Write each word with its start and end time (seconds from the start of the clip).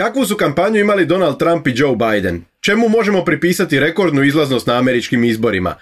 Kakvu 0.00 0.24
su 0.24 0.36
kampanju 0.36 0.80
imali 0.80 1.06
Donald 1.06 1.38
Trump 1.38 1.66
i 1.66 1.72
Joe 1.74 1.96
Biden? 1.96 2.42
Čemu 2.60 2.88
možemo 2.88 3.24
pripisati 3.24 3.80
rekordnu 3.80 4.24
izlaznost 4.24 4.66
na 4.66 4.78
američkim 4.78 5.24
izborima? 5.24 5.74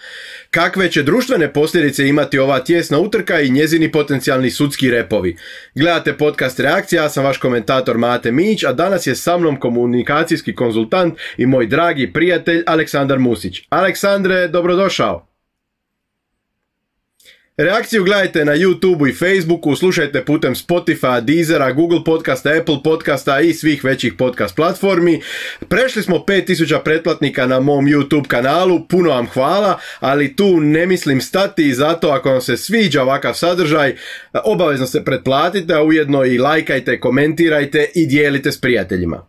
Kakve 0.51 0.91
će 0.91 1.03
društvene 1.03 1.53
posljedice 1.53 2.09
imati 2.09 2.39
ova 2.39 2.59
tjesna 2.65 2.99
utrka 2.99 3.41
i 3.41 3.51
njezini 3.51 3.93
potencijalni 3.93 4.51
sudski 4.51 4.91
repovi? 4.91 5.37
Gledate 5.75 6.13
podcast 6.13 6.61
Reakcija, 6.61 7.03
ja 7.03 7.09
sam 7.09 7.25
vaš 7.25 7.39
komentator 7.39 7.99
Mate 7.99 8.33
Mić, 8.33 8.65
a 8.65 8.73
danas 8.73 9.07
je 9.07 9.15
sa 9.15 9.39
mnom 9.39 9.61
komunikacijski 9.61 10.55
konzultant 10.55 11.19
i 11.37 11.47
moj 11.47 11.67
dragi 11.67 12.13
prijatelj 12.13 12.63
Aleksandar 12.67 13.19
Musić. 13.19 13.63
Aleksandre, 13.71 14.49
dobrodošao! 14.49 15.28
Reakciju 17.59 18.05
gledajte 18.05 18.45
na 18.45 18.53
YouTube 18.53 19.11
i 19.11 19.13
Facebooku, 19.13 19.77
slušajte 19.77 20.25
putem 20.25 20.55
Spotify, 20.55 21.21
Deezera, 21.21 21.73
Google 21.73 22.05
podcasta, 22.05 22.51
Apple 22.61 22.77
podcasta 22.85 23.41
i 23.41 23.55
svih 23.55 23.85
većih 23.85 24.15
podcast 24.19 24.57
platformi. 24.57 25.21
Prešli 25.69 26.03
smo 26.03 26.17
5000 26.17 26.83
pretplatnika 26.85 27.47
na 27.47 27.61
mom 27.61 27.87
YouTube 27.87 28.27
kanalu, 28.27 28.89
puno 28.89 29.11
vam 29.11 29.27
hvala, 29.27 29.79
ali 30.01 30.37
tu 30.37 30.61
ne 30.61 30.87
mislim 30.87 31.21
stati 31.21 31.69
i 31.69 31.75
zato 31.75 32.09
ako 32.09 32.31
vam 32.31 32.41
se 32.41 32.57
sviđa 32.57 33.03
ovakav 33.03 33.35
sadržaj, 33.35 33.97
obavezno 34.45 34.87
se 34.87 35.05
pretplatite, 35.05 35.75
a 35.75 35.83
ujedno 35.83 36.25
i 36.25 36.39
lajkajte, 36.39 37.01
komentirajte 37.01 37.91
i 37.95 38.07
dijelite 38.07 38.53
s 38.53 38.61
prijateljima. 38.61 39.27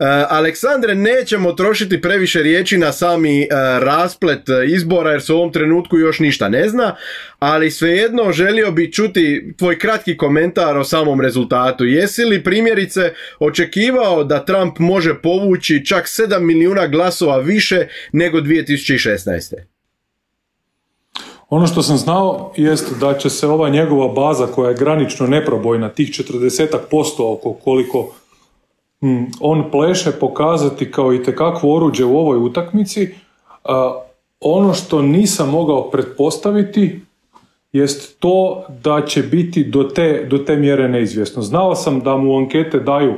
E, 0.00 0.24
Aleksandre, 0.28 0.94
nećemo 0.94 1.52
trošiti 1.52 2.00
previše 2.00 2.42
riječi 2.42 2.78
na 2.78 2.92
sami 2.92 3.42
e, 3.42 3.46
rasplet 3.80 4.42
izbora 4.74 5.10
jer 5.10 5.22
se 5.22 5.32
u 5.32 5.36
ovom 5.36 5.52
trenutku 5.52 5.98
još 5.98 6.18
ništa 6.18 6.48
ne 6.48 6.68
zna, 6.68 6.96
ali 7.38 7.70
svejedno 7.70 8.32
želio 8.32 8.70
bi 8.70 8.92
čuti 8.92 9.54
tvoj 9.58 9.78
kratki 9.78 10.16
komentar 10.16 10.76
o 10.76 10.84
samom 10.84 11.20
rezultatu. 11.20 11.84
Jesi 11.84 12.24
li 12.24 12.44
primjerice 12.44 13.12
očekivao 13.38 14.24
da 14.24 14.44
Trump 14.44 14.78
može 14.78 15.14
povući 15.22 15.86
čak 15.86 16.04
7 16.04 16.40
milijuna 16.40 16.86
glasova 16.86 17.38
više 17.38 17.86
nego 18.12 18.38
2016. 18.38 19.54
Ono 21.48 21.66
što 21.66 21.82
sam 21.82 21.96
znao 21.96 22.52
jest 22.56 22.92
da 23.00 23.18
će 23.18 23.30
se 23.30 23.46
ova 23.46 23.68
njegova 23.68 24.08
baza 24.08 24.46
koja 24.46 24.68
je 24.68 24.76
granično 24.76 25.26
neprobojna, 25.26 25.88
tih 25.88 26.08
40% 26.08 26.78
oko 27.18 27.52
koliko 27.52 28.14
on 29.40 29.70
pleše 29.70 30.10
pokazati 30.10 30.90
kao 30.90 31.14
i 31.14 31.22
tekakvo 31.22 31.76
oruđe 31.76 32.04
u 32.04 32.18
ovoj 32.18 32.38
utakmici. 32.38 33.08
ono 34.40 34.74
što 34.74 35.02
nisam 35.02 35.50
mogao 35.50 35.90
pretpostaviti 35.90 37.00
jest 37.72 38.20
to 38.20 38.64
da 38.82 39.06
će 39.06 39.22
biti 39.22 39.64
do 39.64 39.84
te, 39.84 40.26
do 40.30 40.38
te 40.38 40.56
mjere 40.56 40.88
neizvjesno. 40.88 41.42
Znao 41.42 41.74
sam 41.74 42.00
da 42.00 42.16
mu 42.16 42.36
ankete 42.36 42.78
daju 42.78 43.14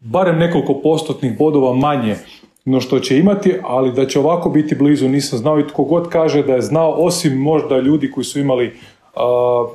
barem 0.00 0.38
nekoliko 0.38 0.74
postotnih 0.74 1.38
bodova 1.38 1.74
manje 1.74 2.16
no 2.64 2.80
što 2.80 2.98
će 3.00 3.18
imati, 3.18 3.54
ali 3.62 3.92
da 3.92 4.06
će 4.06 4.18
ovako 4.18 4.50
biti 4.50 4.74
blizu 4.74 5.08
nisam 5.08 5.38
znao 5.38 5.60
i 5.60 5.66
tko 5.66 5.84
god 5.84 6.08
kaže 6.08 6.42
da 6.42 6.54
je 6.54 6.62
znao, 6.62 6.90
osim 6.90 7.38
možda 7.38 7.78
ljudi 7.78 8.10
koji 8.10 8.24
su 8.24 8.40
imali 8.40 8.72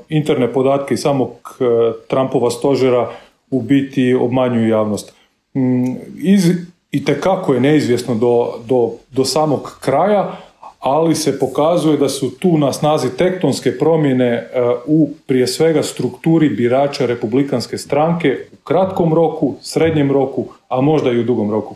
interne 0.10 0.54
podatke 0.54 0.94
i 0.94 0.98
samog 0.98 1.30
uh, 1.30 1.68
Trumpova 2.08 2.52
stožera 2.52 3.10
u 3.52 3.62
biti 3.62 4.14
obmanjuju 4.14 4.68
javnost. 4.68 5.15
Mm, 5.56 5.96
iz, 6.18 6.50
i 6.92 7.06
tekako 7.06 7.54
je 7.54 7.60
neizvjesno 7.60 8.16
do, 8.16 8.54
do, 8.66 8.92
do 9.12 9.26
samog 9.26 9.78
kraja, 9.82 10.38
ali 10.80 11.16
se 11.16 11.40
pokazuje 11.40 11.98
da 11.98 12.10
su 12.10 12.40
tu 12.40 12.58
na 12.58 12.74
snazi 12.74 13.18
tektonske 13.18 13.78
promjene 13.78 14.26
e, 14.26 14.48
u 14.86 15.10
prije 15.26 15.48
svega 15.48 15.84
strukturi 15.84 16.50
birača 16.50 17.06
republikanske 17.06 17.78
stranke 17.78 18.38
u 18.54 18.56
kratkom 18.64 19.14
roku, 19.14 19.56
srednjem 19.62 20.12
roku, 20.12 20.46
a 20.70 20.82
možda 20.82 21.12
i 21.12 21.20
u 21.20 21.24
dugom 21.24 21.52
roku. 21.52 21.76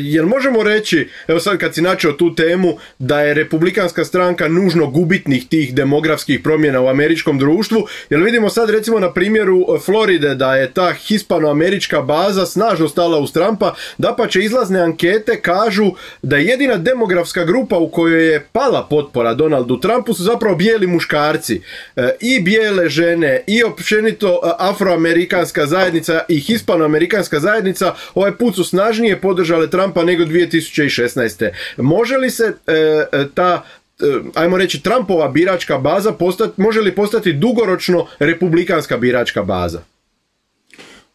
Jel 0.00 0.26
možemo 0.26 0.62
reći, 0.62 1.08
evo 1.28 1.40
sad 1.40 1.58
kad 1.58 1.74
si 1.74 1.82
načeo 1.82 2.12
tu 2.12 2.34
temu, 2.34 2.78
da 2.98 3.20
je 3.20 3.34
republikanska 3.34 4.04
stranka 4.04 4.48
nužno 4.48 4.86
gubitnih 4.86 5.48
tih 5.48 5.74
demografskih 5.74 6.40
promjena 6.40 6.80
u 6.80 6.88
američkom 6.88 7.38
društvu, 7.38 7.86
jer 8.10 8.20
vidimo 8.20 8.50
sad 8.50 8.70
recimo 8.70 9.00
na 9.00 9.12
primjeru 9.12 9.66
Floride 9.84 10.34
da 10.34 10.56
je 10.56 10.72
ta 10.72 10.92
hispanoamerička 10.92 12.02
baza 12.02 12.46
snažno 12.46 12.88
stala 12.88 13.18
uz 13.18 13.32
Trumpa, 13.32 13.74
da 13.98 14.14
pa 14.18 14.26
će 14.26 14.40
izlazne 14.40 14.80
ankete 14.80 15.40
kažu 15.40 15.90
da 16.22 16.36
je 16.36 16.44
jedina 16.44 16.76
demografska 16.76 17.44
grupa 17.44 17.78
u 17.78 17.88
kojoj 17.88 18.32
je 18.32 18.46
pala 18.52 18.86
potpora 18.90 19.34
Donaldu 19.34 19.80
Trumpu 19.80 20.14
su 20.14 20.22
zapravo 20.22 20.56
bijeli 20.56 20.86
muškarci. 20.86 21.62
E, 21.96 22.10
I 22.20 22.40
bijele 22.40 22.88
žene, 22.88 23.44
i 23.46 23.62
općenito 23.64 24.28
e, 24.28 24.50
afroamerikanska 24.58 25.66
zajednica 25.66 26.20
i 26.28 26.40
hispanoamerikanska 26.40 27.40
zajednica 27.40 27.94
ovaj 28.14 28.32
put 28.32 28.54
su 28.54 28.64
snažnije 28.64 29.20
podržali 29.20 29.57
Trumpa 29.66 30.04
nego 30.04 30.24
2016. 30.24 31.50
Može 31.76 32.16
li 32.16 32.30
se 32.30 32.52
e, 32.66 32.72
e, 33.12 33.24
ta 33.34 33.62
e, 34.00 34.04
ajmo 34.34 34.56
reći 34.56 34.82
Trumpova 34.82 35.28
biračka 35.28 35.78
baza 35.78 36.12
postati, 36.12 36.60
može 36.60 36.80
li 36.80 36.94
postati 36.94 37.32
dugoročno 37.32 38.06
republikanska 38.18 38.96
biračka 38.96 39.42
baza? 39.42 39.80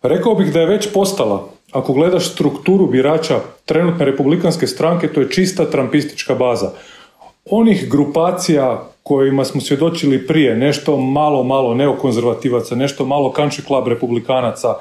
Rekao 0.01 0.35
bih 0.35 0.53
da 0.53 0.59
je 0.59 0.67
već 0.67 0.87
postala. 0.93 1.49
Ako 1.71 1.93
gledaš 1.93 2.31
strukturu 2.31 2.87
birača 2.87 3.39
trenutne 3.65 4.05
republikanske 4.05 4.67
stranke, 4.67 5.07
to 5.07 5.21
je 5.21 5.29
čista 5.29 5.65
trampistička 5.65 6.35
baza. 6.35 6.71
Onih 7.45 7.89
grupacija 7.89 8.89
kojima 9.03 9.45
smo 9.45 9.61
svjedočili 9.61 10.27
prije, 10.27 10.55
nešto 10.55 10.97
malo, 10.97 11.43
malo 11.43 11.73
neokonzervativaca, 11.73 12.75
nešto 12.75 13.05
malo 13.05 13.33
country 13.37 13.65
club 13.67 13.87
republikanaca, 13.87 14.75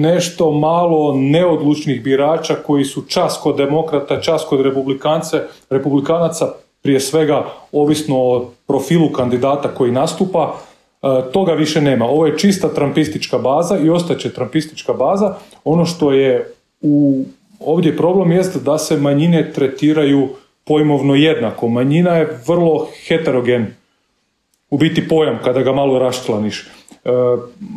nešto 0.00 0.50
malo 0.50 1.14
neodlučnih 1.16 2.02
birača 2.02 2.54
koji 2.54 2.84
su 2.84 3.02
čas 3.02 3.40
kod 3.42 3.56
demokrata, 3.56 4.20
čas 4.20 4.44
kod 4.48 4.60
republikance, 4.60 5.40
republikanaca, 5.70 6.48
prije 6.82 7.00
svega 7.00 7.44
ovisno 7.72 8.16
o 8.18 8.50
profilu 8.66 9.12
kandidata 9.12 9.68
koji 9.68 9.92
nastupa, 9.92 10.54
toga 11.32 11.52
više 11.52 11.80
nema. 11.80 12.04
Ovo 12.04 12.26
je 12.26 12.38
čista 12.38 12.68
trampistička 12.68 13.38
baza 13.38 13.78
i 13.78 13.90
ostaće 13.90 14.32
trampistička 14.32 14.92
baza. 14.92 15.34
Ono 15.64 15.84
što 15.84 16.12
je 16.12 16.52
u 16.80 17.24
ovdje 17.60 17.96
problem 17.96 18.32
jest 18.32 18.64
da 18.64 18.78
se 18.78 18.96
manjine 18.96 19.52
tretiraju 19.52 20.28
pojmovno 20.64 21.14
jednako. 21.14 21.68
Manjina 21.68 22.16
je 22.16 22.40
vrlo 22.46 22.88
heterogen 23.06 23.66
u 24.70 24.78
biti 24.78 25.08
pojam 25.08 25.38
kada 25.44 25.62
ga 25.62 25.72
malo 25.72 25.98
raščlaniš. 25.98 26.66
E, 27.04 27.10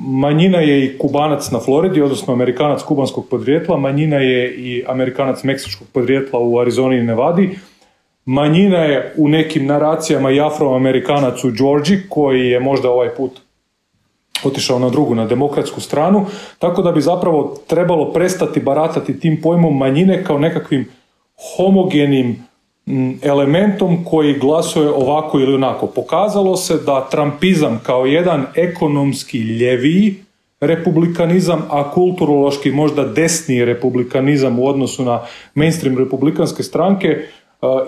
manjina 0.07 0.57
je 0.57 0.85
i 0.85 0.97
kubanac 0.97 1.51
na 1.51 1.59
Floridi, 1.59 2.01
odnosno 2.01 2.33
amerikanac 2.33 2.83
kubanskog 2.83 3.27
podrijetla, 3.29 3.77
manjina 3.77 4.17
je 4.17 4.55
i 4.55 4.83
amerikanac 4.87 5.43
meksičkog 5.43 5.87
podrijetla 5.93 6.39
u 6.39 6.59
Arizoni 6.59 6.97
i 6.97 7.03
Nevadi, 7.03 7.59
manjina 8.25 8.77
je 8.77 9.13
u 9.17 9.27
nekim 9.27 9.65
naracijama 9.65 10.31
i 10.31 10.41
afroamerikanac 10.41 11.43
u 11.43 11.51
Georgiji, 11.51 11.99
koji 12.09 12.47
je 12.47 12.59
možda 12.59 12.91
ovaj 12.91 13.09
put 13.09 13.31
otišao 14.43 14.79
na 14.79 14.89
drugu, 14.89 15.15
na 15.15 15.25
demokratsku 15.25 15.81
stranu, 15.81 16.25
tako 16.59 16.81
da 16.81 16.91
bi 16.91 17.01
zapravo 17.01 17.57
trebalo 17.67 18.13
prestati 18.13 18.59
baratati 18.59 19.19
tim 19.19 19.41
pojmom 19.41 19.77
manjine 19.77 20.23
kao 20.23 20.39
nekakvim 20.39 20.87
homogenim 21.55 22.47
elementom 23.21 24.05
koji 24.05 24.33
glasuje 24.33 24.89
ovako 24.89 25.39
ili 25.39 25.53
onako. 25.53 25.87
Pokazalo 25.87 26.57
se 26.57 26.77
da 26.85 27.07
Trumpizam 27.11 27.79
kao 27.83 28.05
jedan 28.05 28.45
ekonomski 28.55 29.37
ljeviji 29.39 30.15
republikanizam, 30.59 31.61
a 31.69 31.91
kulturološki 31.91 32.71
možda 32.71 33.05
desniji 33.05 33.65
republikanizam 33.65 34.59
u 34.59 34.67
odnosu 34.67 35.03
na 35.03 35.21
mainstream 35.55 35.97
republikanske 35.97 36.63
stranke 36.63 37.07
e, 37.07 37.25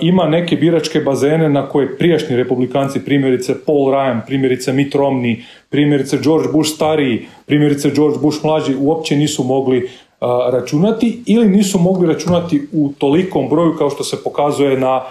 ima 0.01 0.27
neke 0.27 0.55
biračke 0.55 0.99
bazene 0.99 1.49
na 1.49 1.69
koje 1.69 1.97
prijašnji 1.97 2.35
republikanci, 2.35 3.05
primjerice 3.05 3.55
Paul 3.65 3.91
Ryan, 3.91 4.21
primjerice 4.27 4.73
Mitt 4.73 4.95
Romney, 4.95 5.41
primjerice 5.69 6.17
George 6.23 6.47
Bush 6.53 6.75
stariji, 6.75 7.27
primjerice 7.45 7.89
George 7.89 8.17
Bush 8.21 8.45
mlađi, 8.45 8.75
uopće 8.75 9.15
nisu 9.15 9.43
mogli 9.43 9.89
računati 10.51 11.23
ili 11.25 11.47
nisu 11.47 11.79
mogli 11.79 12.07
računati 12.07 12.67
u 12.71 12.93
tolikom 12.97 13.49
broju 13.49 13.75
kao 13.77 13.89
što 13.89 14.03
se 14.03 14.23
pokazuje 14.23 14.79
na, 14.79 15.01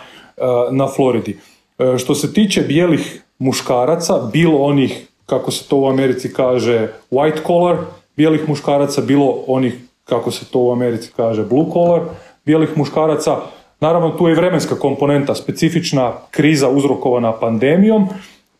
na 0.70 0.86
Floridi. 0.86 1.38
E, 1.78 1.98
što 1.98 2.14
se 2.14 2.32
tiče 2.32 2.62
bijelih 2.62 3.22
muškaraca, 3.38 4.30
bilo 4.32 4.58
onih, 4.58 5.06
kako 5.26 5.50
se 5.50 5.68
to 5.68 5.76
u 5.76 5.88
Americi 5.88 6.32
kaže, 6.32 6.88
white 7.10 7.46
collar, 7.46 7.76
bijelih 8.16 8.48
muškaraca, 8.48 9.00
bilo 9.00 9.44
onih, 9.46 9.74
kako 10.04 10.30
se 10.30 10.44
to 10.44 10.58
u 10.58 10.72
Americi 10.72 11.10
kaže, 11.16 11.44
blue 11.44 11.66
collar, 11.72 12.00
bijelih 12.44 12.76
muškaraca, 12.76 13.36
Naravno, 13.80 14.10
tu 14.10 14.28
je 14.28 14.32
i 14.32 14.36
vremenska 14.36 14.74
komponenta, 14.74 15.34
specifična 15.34 16.12
kriza 16.30 16.68
uzrokovana 16.68 17.32
pandemijom, 17.32 18.08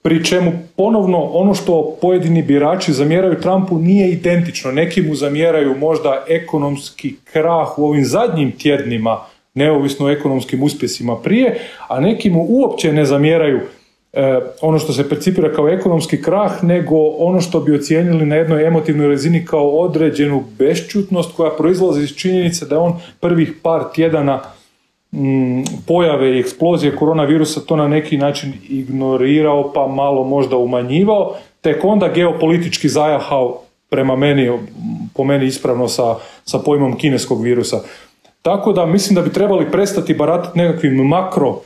pri 0.08 0.25
čemu 0.25 0.52
ponovno 0.76 1.19
ono 1.19 1.55
što 1.55 1.96
pojedini 2.00 2.43
birači 2.43 2.93
zamjeraju 2.93 3.40
Trumpu 3.40 3.78
nije 3.78 4.10
identično. 4.10 4.72
Neki 4.72 5.02
mu 5.02 5.14
zamjeraju 5.14 5.78
možda 5.78 6.25
ekonomski 6.28 7.16
krah 7.32 7.78
u 7.78 7.84
ovim 7.87 8.05
zadnjim 8.05 8.52
tjednima, 8.52 9.19
neovisno 9.55 10.06
o 10.06 10.10
ekonomskim 10.10 10.62
uspjesima 10.62 11.16
prije, 11.16 11.60
a 11.88 12.00
neki 12.00 12.31
mu 12.31 12.46
uopće 12.49 12.93
ne 12.93 13.05
zamjeraju 13.05 13.60
e, 14.12 14.40
ono 14.60 14.78
što 14.78 14.93
se 14.93 15.08
percipira 15.08 15.52
kao 15.52 15.69
ekonomski 15.69 16.22
krah, 16.22 16.64
nego 16.64 16.96
ono 17.19 17.40
što 17.40 17.60
bi 17.60 17.75
ocijenili 17.75 18.26
na 18.26 18.37
jednoj 18.37 18.66
emotivnoj 18.66 19.08
razini 19.08 19.44
kao 19.44 19.70
određenu 19.70 20.44
bešćutnost 20.58 21.37
koja 21.37 21.50
proizlazi 21.50 22.02
iz 22.02 22.16
činjenice 22.16 22.66
da 22.66 22.81
on 22.81 23.00
prvih 23.20 23.52
par 23.62 23.82
tjedana 23.94 24.40
pojave 25.87 26.37
i 26.37 26.40
eksplozije 26.40 26.96
koronavirusa 26.96 27.60
to 27.60 27.76
na 27.76 27.88
neki 27.88 28.16
način 28.16 28.52
ignorirao 28.69 29.72
pa 29.72 29.87
malo 29.87 30.25
možda 30.25 30.56
umanjivao, 30.56 31.34
tek 31.60 31.84
onda 31.84 32.08
geopolitički 32.08 32.88
zajahao 32.88 33.60
prema 33.90 34.16
meni, 34.16 34.58
po 35.14 35.25
meni 35.25 35.46
ispravno 35.46 35.88
sa, 35.88 36.14
sa 36.44 36.58
pojmom 36.58 36.96
kineskog 36.96 37.43
virusa. 37.43 37.81
Tako 38.43 38.72
da 38.72 38.87
mislim 38.87 39.14
da 39.14 39.22
bi 39.22 39.32
trebali 39.32 39.70
prestati 39.70 40.14
baratati 40.14 40.58
nekakvim 40.58 40.94
makro 40.94 41.60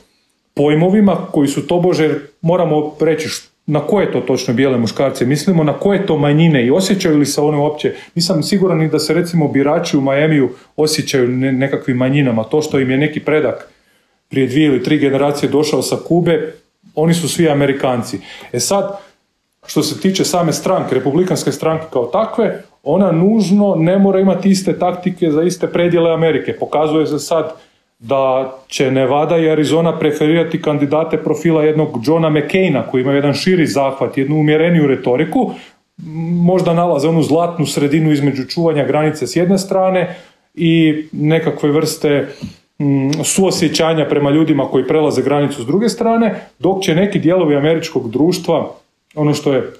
pojmovima 0.53 1.15
koji 1.31 1.47
su 1.47 1.67
tobože, 1.67 2.19
moramo 2.41 2.95
reći 2.99 3.29
na 3.65 3.79
koje 3.79 4.11
to 4.11 4.21
točno 4.21 4.53
bijele 4.53 4.77
muškarce 4.77 5.25
mislimo, 5.25 5.63
na 5.63 5.73
koje 5.73 6.05
to 6.05 6.17
manjine 6.17 6.65
i 6.65 6.71
osjećaju 6.71 7.17
li 7.17 7.25
se 7.25 7.41
one 7.41 7.57
uopće, 7.57 7.93
nisam 8.15 8.43
siguran 8.43 8.77
ni 8.77 8.89
da 8.89 8.99
se 8.99 9.13
recimo 9.13 9.47
birači 9.47 9.97
u 9.97 10.01
Majemiju 10.01 10.49
osjećaju 10.75 11.27
nekakvim 11.29 11.97
manjinama, 11.97 12.43
to 12.43 12.61
što 12.61 12.79
im 12.79 12.91
je 12.91 12.97
neki 12.97 13.19
predak 13.19 13.69
prije 14.29 14.47
dvije 14.47 14.67
ili 14.67 14.83
tri 14.83 14.97
generacije 14.97 15.49
došao 15.49 15.81
sa 15.81 15.97
Kube, 16.07 16.53
oni 16.95 17.13
su 17.13 17.29
svi 17.29 17.49
Amerikanci. 17.49 18.19
E 18.51 18.59
sad, 18.59 18.99
što 19.65 19.83
se 19.83 20.01
tiče 20.01 20.25
same 20.25 20.53
stranke, 20.53 20.95
republikanske 20.95 21.51
stranke 21.51 21.85
kao 21.93 22.05
takve, 22.05 22.63
ona 22.83 23.11
nužno 23.11 23.75
ne 23.77 23.97
mora 23.99 24.19
imati 24.19 24.49
iste 24.49 24.79
taktike 24.79 25.31
za 25.31 25.43
iste 25.43 25.67
predjele 25.67 26.13
Amerike. 26.13 26.53
Pokazuje 26.53 27.07
se 27.07 27.19
sad 27.19 27.53
da 28.03 28.53
će 28.67 28.91
Nevada 28.91 29.37
i 29.37 29.49
Arizona 29.49 29.99
preferirati 29.99 30.61
kandidate 30.61 31.17
profila 31.17 31.63
jednog 31.63 32.01
Johna 32.05 32.29
McCaina 32.29 32.83
koji 32.91 33.01
ima 33.01 33.13
jedan 33.13 33.33
širi 33.33 33.67
zahvat, 33.67 34.17
jednu 34.17 34.35
umjereniju 34.35 34.87
retoriku, 34.87 35.51
možda 36.43 36.73
nalaze 36.73 37.07
onu 37.07 37.23
zlatnu 37.23 37.65
sredinu 37.65 38.11
između 38.11 38.45
čuvanja 38.45 38.85
granice 38.85 39.27
s 39.27 39.35
jedne 39.35 39.57
strane 39.57 40.15
i 40.53 41.03
nekakve 41.11 41.71
vrste 41.71 42.27
mm, 42.79 43.11
suosjećanja 43.23 44.05
prema 44.09 44.29
ljudima 44.29 44.67
koji 44.67 44.87
prelaze 44.87 45.21
granicu 45.21 45.63
s 45.63 45.65
druge 45.65 45.89
strane, 45.89 46.47
dok 46.59 46.83
će 46.83 46.95
neki 46.95 47.19
dijelovi 47.19 47.55
američkog 47.55 48.11
društva, 48.11 48.71
ono 49.15 49.33
što 49.33 49.53
je 49.53 49.71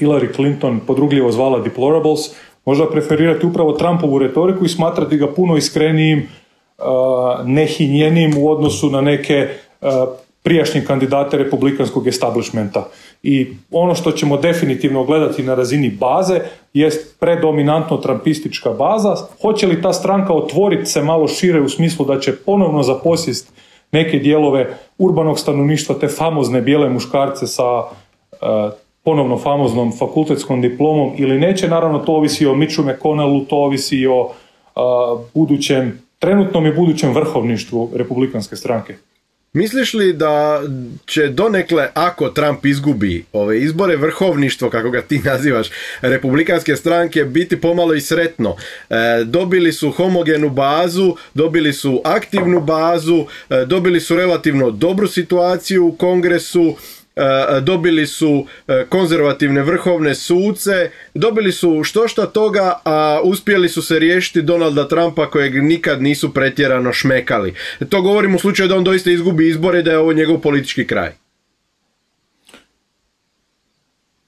Hillary 0.00 0.34
Clinton 0.34 0.80
podrugljivo 0.86 1.32
zvala 1.32 1.60
deplorables, 1.60 2.20
možda 2.64 2.90
preferirati 2.90 3.46
upravo 3.46 3.72
Trumpovu 3.72 4.18
retoriku 4.18 4.64
i 4.64 4.68
smatrati 4.68 5.16
ga 5.16 5.26
puno 5.26 5.56
iskrenijim 5.56 6.28
nehinjenim 7.44 8.38
u 8.38 8.50
odnosu 8.50 8.90
na 8.90 9.00
neke 9.00 9.48
prijašnje 10.42 10.84
kandidate 10.84 11.36
republikanskog 11.36 12.08
establishmenta. 12.08 12.88
I 13.22 13.46
ono 13.70 13.94
što 13.94 14.12
ćemo 14.12 14.36
definitivno 14.36 15.04
gledati 15.04 15.42
na 15.42 15.54
razini 15.54 15.90
baze 15.90 16.40
jest 16.74 17.20
predominantno 17.20 17.96
trampistička 17.96 18.70
baza. 18.70 19.16
Hoće 19.42 19.66
li 19.66 19.82
ta 19.82 19.92
stranka 19.92 20.32
otvoriti 20.32 20.86
se 20.86 21.02
malo 21.02 21.28
šire 21.28 21.60
u 21.60 21.68
smislu 21.68 22.06
da 22.06 22.20
će 22.20 22.36
ponovno 22.36 22.82
zaposjest 22.82 23.52
neke 23.92 24.18
dijelove 24.18 24.76
urbanog 24.98 25.38
stanovništva, 25.38 25.94
te 25.94 26.08
famozne 26.08 26.60
bijele 26.60 26.88
muškarce 26.88 27.46
sa 27.46 27.82
ponovno 29.04 29.38
famoznom 29.38 29.92
fakultetskom 29.98 30.60
diplomom 30.60 31.12
ili 31.16 31.38
neće, 31.38 31.68
naravno 31.68 31.98
to 31.98 32.12
ovisi 32.12 32.46
o 32.46 32.54
Mitchu 32.54 32.82
McConnellu, 32.82 33.44
to 33.44 33.56
ovisi 33.56 33.96
i 33.96 34.06
o 34.06 34.30
budućem 35.34 36.05
trenutnom 36.18 36.66
i 36.66 36.72
budućem 36.72 37.14
vrhovništvu 37.14 37.90
republikanske 37.94 38.56
stranke. 38.56 38.96
Misliš 39.56 39.94
li 39.94 40.12
da 40.12 40.62
će 41.06 41.28
donekle, 41.28 41.88
ako 41.94 42.28
Trump 42.28 42.66
izgubi 42.66 43.24
ove 43.32 43.60
izbore, 43.60 43.96
vrhovništvo, 43.96 44.70
kako 44.70 44.90
ga 44.90 45.02
ti 45.02 45.18
nazivaš, 45.30 45.68
republikanske 46.00 46.76
stranke, 46.76 47.24
biti 47.24 47.60
pomalo 47.60 47.94
i 47.94 48.00
sretno? 48.00 48.56
E, 48.90 48.94
dobili 49.24 49.72
su 49.72 49.90
homogenu 49.90 50.50
bazu, 50.50 51.16
dobili 51.34 51.72
su 51.72 52.02
aktivnu 52.04 52.60
bazu, 52.60 53.26
e, 53.50 53.64
dobili 53.64 54.00
su 54.00 54.16
relativno 54.16 54.70
dobru 54.70 55.08
situaciju 55.08 55.86
u 55.86 55.92
kongresu, 55.92 56.76
dobili 57.62 58.06
su 58.06 58.46
e, 58.68 58.84
konzervativne 58.88 59.62
vrhovne 59.62 60.14
suce, 60.14 60.90
dobili 61.14 61.52
su 61.52 61.84
što 61.84 62.08
šta 62.08 62.26
toga, 62.26 62.80
a 62.84 63.20
uspjeli 63.24 63.68
su 63.68 63.82
se 63.82 63.98
riješiti 63.98 64.42
Donalda 64.42 64.88
Trumpa 64.88 65.30
kojeg 65.30 65.62
nikad 65.62 66.02
nisu 66.02 66.34
pretjerano 66.34 66.92
šmekali. 66.92 67.54
To 67.88 68.02
govorim 68.02 68.34
u 68.34 68.38
slučaju 68.38 68.68
da 68.68 68.76
on 68.76 68.84
doista 68.84 69.10
izgubi 69.10 69.48
izbore 69.48 69.80
i 69.80 69.82
da 69.82 69.90
je 69.90 69.98
ovo 69.98 70.12
njegov 70.12 70.38
politički 70.38 70.86
kraj. 70.86 71.12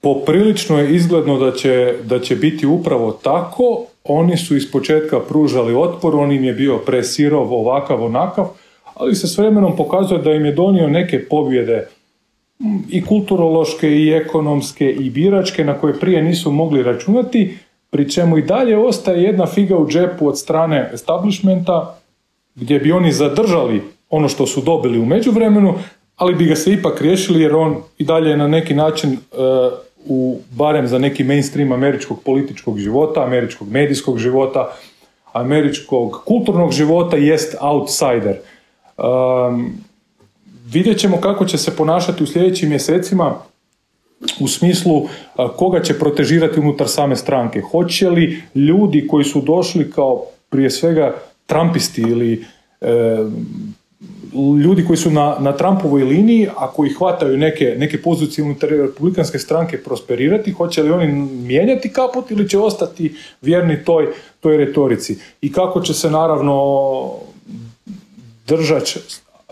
Poprilično 0.01 0.79
je 0.79 0.95
izgledno 0.95 1.37
da 1.37 1.51
će, 1.51 1.93
da 2.03 2.19
će 2.19 2.35
biti 2.35 2.65
upravo 2.65 3.11
tako. 3.11 3.85
Oni 4.03 4.37
su 4.37 4.55
iz 4.55 4.71
početka 4.71 5.19
pružali 5.19 5.75
otpor, 5.75 6.15
on 6.15 6.31
im 6.31 6.43
je 6.43 6.53
bio 6.53 6.77
presirov, 6.77 7.53
ovakav, 7.53 8.03
onakav, 8.03 8.47
ali 8.93 9.15
se 9.15 9.27
s 9.27 9.37
vremenom 9.37 9.75
pokazuje 9.77 10.21
da 10.21 10.31
im 10.31 10.45
je 10.45 10.51
donio 10.51 10.87
neke 10.87 11.25
pobjede 11.25 11.87
i 12.89 13.05
kulturološke 13.05 13.89
i 13.89 14.09
ekonomske 14.09 14.91
i 14.91 15.09
biračke 15.09 15.63
na 15.63 15.73
koje 15.73 15.99
prije 15.99 16.23
nisu 16.23 16.51
mogli 16.51 16.83
računati, 16.83 17.57
pri 17.89 18.11
čemu 18.11 18.37
i 18.37 18.41
dalje 18.41 18.77
ostaje 18.77 19.23
jedna 19.23 19.45
figa 19.45 19.77
u 19.77 19.87
džepu 19.87 20.27
od 20.27 20.39
strane 20.39 20.89
establishmenta 20.93 21.99
gdje 22.55 22.79
bi 22.79 22.91
oni 22.91 23.11
zadržali 23.11 23.81
ono 24.09 24.29
što 24.29 24.47
su 24.47 24.61
dobili 24.61 24.99
u 24.99 25.05
međuvremenu, 25.05 25.73
ali 26.15 26.35
bi 26.35 26.45
ga 26.45 26.55
se 26.55 26.73
ipak 26.73 27.01
riješili 27.01 27.41
jer 27.41 27.55
on 27.55 27.75
i 27.97 28.03
dalje 28.05 28.29
je 28.29 28.37
na 28.37 28.47
neki 28.47 28.73
način 28.73 29.11
e, 29.11 29.17
u 30.05 30.39
barem 30.51 30.87
za 30.87 30.99
neki 30.99 31.23
mainstream 31.23 31.71
američkog 31.71 32.23
političkog 32.23 32.79
života, 32.79 33.23
američkog 33.23 33.71
medijskog 33.71 34.17
života, 34.17 34.69
američkog 35.33 36.21
kulturnog 36.25 36.71
života 36.71 37.17
jest 37.17 37.55
outsider. 37.61 38.37
Um, 38.97 39.73
Vidjet 40.71 40.99
ćemo 40.99 41.21
kako 41.21 41.45
će 41.45 41.57
se 41.57 41.75
ponašati 41.75 42.23
u 42.23 42.27
sljedećim 42.27 42.69
mjesecima 42.69 43.35
u 44.39 44.47
smislu 44.47 45.07
koga 45.57 45.81
će 45.81 45.99
protežirati 45.99 46.59
unutar 46.59 46.87
same 46.87 47.15
stranke. 47.15 47.61
Hoće 47.61 48.09
li 48.09 48.43
ljudi 48.55 49.07
koji 49.07 49.25
su 49.25 49.41
došli 49.41 49.91
kao 49.91 50.25
prije 50.49 50.69
svega 50.69 51.15
Trumpisti 51.45 52.01
ili 52.01 52.45
e, 52.81 53.17
ljudi 54.63 54.85
koji 54.85 54.97
su 54.97 55.11
na, 55.11 55.35
na 55.39 55.57
Trumpovoj 55.57 56.03
liniji, 56.03 56.47
a 56.57 56.71
koji 56.71 56.89
hvataju 56.89 57.37
neke, 57.37 57.75
neke 57.77 58.01
pozicije 58.01 58.45
unutar 58.45 58.69
republikanske 58.69 59.39
stranke 59.39 59.83
prosperirati, 59.83 60.51
hoće 60.51 60.83
li 60.83 60.91
oni 60.91 61.07
mijenjati 61.31 61.93
kaput 61.93 62.31
ili 62.31 62.49
će 62.49 62.59
ostati 62.59 63.15
vjerni 63.41 63.83
toj, 63.83 64.07
toj 64.39 64.57
retorici. 64.57 65.17
I 65.41 65.51
kako 65.51 65.81
će 65.81 65.93
se 65.93 66.09
naravno 66.09 66.55
držać 68.47 68.97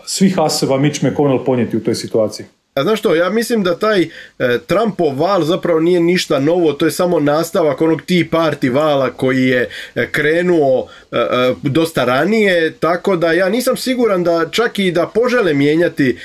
svih 0.08 0.38
aseva 0.38 0.78
Mitch 0.78 1.02
McConnell 1.04 1.44
ponijeti 1.44 1.76
u 1.76 1.84
toj 1.84 1.94
situaciji. 1.94 2.46
A 2.78 2.82
znaš 2.82 2.98
što, 2.98 3.14
ja 3.14 3.30
mislim 3.30 3.62
da 3.62 3.78
taj 3.78 4.02
e, 4.02 4.58
Trumpov 4.66 5.20
val 5.20 5.42
zapravo 5.42 5.80
nije 5.80 6.00
ništa 6.00 6.38
novo, 6.38 6.72
to 6.72 6.84
je 6.84 6.90
samo 6.90 7.20
nastavak 7.20 7.80
onog 7.80 8.02
Tea 8.02 8.24
Party 8.30 8.74
vala 8.74 9.10
koji 9.10 9.46
je 9.46 9.68
e, 9.94 10.06
krenuo 10.10 10.86
e, 11.12 11.16
e, 11.16 11.54
dosta 11.62 12.04
ranije, 12.04 12.72
tako 12.72 13.16
da 13.16 13.32
ja 13.32 13.48
nisam 13.48 13.76
siguran 13.76 14.24
da 14.24 14.48
čak 14.50 14.78
i 14.78 14.90
da 14.90 15.06
požele 15.06 15.54
mijenjati 15.54 16.18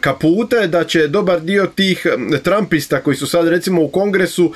kapute, 0.00 0.66
da 0.66 0.84
će 0.84 1.08
dobar 1.08 1.40
dio 1.40 1.66
tih 1.66 2.06
Trumpista 2.42 3.00
koji 3.00 3.16
su 3.16 3.26
sad 3.26 3.48
recimo 3.48 3.82
u 3.82 3.88
kongresu, 3.88 4.52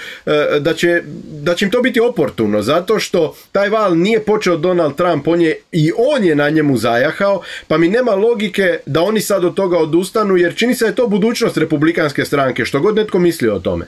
da 0.60 0.74
će, 0.74 1.02
da 1.30 1.54
će 1.54 1.64
im 1.64 1.70
to 1.70 1.82
biti 1.82 2.00
oportuno, 2.00 2.62
zato 2.62 2.98
što 2.98 3.36
taj 3.52 3.68
val 3.68 3.98
nije 3.98 4.20
počeo 4.20 4.56
Donald 4.56 4.96
Trump, 4.96 5.28
on 5.28 5.40
je 5.40 5.56
i 5.72 5.92
on 5.96 6.24
je 6.24 6.34
na 6.34 6.50
njemu 6.50 6.76
zajahao, 6.76 7.42
pa 7.68 7.78
mi 7.78 7.88
nema 7.88 8.14
logike 8.14 8.78
da 8.86 9.02
oni 9.02 9.20
sad 9.20 9.44
od 9.44 9.54
toga 9.54 9.78
odustanu, 9.78 10.36
jer 10.36 10.54
čini 10.56 10.74
se 10.74 10.84
da 10.84 10.88
je 10.88 10.94
to 10.94 11.06
budućnost 11.18 11.56
republikanske 11.56 12.24
stranke, 12.24 12.64
što 12.64 12.80
god 12.80 12.96
netko 12.96 13.18
misli 13.18 13.48
o 13.48 13.58
tome? 13.58 13.86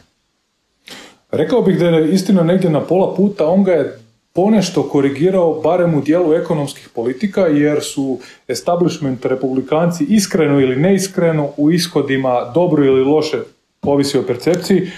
Rekao 1.31 1.63
bih 1.63 1.79
da 1.79 1.87
je 1.87 2.13
istina 2.13 2.43
negdje 2.43 2.71
na 2.71 2.81
pola 2.81 3.15
puta, 3.15 3.47
on 3.47 3.65
ga 3.65 3.73
je 3.73 3.99
ponešto 4.33 4.83
korigirao 4.83 5.61
barem 5.61 5.95
u 5.95 6.01
dijelu 6.01 6.35
ekonomskih 6.35 6.89
politika 6.95 7.41
jer 7.41 7.83
su 7.83 8.19
establishment 8.49 9.25
republikanci 9.25 10.05
iskreno 10.05 10.61
ili 10.61 10.77
neiskreno 10.77 11.49
u 11.57 11.71
ishodima 11.71 12.53
dobro 12.55 12.85
ili 12.85 13.05
loše, 13.05 13.39
ovisi 13.83 14.19
o 14.19 14.23
percepciji, 14.23 14.91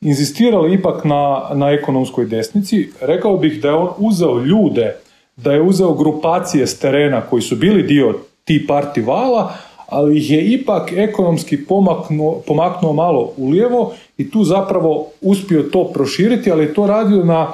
inzistirali 0.00 0.74
ipak 0.74 1.04
na, 1.04 1.50
na 1.54 1.70
ekonomskoj 1.70 2.26
desnici. 2.26 2.88
Rekao 3.00 3.36
bih 3.36 3.62
da 3.62 3.68
je 3.68 3.74
on 3.74 3.90
uzeo 3.98 4.38
ljude, 4.38 4.96
da 5.36 5.52
je 5.52 5.62
uzeo 5.62 5.94
grupacije 5.94 6.66
s 6.66 6.78
terena 6.78 7.20
koji 7.20 7.42
su 7.42 7.56
bili 7.56 7.82
dio 7.82 8.14
ti 8.44 8.66
parti 8.66 9.00
vala, 9.00 9.54
ali 9.92 10.18
ih 10.18 10.30
je 10.30 10.52
ipak 10.52 10.92
ekonomski 10.92 11.64
pomaknuo, 11.64 12.42
pomaknuo 12.46 12.92
malo 12.92 13.32
u 13.36 13.50
lijevo 13.50 13.92
i 14.18 14.30
tu 14.30 14.44
zapravo 14.44 15.06
uspio 15.20 15.62
to 15.62 15.90
proširiti, 15.94 16.50
ali 16.50 16.64
je 16.64 16.74
to 16.74 16.86
radio 16.86 17.24
na 17.24 17.52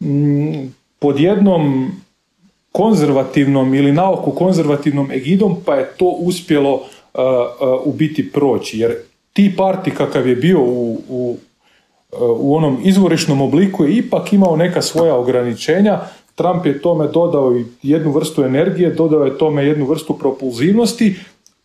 mm, 0.00 0.72
pod 0.98 1.20
jednom 1.20 1.90
konzervativnom 2.72 3.74
ili 3.74 3.92
naoku 3.92 4.30
konzervativnom 4.30 5.10
egidom, 5.10 5.56
pa 5.64 5.74
je 5.74 5.92
to 5.98 6.06
uspjelo 6.06 6.80
u 7.84 7.92
biti 7.92 8.32
proći. 8.32 8.78
Jer 8.78 8.96
ti 9.32 9.54
parti 9.56 9.90
kakav 9.90 10.28
je 10.28 10.36
bio 10.36 10.60
u, 10.60 11.00
u, 11.08 11.36
u 12.20 12.56
onom 12.56 12.78
izvorišnom 12.84 13.40
obliku 13.40 13.84
je 13.84 13.96
ipak 13.96 14.32
imao 14.32 14.56
neka 14.56 14.82
svoja 14.82 15.16
ograničenja. 15.16 16.00
Trump 16.34 16.66
je 16.66 16.82
tome 16.82 17.06
dodao 17.06 17.60
jednu 17.82 18.10
vrstu 18.12 18.44
energije, 18.44 18.90
dodao 18.90 19.24
je 19.24 19.38
tome 19.38 19.64
jednu 19.64 19.86
vrstu 19.86 20.18
propulzivnosti, 20.18 21.14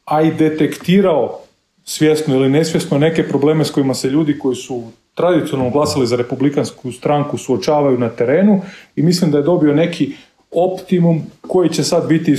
a 0.05 0.21
i 0.21 0.31
detektirao 0.31 1.39
svjesno 1.83 2.35
ili 2.35 2.49
nesvjesno 2.49 2.97
neke 2.97 3.27
probleme 3.27 3.65
s 3.65 3.71
kojima 3.71 3.93
se 3.93 4.09
ljudi 4.09 4.39
koji 4.39 4.55
su 4.55 4.83
tradicionalno 5.13 5.71
glasali 5.71 6.07
za 6.07 6.15
republikansku 6.15 6.91
stranku 6.91 7.37
suočavaju 7.37 7.97
na 7.97 8.09
terenu 8.09 8.61
i 8.95 9.01
mislim 9.01 9.31
da 9.31 9.37
je 9.37 9.43
dobio 9.43 9.73
neki 9.73 10.15
optimum 10.51 11.21
koji 11.41 11.69
će 11.69 11.83
sad 11.83 12.07
biti 12.07 12.35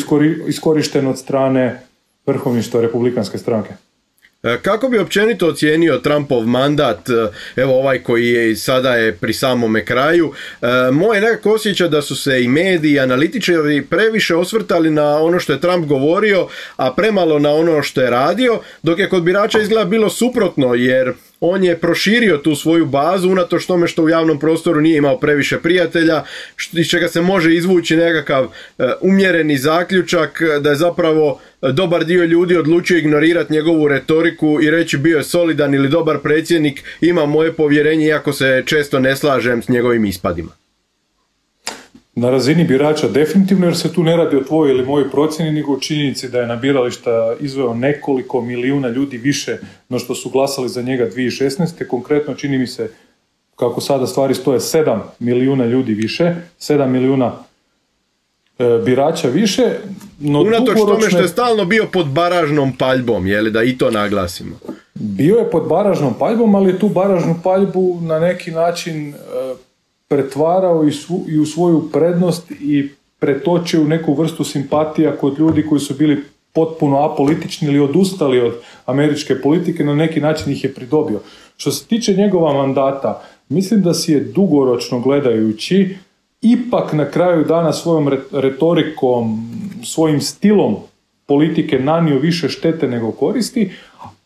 iskorišten 0.49 1.07
od 1.07 1.19
strane 1.19 1.83
vrhovništva 2.27 2.81
republikanske 2.81 3.39
stranke. 3.39 3.75
E, 4.47 4.59
kako 4.63 4.89
bi 4.89 4.99
općenito 4.99 5.49
ocijenio 5.49 5.99
Trumpov 5.99 6.47
mandat, 6.47 7.09
e, 7.09 7.13
evo 7.57 7.79
ovaj 7.79 8.03
koji 8.03 8.29
je 8.29 8.57
sada 8.57 8.95
je 8.95 9.13
pri 9.13 9.33
samome 9.33 9.85
kraju, 9.85 10.33
e, 10.63 10.67
moje 10.93 11.21
nekako 11.21 11.53
osjeća 11.53 11.89
da 11.89 12.03
su 12.03 12.17
se 12.17 12.43
i 12.43 12.49
mediji 12.49 12.93
i 12.93 13.01
analitičari 13.01 13.87
previše 13.91 14.37
osvrtali 14.37 14.91
na 14.91 15.23
ono 15.23 15.41
što 15.41 15.53
je 15.53 15.61
Trump 15.61 15.87
govorio, 15.87 16.49
a 16.77 16.93
premalo 16.93 17.39
na 17.39 17.51
ono 17.51 17.83
što 17.83 18.01
je 18.01 18.11
radio, 18.11 18.61
dok 18.83 18.99
je 18.99 19.09
kod 19.09 19.23
birača 19.23 19.61
izgleda 19.61 19.85
bilo 19.85 20.11
suprotno, 20.11 20.75
jer 20.75 21.13
on 21.41 21.65
je 21.65 21.79
proširio 21.79 22.37
tu 22.39 22.55
svoju 22.55 22.87
bazu 22.87 23.31
unatoč 23.31 23.67
tome 23.67 23.87
što 23.89 24.03
u 24.03 24.09
javnom 24.09 24.39
prostoru 24.39 24.81
nije 24.81 24.97
imao 24.97 25.19
previše 25.19 25.59
prijatelja, 25.59 26.25
iz 26.73 26.89
čega 26.89 27.09
se 27.09 27.21
može 27.21 27.55
izvući 27.55 27.97
nekakav 27.97 28.45
e, 28.45 28.85
umjereni 29.01 29.59
zaključak 29.59 30.43
da 30.61 30.71
je 30.71 30.77
zapravo 30.77 31.41
e, 31.63 31.73
dobar 31.73 32.05
dio 32.05 32.25
ljudi 32.25 32.57
odlučio 32.57 32.99
ignorirati 32.99 33.53
njegovu 33.53 33.89
retoriku 33.89 34.59
i 34.63 34.71
reći 34.71 34.99
bio 34.99 35.17
je 35.17 35.25
solidan 35.25 35.75
ili 35.75 35.89
dobar 35.89 36.19
predsjednik, 36.19 36.83
ima 37.01 37.27
moje 37.27 37.53
povjerenje 37.53 38.07
iako 38.07 38.33
se 38.33 38.63
često 38.67 39.01
ne 39.01 39.17
slažem 39.17 39.63
s 39.63 39.69
njegovim 39.69 40.05
ispadima. 40.05 40.66
Na 42.19 42.31
razini 42.31 42.65
birača 42.65 43.09
definitivno, 43.09 43.67
jer 43.67 43.77
se 43.77 43.93
tu 43.93 44.03
ne 44.03 44.17
radi 44.17 44.37
o 44.37 44.45
tvojoj 44.45 44.75
ili 44.75 44.87
mojoj 44.87 45.11
procjeni, 45.11 45.53
nego 45.53 45.73
o 45.73 45.81
činjenici 45.81 46.29
da 46.29 46.41
je 46.41 46.47
na 46.47 46.57
birališta 46.57 47.35
izveo 47.41 47.75
nekoliko 47.75 48.41
milijuna 48.41 48.89
ljudi 48.89 49.19
više 49.19 49.59
no 49.89 49.99
što 49.99 50.15
su 50.15 50.31
glasali 50.31 50.69
za 50.69 50.83
njega 50.83 51.11
2016. 51.11 51.87
Konkretno 51.87 52.35
čini 52.35 52.59
mi 52.59 52.67
se, 52.67 52.91
kako 53.57 53.81
sada 53.81 54.07
stvari 54.07 54.35
stoje, 54.35 54.59
7 54.59 54.99
milijuna 55.19 55.67
ljudi 55.67 55.95
više, 55.95 56.35
7 56.61 56.87
milijuna 56.87 57.33
e, 58.59 58.65
birača 58.85 59.29
više. 59.29 59.63
No 60.19 60.41
Unatoč 60.41 60.79
tome 60.79 61.11
što 61.11 61.19
je 61.19 61.29
stalno 61.29 61.65
bio 61.65 61.87
pod 61.93 62.07
baražnom 62.07 62.77
paljbom, 62.77 63.27
je 63.27 63.43
li 63.43 63.51
da 63.51 63.63
i 63.63 63.79
to 63.79 63.91
naglasimo? 63.91 64.59
Bio 64.95 65.37
je 65.37 65.51
pod 65.51 65.69
baražnom 65.69 66.15
paljbom, 66.19 66.55
ali 66.55 66.71
je 66.71 66.79
tu 66.79 66.89
baražnu 66.89 67.41
paljbu 67.45 67.99
na 68.03 68.19
neki 68.19 68.51
način 68.51 69.09
e, 69.09 69.15
pretvarao 70.09 70.85
i, 71.29 71.39
u 71.39 71.47
svoju 71.47 71.89
prednost 71.93 72.51
i 72.51 72.89
pretočio 73.19 73.83
u 73.83 73.89
neku 73.89 74.15
vrstu 74.15 74.45
simpatija 74.45 75.17
kod 75.17 75.39
ljudi 75.39 75.67
koji 75.67 75.81
su 75.81 75.95
bili 75.95 76.25
potpuno 76.53 76.99
apolitični 76.99 77.69
ili 77.69 77.81
odustali 77.81 78.41
od 78.41 78.55
američke 78.87 79.41
politike, 79.41 79.85
na 79.85 79.95
neki 79.95 80.21
način 80.21 80.53
ih 80.53 80.65
je 80.65 80.75
pridobio. 80.75 81.21
Što 81.57 81.71
se 81.71 81.87
tiče 81.87 82.15
njegova 82.15 82.53
mandata, 82.53 83.23
mislim 83.49 83.83
da 83.83 83.95
si 83.95 84.13
je 84.13 84.21
dugoročno 84.21 85.01
gledajući 85.01 85.97
ipak 86.43 86.93
na 86.93 87.11
kraju 87.11 87.45
dana 87.45 87.73
svojom 87.73 88.11
retorikom, 88.33 89.51
svojim 89.85 90.21
stilom 90.21 90.77
politike 91.27 91.79
nanio 91.79 92.19
više 92.19 92.49
štete 92.49 92.89
nego 92.89 93.13
koristi, 93.13 93.71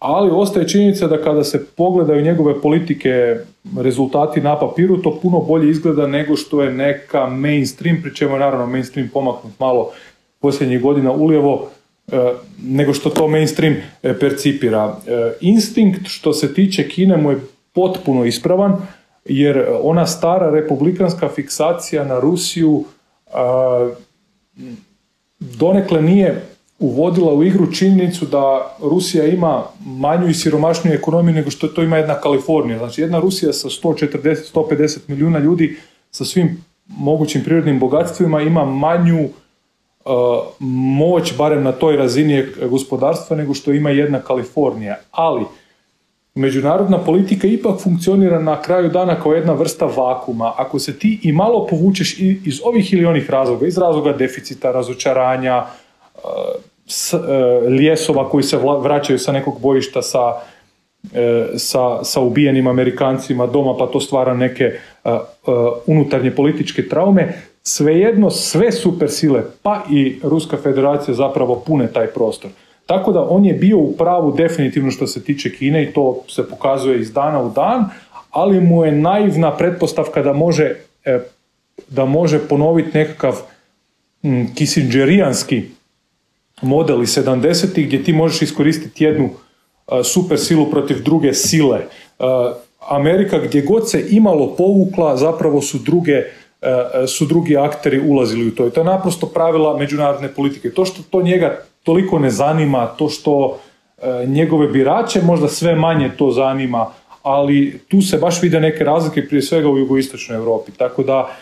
ali 0.01 0.31
ostaje 0.31 0.69
činjenica 0.69 1.07
da 1.07 1.23
kada 1.23 1.45
se 1.45 1.67
pogledaju 1.67 2.23
njegove 2.23 2.61
politike 2.61 3.37
rezultati 3.79 4.41
na 4.41 4.59
papiru, 4.59 5.03
to 5.03 5.19
puno 5.23 5.41
bolje 5.41 5.71
izgleda 5.71 6.07
nego 6.07 6.37
što 6.37 6.63
je 6.63 6.73
neka 6.73 7.27
mainstream, 7.27 8.03
pri 8.03 8.15
čemu 8.15 8.35
je 8.35 8.41
naravno 8.41 8.67
mainstream 8.67 9.11
pomaknut 9.13 9.53
malo 9.59 9.93
posljednjih 10.39 10.83
godina 10.83 11.13
ulijevo, 11.13 11.69
e, 12.13 12.33
nego 12.63 12.95
što 12.95 13.11
to 13.11 13.29
mainstream 13.29 13.77
e, 14.03 14.19
percipira. 14.19 14.97
E, 15.07 15.33
instinkt 15.41 16.09
što 16.09 16.33
se 16.33 16.55
tiče 16.55 16.89
Kine 16.89 17.17
mu 17.17 17.31
je 17.31 17.41
potpuno 17.73 18.25
ispravan, 18.25 18.77
jer 19.25 19.67
ona 19.83 20.07
stara 20.07 20.51
republikanska 20.51 21.29
fiksacija 21.29 22.05
na 22.05 22.21
Rusiju 22.21 22.85
donekle 25.41 26.03
nije 26.03 26.43
uvodila 26.81 27.35
u 27.35 27.45
igru 27.45 27.73
činjenicu 27.73 28.27
da 28.27 28.77
Rusija 28.83 29.27
ima 29.27 29.63
manju 29.87 30.29
i 30.29 30.35
siromašniju 30.35 30.95
ekonomiju 30.95 31.35
nego 31.35 31.51
što 31.51 31.69
to 31.69 31.83
ima 31.83 31.97
jedna 31.97 32.15
Kalifornija. 32.15 32.79
Znači 32.79 33.01
jedna 33.01 33.19
Rusija 33.19 33.53
sa 33.53 33.69
140-150 33.69 34.99
milijuna 35.09 35.39
ljudi 35.39 35.77
sa 36.11 36.25
svim 36.25 36.65
mogućim 36.87 37.45
prirodnim 37.45 37.79
bogatstvima 37.79 38.41
ima 38.41 38.65
manju 38.65 39.21
uh, 39.25 39.31
moć, 40.59 41.37
barem 41.37 41.63
na 41.63 41.73
toj 41.73 41.97
razini 41.97 42.45
gospodarstva, 42.71 43.37
nego 43.37 43.55
što 43.55 43.73
ima 43.73 43.91
jedna 43.91 44.21
Kalifornija. 44.21 44.97
Ali 45.11 45.45
međunarodna 46.35 46.99
politika 46.99 47.47
ipak 47.47 47.81
funkcionira 47.81 48.39
na 48.39 48.63
kraju 48.63 48.89
dana 48.89 49.21
kao 49.21 49.33
jedna 49.33 49.53
vrsta 49.53 49.87
vakuma. 49.87 50.53
Ako 50.57 50.79
se 50.79 50.99
ti 50.99 51.21
i 51.23 51.33
malo 51.33 51.67
povučeš 51.67 52.19
iz 52.21 52.61
ovih 52.65 52.93
ili 52.93 53.07
onih 53.07 53.31
razloga, 53.31 53.67
iz 53.67 53.79
razloga 53.79 54.13
deficita, 54.13 54.73
razočaranja, 54.73 55.65
uh, 56.15 56.21
s, 56.91 57.15
e, 57.15 57.19
ljesova 57.69 58.29
koji 58.29 58.43
se 58.43 58.59
vraćaju 58.81 59.19
sa 59.19 59.33
nekog 59.33 59.61
bojišta 59.61 60.03
sa, 60.03 60.35
e, 61.15 61.47
sa, 61.57 62.05
sa 62.05 62.21
ubijenim 62.21 62.67
Amerikancima 62.67 63.47
doma 63.47 63.77
pa 63.79 63.87
to 63.87 64.01
stvara 64.01 64.35
neke 64.35 64.65
e, 64.65 64.79
unutarnje 65.87 66.31
političke 66.31 66.89
traume. 66.89 67.33
Svejedno 67.63 68.31
sve 68.31 68.73
supersile 68.73 69.43
pa 69.63 69.83
i 69.91 70.21
Ruska 70.23 70.57
federacija 70.57 71.15
zapravo 71.15 71.63
pune 71.67 71.87
taj 71.93 72.07
prostor. 72.07 72.51
Tako 72.87 73.13
da 73.13 73.27
on 73.29 73.45
je 73.45 73.55
bio 73.55 73.79
u 73.79 73.93
pravu 73.97 74.33
definitivno 74.33 74.91
što 74.91 75.07
se 75.07 75.25
tiče 75.25 75.53
Kine 75.53 75.83
i 75.83 75.93
to 75.93 76.23
se 76.29 76.49
pokazuje 76.49 77.01
iz 77.01 77.13
dana 77.13 77.43
u 77.43 77.51
dan, 77.51 77.85
ali 78.31 78.61
mu 78.61 78.85
je 78.85 78.93
naivna 78.93 79.57
pretpostavka 79.57 80.23
da 80.23 80.33
može, 80.33 80.75
da 81.89 82.05
može 82.05 82.39
ponoviti 82.49 82.99
nekakav 82.99 83.41
kisindžerijanski 84.55 85.65
model 86.63 87.03
iz 87.03 87.09
70 87.19 87.87
gdje 87.87 88.05
ti 88.05 88.13
možeš 88.13 88.43
iskoristiti 88.43 89.05
jednu 89.05 89.31
super 90.05 90.39
silu 90.39 90.71
protiv 90.71 91.03
druge 91.03 91.35
sile. 91.35 91.79
Amerika 92.89 93.39
gdje 93.39 93.63
god 93.63 93.91
se 93.91 94.07
imalo 94.11 94.55
povukla 94.57 95.17
zapravo 95.17 95.63
su 95.63 95.79
druge 95.79 96.23
su 97.09 97.27
drugi 97.27 97.57
akteri 97.57 98.01
ulazili 98.09 98.49
u 98.49 98.55
to. 98.55 98.67
I 98.67 98.71
to 98.71 98.81
je 98.81 98.85
naprosto 98.85 99.27
pravila 99.27 99.77
međunarodne 99.77 100.29
politike. 100.29 100.71
To 100.71 100.85
što 100.85 101.03
to 101.11 101.23
njega 101.23 101.59
toliko 101.83 102.19
ne 102.19 102.31
zanima, 102.31 102.87
to 102.87 103.09
što 103.09 103.59
njegove 104.27 104.69
birače 104.69 105.23
možda 105.23 105.49
sve 105.49 105.75
manje 105.75 106.11
to 106.19 106.31
zanima, 106.31 106.87
ali 107.23 107.81
tu 107.89 108.03
se 108.03 108.19
baš 108.19 108.43
vide 108.43 108.61
neke 108.61 108.85
razlike 108.85 109.29
prije 109.29 109.43
svega 109.43 109.69
u 109.69 109.79
jugoistočnoj 109.79 110.39
Europi. 110.39 110.73
Tako 110.73 111.03
da 111.03 111.37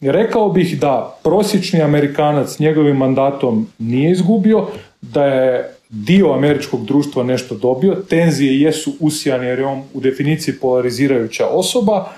Rekao 0.00 0.48
bih 0.48 0.80
da 0.80 1.18
prosječni 1.22 1.82
Amerikanac 1.82 2.58
njegovim 2.58 2.96
mandatom 2.96 3.66
nije 3.78 4.10
izgubio, 4.10 4.66
da 5.00 5.24
je 5.24 5.74
dio 5.90 6.32
američkog 6.32 6.84
društva 6.84 7.24
nešto 7.24 7.54
dobio, 7.54 7.94
tenzije 7.94 8.60
jesu 8.60 8.92
usijane 9.00 9.46
jer 9.46 9.58
je 9.58 9.66
on 9.66 9.82
u 9.94 10.00
definiciji 10.00 10.54
polarizirajuća 10.54 11.46
osoba, 11.46 12.08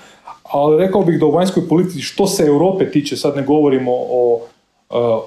ali 0.43 0.85
rekao 0.85 1.03
bih 1.03 1.19
da 1.19 1.25
u 1.25 1.31
vanjskoj 1.31 1.67
politici 1.69 2.01
što 2.01 2.27
se 2.27 2.43
Europe 2.43 2.91
tiče, 2.91 3.17
sad 3.17 3.35
ne 3.35 3.43
govorimo 3.43 3.91
o, 3.93 4.41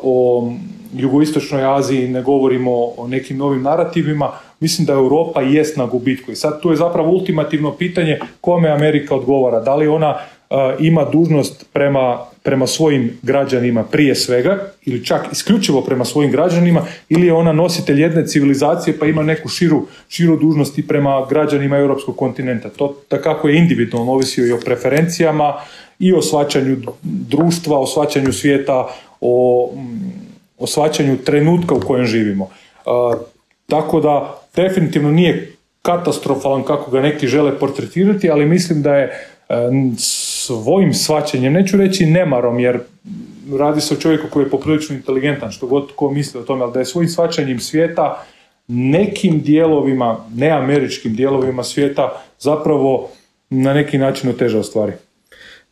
o 0.02 0.48
jugoistočnoj 0.96 1.76
Aziji, 1.76 2.08
ne 2.08 2.22
govorimo 2.22 2.70
o 2.96 3.06
nekim 3.08 3.36
novim 3.38 3.62
narativima, 3.62 4.30
mislim 4.60 4.86
da 4.86 4.92
Europa 4.92 5.40
jest 5.40 5.76
na 5.76 5.86
gubitku. 5.86 6.30
I 6.30 6.36
sad 6.36 6.60
tu 6.60 6.70
je 6.70 6.76
zapravo 6.76 7.10
ultimativno 7.10 7.72
pitanje 7.72 8.18
kome 8.40 8.68
Amerika 8.68 9.14
odgovara. 9.14 9.60
Da 9.60 9.74
li 9.74 9.88
ona 9.88 10.16
ima 10.78 11.04
dužnost 11.04 11.66
prema, 11.72 12.18
prema 12.44 12.66
svojim 12.66 13.18
građanima 13.22 13.84
prije 13.84 14.14
svega 14.14 14.58
ili 14.84 15.04
čak 15.04 15.26
isključivo 15.32 15.80
prema 15.80 16.04
svojim 16.04 16.32
građanima 16.32 16.82
ili 17.08 17.26
je 17.26 17.32
ona 17.32 17.52
nositelj 17.52 18.00
jedne 18.00 18.26
civilizacije 18.26 18.98
pa 18.98 19.06
ima 19.06 19.22
neku 19.22 19.48
širu, 19.48 19.86
širu 20.08 20.36
dužnost 20.36 20.78
prema 20.88 21.26
građanima 21.30 21.76
europskog 21.76 22.16
kontinenta. 22.16 22.68
To 22.68 22.96
kako 23.22 23.48
je 23.48 23.58
individualno 23.58 24.12
ovisio 24.12 24.46
i 24.46 24.52
o 24.52 24.60
preferencijama 24.64 25.54
i 25.98 26.12
o 26.12 26.22
svačanju 26.22 26.76
društva, 27.02 27.78
o 27.78 27.86
svačanju 27.86 28.32
svijeta, 28.32 28.88
o, 29.20 29.70
o 30.58 30.66
svačanju 30.66 31.16
trenutka 31.16 31.74
u 31.74 31.80
kojem 31.80 32.06
živimo. 32.06 32.50
tako 33.66 34.00
da 34.00 34.42
definitivno 34.56 35.10
nije 35.10 35.52
katastrofalan 35.82 36.62
kako 36.62 36.90
ga 36.90 37.00
neki 37.00 37.26
žele 37.26 37.58
portretirati, 37.58 38.30
ali 38.30 38.46
mislim 38.46 38.82
da 38.82 38.96
je 38.96 39.28
svojim 40.46 40.94
svačanjem, 40.94 41.52
neću 41.52 41.76
reći 41.76 42.06
nemarom, 42.06 42.60
jer 42.60 42.78
radi 43.58 43.80
se 43.80 43.94
o 43.94 43.96
čovjeku 43.96 44.26
koji 44.30 44.44
je 44.44 44.50
poprilično 44.50 44.96
inteligentan, 44.96 45.50
što 45.50 45.66
god 45.66 45.92
ko 45.96 46.10
misli 46.10 46.40
o 46.40 46.42
tome, 46.42 46.62
ali 46.62 46.72
da 46.72 46.78
je 46.78 46.84
svojim 46.84 47.08
svačanjem 47.08 47.60
svijeta 47.60 48.24
nekim 48.68 49.40
dijelovima, 49.40 50.16
neameričkim 50.34 51.16
dijelovima 51.16 51.64
svijeta 51.64 52.22
zapravo 52.38 53.10
na 53.50 53.74
neki 53.74 53.98
način 53.98 54.30
otežao 54.30 54.62
stvari. 54.62 54.92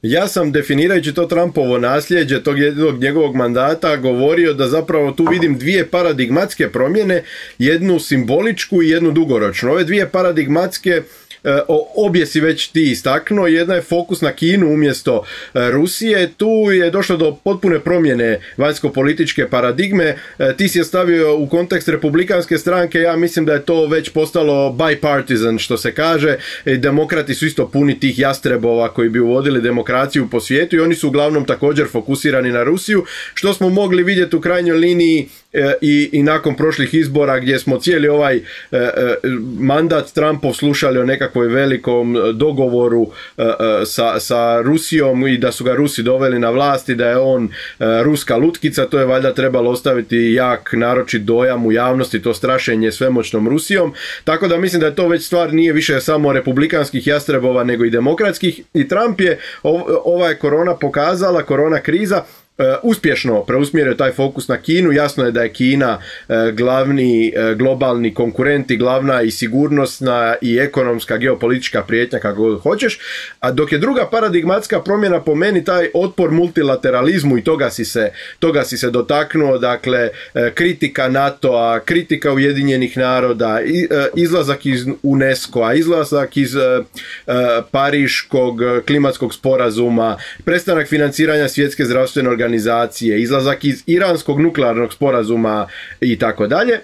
Ja 0.02 0.29
sam 0.29 0.52
definirajući 0.52 1.14
to 1.14 1.26
Trumpovo 1.26 1.79
nasljeđe 1.79 2.43
tog 2.43 2.59
jednog 2.59 2.99
njegovog 2.99 3.35
mandata 3.35 3.97
govorio 3.97 4.55
da 4.55 4.69
zapravo 4.69 5.12
tu 5.12 5.25
vidim 5.31 5.59
dvije 5.59 5.87
paradigmatske 5.87 6.69
promjene, 6.69 7.23
jednu 7.59 7.99
simboličku 7.99 8.83
i 8.83 8.88
jednu 8.88 9.11
dugoročnu. 9.11 9.71
Ove 9.71 9.85
dvije 9.85 10.09
paradigmatske 10.09 11.02
obje 11.96 12.26
si 12.26 12.40
već 12.40 12.68
ti 12.68 12.90
istaknuo, 12.90 13.46
jedna 13.46 13.75
je 13.75 13.82
fokus 13.82 14.20
na 14.20 14.32
Kinu 14.32 14.66
umjesto 14.66 15.25
e, 15.54 15.70
Rusije, 15.70 16.32
tu 16.37 16.50
je 16.72 16.90
došlo 16.90 17.16
do 17.16 17.37
potpune 17.44 17.80
promjene 17.80 18.40
vanjsko-političke 18.56 19.49
paradigme, 19.49 20.04
e, 20.38 20.56
ti 20.56 20.68
si 20.68 20.78
je 20.78 20.84
stavio 20.84 21.37
u 21.37 21.49
kontekst 21.49 21.88
republikanske 21.88 22.58
stranke, 22.58 22.99
ja 22.99 23.16
mislim 23.16 23.44
da 23.44 23.52
je 23.52 23.62
to 23.62 23.87
već 23.87 24.08
postalo 24.08 24.72
bipartisan 24.72 25.58
što 25.58 25.76
se 25.76 25.94
kaže, 25.94 26.37
demokrati 26.64 27.34
su 27.34 27.46
isto 27.46 27.68
puni 27.68 28.00
tih 28.00 28.18
jastrebova 28.18 28.88
koji 28.94 29.08
bi 29.08 29.20
uvodili 29.20 29.62
demokraciju 29.62 30.28
po 30.30 30.40
svijetu 30.40 30.76
i 30.76 30.80
oni 30.80 30.94
su 30.94 31.08
uglavnom 31.08 31.44
također 31.44 31.88
fokusirani 31.88 32.50
na 32.50 32.62
Rusiju, 32.62 33.04
što 33.34 33.54
smo 33.54 33.68
mogli 33.68 34.02
vidjeti 34.02 34.37
u 34.37 34.40
krajnjoj 34.40 34.76
liniji 34.76 35.28
i, 35.80 36.08
i 36.12 36.22
nakon 36.22 36.56
prošlih 36.56 36.94
izbora 36.94 37.38
gdje 37.38 37.58
smo 37.58 37.78
cijeli 37.78 38.08
ovaj 38.08 38.40
mandat 39.58 40.12
Trumpov 40.12 40.52
slušali 40.52 40.99
o 40.99 41.04
nekakvom 41.04 41.32
nekakvoj 41.33 41.49
velikom 41.49 42.17
e, 42.17 42.33
dogovoru 42.33 43.07
e, 43.39 43.43
e, 43.43 43.87
sa, 43.87 44.21
sa 44.21 44.61
Rusijom 44.62 45.27
i 45.29 45.39
da 45.39 45.53
su 45.53 45.65
ga 45.65 45.75
Rusi 45.75 46.03
doveli 46.03 46.39
na 46.39 46.51
vlast 46.51 46.89
i 46.89 46.95
da 46.95 47.09
je 47.09 47.19
on 47.19 47.49
ruska 47.79 48.37
lutkica, 48.37 48.87
to 48.87 48.99
je 48.99 49.07
valjda 49.07 49.35
trebalo 49.35 49.71
ostaviti 49.71 50.17
jak 50.17 50.73
naročit 50.73 51.23
dojam 51.23 51.67
u 51.67 51.73
javnosti, 51.73 52.23
to 52.23 52.35
strašenje 52.35 52.93
svemoćnom 52.93 53.49
Rusijom. 53.49 53.93
Tako 54.25 54.49
da 54.49 54.59
mislim 54.59 54.81
da 54.81 54.87
je 54.87 54.95
to 54.95 55.09
već 55.09 55.27
stvar 55.27 55.55
nije 55.55 55.73
više 55.73 56.01
samo 56.01 56.33
republikanskih 56.33 57.07
jastrebova 57.07 57.65
nego 57.65 57.85
i 57.85 57.91
demokratskih 57.91 58.61
i 58.75 58.89
Trump 58.89 59.21
je 59.21 59.39
ova 60.05 60.29
je 60.29 60.39
korona 60.39 60.77
pokazala, 60.77 61.43
korona 61.43 61.81
kriza 61.81 62.25
uspješno 62.83 63.45
preusmjerio 63.45 63.95
taj 63.95 64.12
fokus 64.12 64.49
na 64.49 64.57
Kinu. 64.57 64.92
Jasno 64.92 65.25
je 65.25 65.31
da 65.33 65.42
je 65.42 65.52
Kina 65.52 65.99
e, 66.28 66.52
glavni 66.52 67.28
e, 67.28 67.54
globalni 67.54 68.14
konkurent 68.14 68.71
i 68.71 68.76
glavna 68.76 69.23
i 69.23 69.31
sigurnosna 69.31 70.35
i 70.40 70.59
ekonomska 70.59 71.16
geopolitička 71.16 71.83
prijetnja 71.83 72.19
kako 72.19 72.42
god 72.42 72.62
hoćeš. 72.62 72.99
A 73.40 73.50
dok 73.50 73.73
je 73.73 73.78
druga 73.78 74.09
paradigmatska 74.11 74.81
promjena 74.81 75.21
po 75.21 75.35
meni 75.35 75.64
taj 75.64 75.88
otpor 75.95 76.31
multilateralizmu 76.31 77.38
i 77.38 77.45
toga 77.45 77.71
si 77.71 77.85
se, 77.85 78.11
toga 78.38 78.64
si 78.64 78.78
se 78.78 78.90
dotaknuo, 78.90 79.59
dakle 79.59 80.09
kritika 80.54 81.09
NATO-a, 81.09 81.81
kritika 81.81 82.33
Ujedinjenih 82.33 82.97
naroda, 82.97 83.61
izlazak 84.14 84.66
iz 84.66 84.87
UNESCO-a, 85.02 85.75
izlazak 85.75 86.37
iz 86.37 86.54
Pariškog 87.71 88.61
klimatskog 88.87 89.35
sporazuma, 89.35 90.16
prestanak 90.45 90.88
financiranja 90.88 91.49
svjetske 91.49 91.85
zdravstvene 91.85 92.28
organizacije 92.28 92.51
organizacije, 92.52 93.23
izlazak 93.23 93.64
iz 93.64 93.82
iranskog 93.87 94.40
nuklearnog 94.40 94.92
sporazuma 94.92 95.68
i 96.00 96.18
tako 96.18 96.47
dalje 96.47 96.80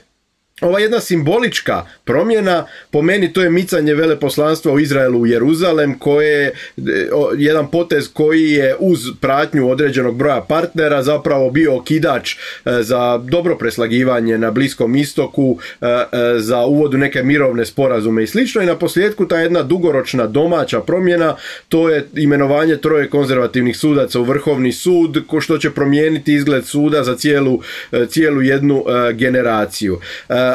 ova 0.61 0.81
jedna 0.81 1.01
simbolička 1.01 1.87
promjena, 2.05 2.67
po 2.91 3.03
meni 3.03 3.33
to 3.33 3.43
je 3.43 3.51
micanje 3.51 3.95
veleposlanstva 3.95 4.73
u 4.73 4.81
Izraelu 4.81 5.21
u 5.21 5.27
Jeruzalem, 5.27 5.99
koje 5.99 6.53
je 6.77 7.11
jedan 7.37 7.71
potez 7.71 8.09
koji 8.13 8.51
je 8.51 8.77
uz 8.79 9.01
pratnju 9.21 9.71
određenog 9.71 10.17
broja 10.17 10.41
partnera 10.41 11.03
zapravo 11.03 11.51
bio 11.51 11.77
okidač 11.77 12.35
e, 12.35 12.39
za 12.83 13.19
dobro 13.19 13.57
preslagivanje 13.57 14.39
na 14.39 14.51
Bliskom 14.51 14.97
istoku, 14.97 15.59
e, 15.81 15.87
e, 15.87 16.05
za 16.39 16.65
uvodu 16.65 16.99
neke 16.99 17.23
mirovne 17.23 17.67
sporazume 17.67 18.23
i 18.23 18.27
slično. 18.27 18.63
I 18.63 18.67
na 18.67 18.77
posljedku 18.77 19.29
ta 19.29 19.39
jedna 19.39 19.63
dugoročna 19.63 20.27
domaća 20.27 20.81
promjena, 20.81 21.37
to 21.69 21.89
je 21.89 22.07
imenovanje 22.15 22.77
troje 22.77 23.11
konzervativnih 23.11 23.77
sudaca 23.77 24.21
u 24.21 24.25
Vrhovni 24.25 24.73
sud, 24.73 25.23
što 25.41 25.59
će 25.59 25.71
promijeniti 25.71 26.35
izgled 26.35 26.67
suda 26.67 27.03
za 27.05 27.17
cijelu, 27.17 27.61
cijelu 28.09 28.43
jednu 28.43 28.85
generaciju. 29.15 30.01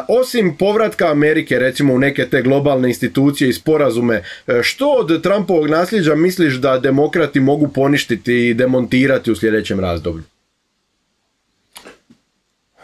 Osim 0.08 0.56
povratka 0.60 1.12
Amerike 1.12 1.60
recimo 1.60 1.93
u 1.93 1.99
neke 1.99 2.29
te 2.29 2.41
globalne 2.41 2.89
institucije 2.89 3.49
i 3.49 3.53
sporazume, 3.53 4.23
e, 4.47 4.60
što 4.63 4.89
od 4.89 5.21
Trumpovog 5.23 5.67
nasljeđa 5.67 6.15
misliš 6.15 6.53
da 6.53 6.79
demokrati 6.79 7.39
mogu 7.39 7.67
poništiti 7.67 8.49
i 8.49 8.53
demontirati 8.53 9.32
u 9.32 9.36
sljedećem 9.36 9.79
razdoblju? 9.79 10.23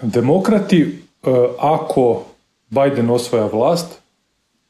Demokrati, 0.01 0.81
e, 0.81 1.29
ako 1.59 2.23
Biden 2.69 3.09
osvaja 3.09 3.45
vlast, 3.45 3.87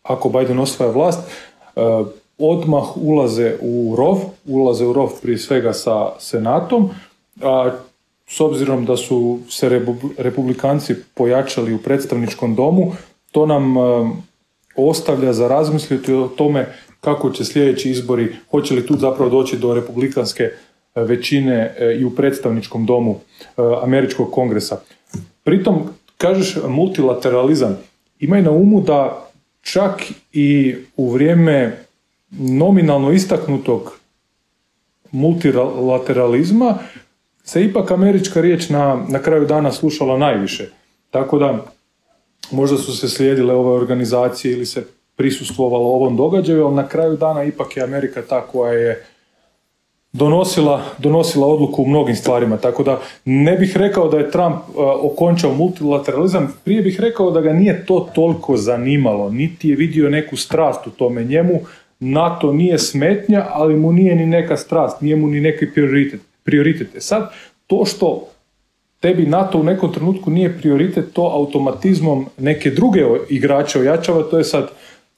ako 0.04 0.30
Biden 0.30 0.60
osvaja 0.60 0.91
vlast, 0.91 1.19
odmah 2.39 2.97
ulaze 2.97 3.56
u 3.62 3.95
rov, 3.97 4.17
ulaze 4.45 4.86
u 4.86 4.93
rov 4.93 5.10
prije 5.21 5.38
svega 5.38 5.73
sa 5.73 6.12
senatom, 6.19 6.89
a 7.41 7.71
s 8.29 8.39
obzirom 8.41 8.85
da 8.85 8.97
su 8.97 9.39
se 9.49 9.81
republikanci 10.17 10.95
pojačali 11.13 11.73
u 11.73 11.77
predstavničkom 11.77 12.55
domu, 12.55 12.91
to 13.31 13.45
nam 13.45 13.77
e, 13.77 13.79
ostavlja 14.75 15.33
za 15.33 15.47
razmisliti 15.47 16.13
o 16.13 16.27
tome 16.27 16.65
kako 17.01 17.29
će 17.29 17.45
sljedeći 17.45 17.89
izbori, 17.89 18.35
hoće 18.51 18.73
li 18.73 18.87
tu 18.87 18.97
zapravo 18.97 19.29
doći 19.29 19.57
do 19.57 19.73
republikanske 19.73 20.43
e, 20.43 20.51
većine 20.95 21.75
e, 21.79 21.97
i 21.99 22.05
u 22.05 22.15
predstavničkom 22.15 22.85
domu 22.85 23.19
američkog 23.83 24.31
kongresa. 24.31 24.79
Pritom, 25.43 25.81
kažeš 26.17 26.57
multilateralizam, 26.67 27.77
imaj 28.19 28.41
na 28.41 28.51
umu 28.51 28.81
da 28.81 29.29
čak 29.61 30.03
i 30.33 30.75
u 30.97 31.09
vrijeme 31.11 31.77
nominalno 32.31 33.11
istaknutog 33.11 33.99
multilateralizma 35.11 36.77
se 37.49 37.63
ipak 37.63 37.91
američka 37.91 38.41
riječ 38.41 38.69
na, 38.69 39.05
na 39.07 39.19
kraju 39.19 39.45
dana 39.45 39.71
slušala 39.71 40.17
najviše. 40.17 40.69
Tako 41.09 41.39
da 41.39 41.65
možda 42.51 42.77
su 42.77 42.97
se 42.97 43.09
slijedile 43.09 43.53
ove 43.53 43.71
organizacije 43.71 44.53
ili 44.53 44.65
se 44.65 44.83
prisustvovalo 45.15 45.85
ovom 45.85 46.17
događaju, 46.17 46.65
ali 46.65 46.75
na 46.75 46.88
kraju 46.88 47.17
dana 47.17 47.43
ipak 47.43 47.77
je 47.77 47.83
Amerika 47.83 48.21
ta 48.29 48.41
koja 48.41 48.73
je 48.73 49.05
donosila, 50.13 50.81
donosila 50.97 51.47
odluku 51.47 51.81
u 51.83 51.88
mnogim 51.88 52.15
stvarima. 52.15 52.57
Tako 52.57 52.83
da 52.83 52.99
ne 53.25 53.57
bih 53.57 53.77
rekao 53.77 54.07
da 54.09 54.17
je 54.17 54.31
Trump 54.31 54.55
uh, 54.55 54.75
okončao 55.01 55.53
multilateralizam, 55.53 56.53
prije 56.63 56.81
bih 56.81 56.99
rekao 56.99 57.31
da 57.31 57.41
ga 57.41 57.53
nije 57.53 57.85
to 57.85 58.09
toliko 58.15 58.57
zanimalo, 58.57 59.29
niti 59.29 59.69
je 59.69 59.75
vidio 59.75 60.09
neku 60.09 60.38
strast 60.38 60.88
u 60.88 60.89
tome. 60.89 61.23
Njemu 61.23 61.59
NATO 61.99 62.53
nije 62.53 62.79
smetnja, 62.79 63.45
ali 63.49 63.75
mu 63.75 63.91
nije 63.91 64.15
ni 64.15 64.25
neka 64.25 64.57
strast, 64.57 65.01
nije 65.01 65.15
mu 65.15 65.27
ni 65.27 65.41
neki 65.41 65.73
prioritet 65.73 66.28
prioritete. 66.49 67.01
Sad, 67.01 67.29
to 67.67 67.85
što 67.85 68.27
tebi 68.99 69.25
NATO 69.25 69.59
u 69.59 69.63
nekom 69.63 69.93
trenutku 69.93 70.31
nije 70.31 70.57
prioritet, 70.57 71.13
to 71.13 71.31
automatizmom 71.33 72.25
neke 72.38 72.69
druge 72.69 73.05
igrače 73.29 73.79
ojačava, 73.79 74.23
to 74.23 74.38
je 74.38 74.43
sad, 74.43 74.71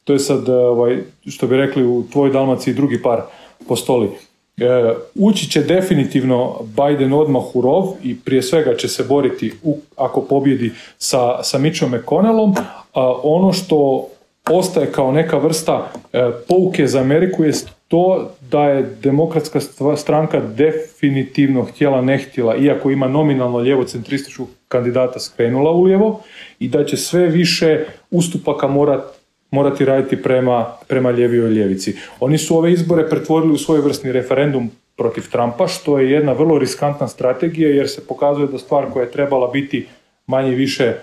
to 0.04 0.14
je 0.14 0.20
sad 0.20 0.50
ovaj, 0.50 0.98
što 1.28 1.48
bi 1.48 1.58
rekli 1.58 1.84
u 1.84 2.04
tvojoj 2.12 2.34
Dalmaciji 2.34 2.74
drugi 2.74 3.02
par 3.02 3.22
postoli. 3.68 4.10
E, 4.58 4.94
ući 5.16 5.50
će 5.50 5.62
definitivno 5.62 6.60
Biden 6.64 7.14
odmah 7.14 7.44
u 7.54 7.62
rov 7.62 7.94
i 8.04 8.20
prije 8.20 8.44
svega 8.44 8.76
će 8.76 8.88
se 8.88 9.04
boriti 9.04 9.54
u, 9.64 9.78
ako 9.98 10.22
pobjedi 10.22 10.72
sa, 10.98 11.44
sa 11.44 11.58
Mitchom 11.58 11.92
McConnellom. 11.92 12.56
A 12.94 13.14
ono 13.24 13.54
što 13.54 14.08
ostaje 14.50 14.92
kao 14.92 15.12
neka 15.12 15.38
vrsta 15.38 15.92
e, 16.14 16.30
pouke 16.48 16.88
za 16.88 17.00
Ameriku 17.00 17.44
je 17.44 17.54
to 17.92 18.32
da 18.52 18.64
je 18.64 18.96
demokratska 19.04 19.60
stranka 19.98 20.40
definitivno 20.40 21.64
htjela 21.64 22.02
ne 22.02 22.18
htjela, 22.18 22.56
iako 22.56 22.92
ima 22.92 23.08
nominalno 23.08 23.58
lijevo-centrističku 23.58 24.48
kandidata 24.68 25.20
skrenula 25.20 25.72
u 25.72 25.84
lijevo 25.84 26.22
i 26.60 26.68
da 26.68 26.86
će 26.86 26.98
sve 26.98 27.28
više 27.28 27.86
ustupaka 28.12 28.68
morat, 28.68 29.04
morati 29.52 29.86
raditi 29.86 30.22
prema, 30.22 30.66
prema 30.88 31.10
lijevijoj 31.10 31.50
ljevici. 31.50 31.96
Oni 32.20 32.38
su 32.38 32.58
ove 32.58 32.72
izbore 32.72 33.10
pretvorili 33.10 33.54
u 33.54 33.58
svojevrsni 33.58 34.12
referendum 34.12 34.72
protiv 34.98 35.24
Trumpa, 35.32 35.68
što 35.68 36.00
je 36.00 36.12
jedna 36.12 36.32
vrlo 36.32 36.60
riskantna 36.60 37.08
strategija 37.08 37.70
jer 37.70 37.90
se 37.90 38.08
pokazuje 38.08 38.48
da 38.48 38.58
stvar 38.58 38.86
koja 38.94 39.04
je 39.04 39.12
trebala 39.12 39.48
biti 39.48 39.88
manje 40.28 40.52
više 40.52 40.94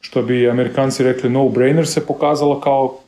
što 0.00 0.22
bi 0.22 0.50
amerikanci 0.50 1.04
rekli 1.04 1.30
no-brainer 1.30 1.86
se 1.86 2.06
pokazalo 2.06 2.60
kao, 2.60 2.98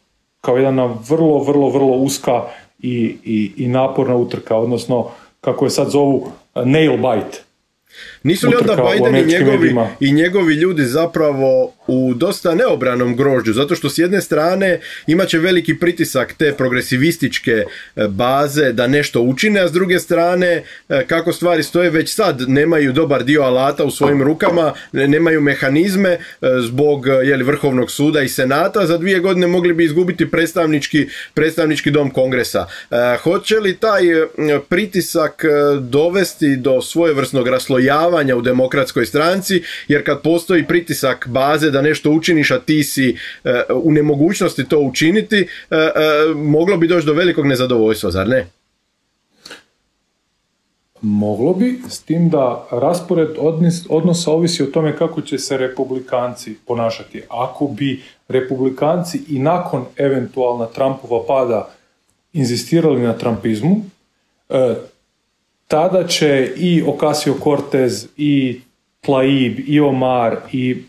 kao 0.41 0.57
jedna 0.57 0.97
vrlo, 1.09 1.39
vrlo, 1.39 1.71
vrlo 1.71 1.93
uska 1.93 2.43
i, 2.79 3.17
i, 3.25 3.53
i 3.57 3.69
naporna 3.69 4.17
utrka, 4.17 4.57
odnosno 4.57 5.11
kako 5.41 5.65
je 5.65 5.71
sad 5.71 5.91
zovu 5.91 6.33
nail 6.55 6.97
bite. 6.97 7.43
Nisu 8.23 8.49
li 8.49 8.57
onda 8.61 8.77
Biden 8.93 9.17
i 9.17 9.25
njegovi, 9.25 9.75
i 10.01 10.13
njegovi 10.13 10.55
ljudi 10.55 10.85
zapravo 10.85 11.73
u 11.87 12.15
dosta 12.15 12.55
neobranom 12.55 13.17
grožđu, 13.17 13.53
zato 13.53 13.75
što 13.75 13.91
s 13.91 13.99
jedne 13.99 14.21
strane 14.21 14.81
imat 15.07 15.29
će 15.29 15.39
veliki 15.39 15.79
pritisak 15.79 16.33
te 16.33 16.53
progresivističke 16.53 17.53
e, 17.53 18.09
baze 18.09 18.73
da 18.73 18.87
nešto 18.87 19.21
učine, 19.21 19.61
a 19.61 19.69
s 19.69 19.73
druge 19.73 19.99
strane 19.99 20.63
e, 20.89 21.05
kako 21.07 21.33
stvari 21.33 21.63
stoje 21.63 21.91
već 21.91 22.15
sad 22.15 22.41
nemaju 22.49 22.93
dobar 22.93 23.25
dio 23.25 23.43
alata 23.43 23.85
u 23.85 23.91
svojim 23.91 24.23
rukama, 24.23 24.73
nemaju 24.93 25.41
mehanizme 25.41 26.11
e, 26.11 26.19
zbog 26.61 27.07
jeli, 27.07 27.45
Vrhovnog 27.45 27.91
suda 27.91 28.23
i 28.23 28.29
Senata, 28.29 28.87
za 28.87 28.99
dvije 28.99 29.21
godine 29.21 29.47
mogli 29.47 29.75
bi 29.75 29.85
izgubiti 29.85 30.31
predstavnički, 30.31 31.09
predstavnički 31.35 31.91
dom 31.91 32.11
kongresa. 32.11 32.67
Hoće 33.23 33.61
li 33.61 33.77
taj 33.77 34.03
pritisak 34.69 35.45
dovesti 35.81 36.57
do 36.57 36.83
svojevrsnog 36.83 37.49
raslojavanja 37.49 38.06
u 38.37 38.41
demokratskoj 38.41 39.07
stranci, 39.07 39.63
jer 39.89 40.07
kad 40.07 40.23
postoji 40.23 40.67
pritisak 40.67 41.29
baze 41.29 41.71
da 41.71 41.83
nešto 41.83 42.11
učiniš, 42.11 42.51
a 42.51 42.59
ti 42.59 42.85
si 42.85 43.17
e, 43.45 43.63
u 43.75 43.93
nemogućnosti 43.93 44.69
to 44.69 44.79
učiniti, 44.79 45.37
e, 45.71 45.77
e, 45.77 45.91
moglo 46.35 46.77
bi 46.77 46.89
doći 46.89 47.07
do 47.07 47.13
velikog 47.13 47.47
nezadovoljstva, 47.47 48.11
zar 48.11 48.29
ne? 48.29 48.47
Moglo 51.01 51.55
bi, 51.55 51.81
s 51.89 52.03
tim 52.03 52.31
da 52.31 52.67
raspored 52.71 53.29
odnosa 53.89 54.31
ovisi 54.31 54.63
o 54.63 54.67
tome 54.67 54.97
kako 54.97 55.21
će 55.21 55.39
se 55.39 55.57
republikanci 55.57 56.57
ponašati. 56.67 57.23
Ako 57.29 57.67
bi 57.67 58.03
republikanci 58.29 59.21
i 59.29 59.39
nakon 59.39 59.85
eventualna 59.97 60.67
Trumpova 60.67 61.25
pada 61.27 61.69
inzistirali 62.33 63.01
na 63.01 63.13
Trumpizmu, 63.13 63.77
tada 65.69 66.07
će 66.07 66.53
i 66.57 66.83
Ocasio 66.87 67.35
Cortez 67.45 68.09
i 68.17 68.61
Tlaib 69.01 69.59
i 69.67 69.81
Omar 69.81 70.37
i 70.53 70.83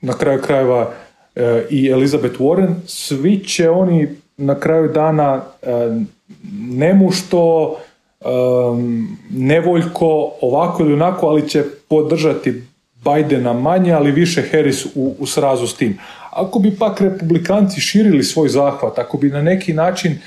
na 0.00 0.12
kraju 0.12 0.42
krajeva 0.42 0.92
e, 1.34 1.66
i 1.70 1.86
Elizabeth 1.86 2.40
Warren, 2.40 2.74
svi 2.86 3.44
će 3.44 3.70
oni 3.70 4.08
na 4.36 4.60
kraju 4.60 4.88
dana 4.88 5.42
e, 5.62 5.68
nemušto, 6.68 7.76
e, 8.20 8.26
nevoljko, 9.30 10.32
ovako 10.40 10.82
ili 10.82 10.92
onako, 10.92 11.26
ali 11.26 11.48
će 11.48 11.64
podržati 11.88 12.62
Bidena 13.04 13.52
manje, 13.52 13.92
ali 13.92 14.12
više 14.12 14.42
Harris 14.50 14.86
u, 14.94 15.14
u 15.18 15.26
srazu 15.26 15.66
s 15.66 15.76
tim. 15.76 15.98
Ako 16.30 16.58
bi 16.58 16.76
pak 16.78 17.00
republikanci 17.00 17.80
širili 17.80 18.22
svoj 18.22 18.48
zahvat, 18.48 18.98
ako 18.98 19.16
bi 19.16 19.28
na 19.28 19.42
neki 19.42 19.72
način 19.72 20.18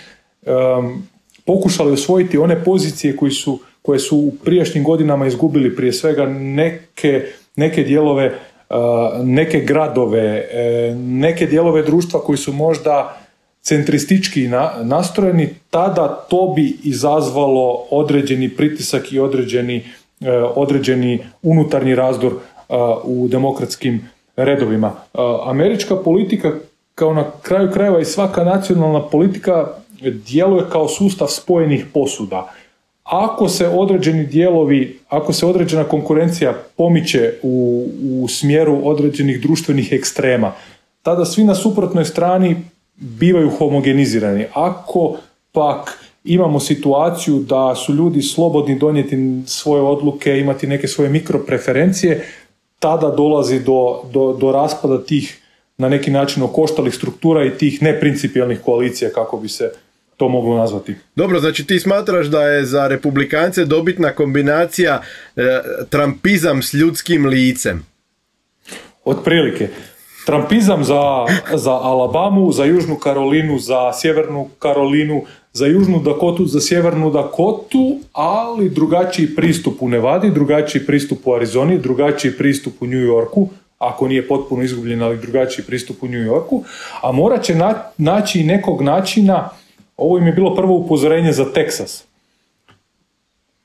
pokušali 1.47 1.91
osvojiti 1.91 2.37
one 2.37 2.63
pozicije 2.63 3.15
koji 3.15 3.31
su, 3.31 3.59
koje 3.81 3.99
su 3.99 4.17
u 4.17 4.31
prijašnjim 4.43 4.83
godinama 4.83 5.27
izgubili 5.27 5.75
prije 5.75 5.93
svega 5.93 6.25
neke, 6.25 7.25
neke 7.55 7.83
dijelove 7.83 8.33
neke 9.23 9.59
gradove, 9.59 10.47
e, 10.51 10.95
neke 10.95 11.45
dijelove 11.45 11.81
društva 11.81 12.19
koji 12.19 12.37
su 12.37 12.53
možda 12.53 13.17
centristički 13.61 14.49
nastrojeni, 14.83 15.49
tada 15.69 16.25
to 16.29 16.53
bi 16.55 16.77
izazvalo 16.83 17.85
određeni 17.91 18.49
pritisak 18.49 19.11
i 19.11 19.19
određeni, 19.19 19.83
e, 20.21 20.31
određeni 20.55 21.19
unutarnji 21.41 21.95
razdor 21.95 22.33
u 23.03 23.27
demokratskim 23.27 24.09
redovima. 24.35 24.91
Američka 25.45 25.95
politika 25.95 26.51
kao 26.95 27.13
na 27.13 27.23
kraju 27.41 27.71
krajeva 27.71 27.99
i 27.99 28.05
svaka 28.05 28.43
nacionalna 28.43 29.01
politika 29.01 29.67
djeluje 30.01 30.63
kao 30.69 30.87
sustav 30.87 31.27
spojenih 31.27 31.85
posuda 31.93 32.53
ako 33.07 33.49
se 33.49 33.67
određeni 33.67 34.25
dijelovi, 34.25 34.99
ako 35.09 35.33
se 35.33 35.45
određena 35.45 35.83
konkurencija 35.83 36.53
pomiče 36.77 37.33
u, 37.43 37.85
u 38.21 38.27
smjeru 38.27 38.81
određenih 38.83 39.41
društvenih 39.41 39.93
ekstrema, 39.93 40.51
tada 41.03 41.25
svi 41.25 41.43
na 41.43 41.55
suprotnoj 41.55 42.05
strani 42.05 42.55
bivaju 42.95 43.49
homogenizirani. 43.49 44.45
Ako 44.53 45.15
pak 45.51 46.03
imamo 46.23 46.59
situaciju 46.59 47.39
da 47.39 47.75
su 47.75 47.93
ljudi 47.93 48.21
slobodni 48.21 48.79
donijeti 48.79 49.41
svoje 49.45 49.81
odluke, 49.81 50.39
imati 50.39 50.67
neke 50.67 50.87
svoje 50.87 51.09
mikropreferencije, 51.09 52.25
tada 52.79 53.09
dolazi 53.09 53.59
do, 53.59 54.01
do, 54.13 54.33
do 54.33 54.51
raspada 54.51 55.03
tih 55.03 55.41
na 55.77 55.89
neki 55.89 56.11
način 56.11 56.43
okoštalih 56.43 56.95
struktura 56.95 57.45
i 57.45 57.57
tih 57.57 57.81
neprincipijalnih 57.83 58.59
koalicija 58.61 59.09
kako 59.15 59.37
bi 59.37 59.49
se 59.49 59.71
to 60.17 60.29
moglo 60.29 60.57
nazvati. 60.57 60.95
Dobro, 61.15 61.39
znači 61.39 61.67
ti 61.67 61.79
smatraš 61.79 62.27
da 62.27 62.41
je 62.41 62.65
za 62.65 62.87
republikance 62.87 63.65
dobitna 63.65 64.11
kombinacija 64.11 65.01
e, 65.35 65.41
trampizam 65.89 66.61
s 66.61 66.73
ljudskim 66.73 67.25
licem? 67.25 67.85
Otprilike. 69.05 69.67
Trampizam 70.25 70.83
za, 70.83 71.25
za 71.53 71.71
Alabamu, 71.71 72.51
za 72.51 72.65
Južnu 72.65 72.95
Karolinu, 72.95 73.59
za 73.59 73.93
Sjevernu 73.93 74.49
Karolinu, 74.59 75.21
za 75.53 75.65
Južnu 75.65 75.99
Dakotu, 75.99 76.45
za 76.45 76.61
Sjevernu 76.61 77.11
Dakotu, 77.11 77.99
ali 78.13 78.69
drugačiji 78.69 79.35
pristup 79.35 79.81
u 79.81 79.89
Nevadi, 79.89 80.31
drugačiji 80.31 80.85
pristup 80.85 81.27
u 81.27 81.33
Arizoni, 81.33 81.77
drugačiji 81.77 82.31
pristup 82.31 82.73
u 82.81 82.85
New 82.85 83.01
Yorku, 83.01 83.49
ako 83.79 84.07
nije 84.07 84.27
potpuno 84.27 84.63
izgubljen, 84.63 85.03
ali 85.03 85.17
drugačiji 85.17 85.65
pristup 85.65 86.03
u 86.03 86.07
New 86.07 86.21
Yorku, 86.21 86.63
a 87.01 87.11
morat 87.11 87.43
će 87.43 87.55
naći 87.97 88.43
nekog 88.43 88.81
načina 88.81 89.49
ovo 89.97 90.17
im 90.17 90.27
je 90.27 90.33
bilo 90.33 90.55
prvo 90.55 90.73
upozorenje 90.73 91.31
za 91.31 91.53
Teksas. 91.53 92.07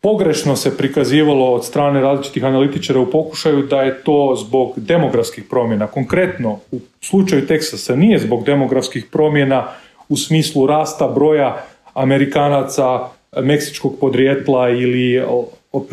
Pogrešno 0.01 0.57
se 0.57 0.77
prikazivalo 0.77 1.53
od 1.55 1.65
strane 1.65 2.01
različitih 2.01 2.45
analitičara 2.45 3.01
u 3.01 3.11
pokušaju 3.11 3.63
da 3.63 3.83
je 3.83 4.03
to 4.05 4.35
zbog 4.39 4.73
demografskih 4.77 5.45
promjena. 5.51 5.87
Konkretno, 5.87 6.59
u 6.71 6.81
slučaju 7.01 7.47
Teksasa 7.47 7.97
nije 7.97 8.19
zbog 8.19 8.45
demografskih 8.45 9.07
promjena 9.13 9.69
u 10.09 10.17
smislu 10.17 10.67
rasta 10.67 11.09
broja 11.09 11.65
Amerikanaca 11.95 13.01
meksičkog 13.43 13.97
podrijetla 14.01 14.71
ili 14.71 15.23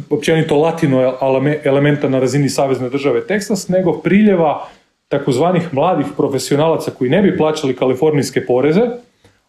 općenito 0.09 0.57
latino 0.57 1.13
elementa 1.63 2.09
na 2.09 2.19
razini 2.19 2.49
savezne 2.49 2.89
države 2.89 3.27
Teksas, 3.27 3.67
nego 3.67 3.93
priljeva 3.93 4.67
takozvanih 5.07 5.73
mladih 5.73 6.05
profesionalaca 6.17 6.91
koji 6.91 7.09
ne 7.09 7.21
bi 7.21 7.37
plaćali 7.37 7.75
kalifornijske 7.75 8.45
poreze, 8.45 8.81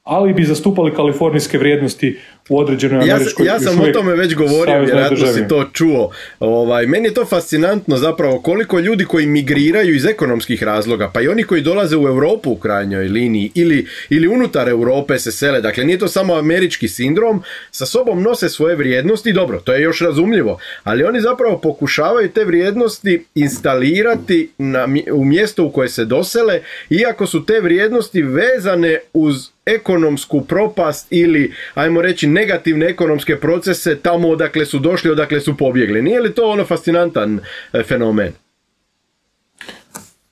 ali 0.03 0.35
bi 0.35 0.45
zastupali 0.45 0.95
kalifornijske 0.95 1.59
vrijednosti 1.59 2.19
u 2.49 2.59
određenoj 2.59 3.11
američkoj 3.11 3.47
Ja, 3.47 3.53
ja 3.53 3.61
sam 3.61 3.81
o 3.81 3.87
tome 3.93 4.15
već 4.15 4.35
govorio, 4.35 4.81
vjerojatno 4.81 5.27
si 5.27 5.49
to 5.49 5.71
čuo. 5.73 6.11
Ovaj, 6.41 6.87
meni 6.87 7.09
je 7.09 7.15
to 7.15 7.25
fascinantno 7.25 7.97
zapravo 7.97 8.41
koliko 8.41 8.79
ljudi 8.79 9.05
koji 9.05 9.27
migriraju 9.27 9.95
iz 9.95 10.07
ekonomskih 10.07 10.63
razloga, 10.63 11.11
pa 11.15 11.21
i 11.21 11.29
oni 11.29 11.43
koji 11.43 11.63
dolaze 11.63 11.97
u 11.97 12.09
Europu 12.09 12.51
u 12.51 12.57
krajnjoj 12.57 13.09
liniji 13.09 13.51
ili, 13.55 13.87
ili 14.11 14.29
unutar 14.29 14.69
Europe 14.69 15.19
se 15.19 15.33
sele, 15.33 15.61
dakle 15.61 15.85
nije 15.85 15.99
to 15.99 16.09
samo 16.09 16.35
američki 16.35 16.89
sindrom, 16.89 17.43
sa 17.71 17.87
sobom 17.87 18.23
nose 18.23 18.49
svoje 18.49 18.77
vrijednosti, 18.77 19.33
dobro, 19.33 19.61
to 19.61 19.73
je 19.73 19.83
još 19.83 20.01
razumljivo, 20.01 20.59
ali 20.83 21.05
oni 21.05 21.21
zapravo 21.21 21.59
pokušavaju 21.59 22.29
te 22.29 22.45
vrijednosti 22.45 23.25
instalirati 23.35 24.51
na, 24.59 24.89
u 25.13 25.25
mjesto 25.25 25.65
u 25.65 25.73
koje 25.73 25.89
se 25.89 26.05
dosele, 26.05 26.61
iako 26.91 27.27
su 27.27 27.45
te 27.45 27.61
vrijednosti 27.61 28.23
vezane 28.23 28.99
uz 29.13 29.51
ekonomsku 29.67 30.41
propast 30.41 31.07
ili, 31.11 31.53
ajmo 31.75 32.03
reći, 32.03 32.27
negativne 32.33 32.87
ekonomske 32.87 33.37
procese 33.37 33.97
tamo 33.97 34.29
odakle 34.29 34.67
su 34.67 34.79
došli, 34.79 35.11
odakle 35.11 35.41
su 35.41 35.57
pobjegli. 35.57 36.03
Nije 36.03 36.21
li 36.21 36.35
to 36.35 36.51
ono 36.51 36.65
fascinantan 36.65 37.41
e, 37.73 37.83
fenomen? 37.83 38.33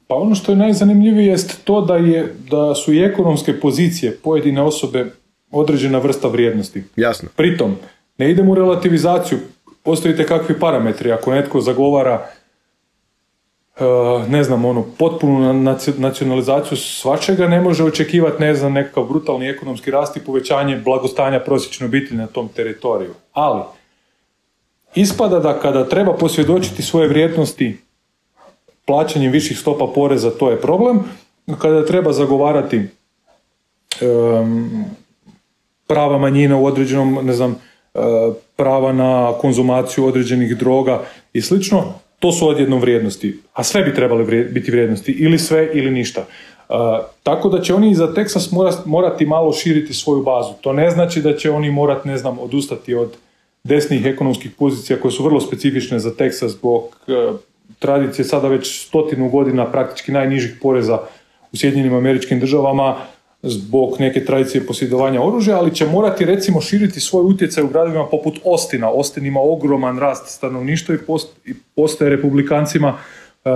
Pa 0.07 0.15
ono 0.15 0.35
što 0.35 0.53
je 0.53 0.57
najzanimljivije 0.57 1.27
jest 1.27 1.65
to 1.65 1.81
da, 1.81 1.97
je, 1.97 2.35
da 2.51 2.75
su 2.75 2.93
i 2.93 3.05
ekonomske 3.05 3.61
pozicije 3.61 4.17
pojedine 4.23 4.63
osobe 4.63 5.07
određena 5.51 5.99
vrsta 5.99 6.29
vrijednosti. 6.29 6.83
Jasno. 6.97 7.29
Pritom, 7.37 7.77
ne 8.19 8.31
idemo 8.31 8.53
u 8.53 8.55
relativizaciju, 8.55 9.39
postoji 9.83 10.15
kakvi 10.29 10.59
parametri. 10.61 11.13
Ako 11.13 11.33
netko 11.33 11.61
zagovara 11.61 12.27
ne 14.29 14.45
znam, 14.45 14.65
ono, 14.65 14.85
potpunu 14.99 15.53
nacionalizaciju 15.99 16.79
svačega 16.79 17.49
ne 17.49 17.61
može 17.61 17.85
očekivati, 17.85 18.43
ne 18.43 18.55
znam, 18.55 18.73
nekakav 18.73 19.05
brutalni 19.05 19.49
ekonomski 19.49 19.91
rast 19.91 20.17
i 20.17 20.21
povećanje 20.21 20.77
blagostanja 20.77 21.41
prosječne 21.41 21.87
obitelji 21.87 22.19
na 22.19 22.27
tom 22.27 22.49
teritoriju. 22.49 23.15
Ali, 23.33 23.63
ispada 24.95 25.39
da 25.39 25.61
kada 25.61 25.89
treba 25.89 26.13
posvjedočiti 26.13 26.83
svoje 26.83 27.09
vrijednosti 27.09 27.79
plaćanjem 28.85 29.33
viših 29.33 29.59
stopa 29.59 29.87
poreza, 29.95 30.31
to 30.31 30.51
je 30.51 30.61
problem. 30.61 31.01
Kada 31.59 31.87
treba 31.87 32.13
zagovarati 32.13 32.89
prava 35.87 36.19
manjina 36.19 36.57
u 36.57 36.67
određenom, 36.67 37.19
ne 37.23 37.33
znam, 37.33 37.51
eh, 37.95 38.01
prava 38.57 38.93
na 38.93 39.33
konzumaciju 39.41 40.07
određenih 40.07 40.57
droga 40.57 41.03
i 41.33 41.43
slično, 41.43 41.95
to 42.19 42.33
su 42.33 42.49
odjednom 42.49 42.81
vrijednosti, 42.81 43.41
a 43.53 43.65
sve 43.65 43.83
bi 43.83 43.95
trebali 43.95 44.45
biti 44.45 44.71
vrijednosti, 44.71 45.13
ili 45.13 45.39
sve 45.39 45.71
ili 45.75 45.91
ništa. 45.91 46.25
Uh, 46.69 46.77
tako 47.23 47.49
da 47.49 47.61
će 47.61 47.75
oni 47.75 47.95
za 47.95 48.07
Texas 48.15 48.73
morati 48.87 49.27
malo 49.27 49.53
širiti 49.53 49.95
svoju 49.95 50.23
bazu. 50.23 50.53
To 50.61 50.73
ne 50.73 50.91
znači 50.91 51.23
da 51.23 51.37
će 51.37 51.51
oni 51.51 51.71
morati, 51.71 52.09
ne 52.09 52.19
znam, 52.19 52.39
odustati 52.39 52.95
od 52.95 53.17
desnih 53.65 54.07
ekonomskih 54.07 54.51
pozicija 54.59 55.01
koje 55.01 55.13
su 55.13 55.25
vrlo 55.25 55.41
specifične 55.41 55.99
za 55.99 56.15
Teksas 56.15 56.53
zbog 56.53 56.97
e, 57.09 57.33
tradicije 57.79 58.25
sada 58.25 58.49
već 58.49 58.87
stotinu 58.87 59.29
godina 59.29 59.67
praktički 59.73 60.13
najnižih 60.13 60.59
poreza 60.63 60.99
u 61.53 61.57
Sjedinjenim 61.57 61.95
američkim 61.95 62.41
državama 62.41 62.97
zbog 63.43 63.97
neke 63.99 64.25
tradicije 64.25 64.67
posjedovanja 64.67 65.23
oružja, 65.23 65.59
ali 65.59 65.75
će 65.75 65.87
morati 65.87 66.25
recimo 66.25 66.61
širiti 66.61 67.01
svoj 67.01 67.25
utjecaj 67.25 67.65
u 67.65 67.69
gradovima 67.69 68.07
poput 68.07 68.39
Ostina. 68.45 68.91
Ostin 68.91 69.27
ima 69.27 69.41
ogroman 69.41 69.99
rast 69.99 70.29
stanovništva 70.29 70.95
i, 70.95 71.55
postaje 71.75 72.11
republikancima 72.11 72.99
e, 73.45 73.51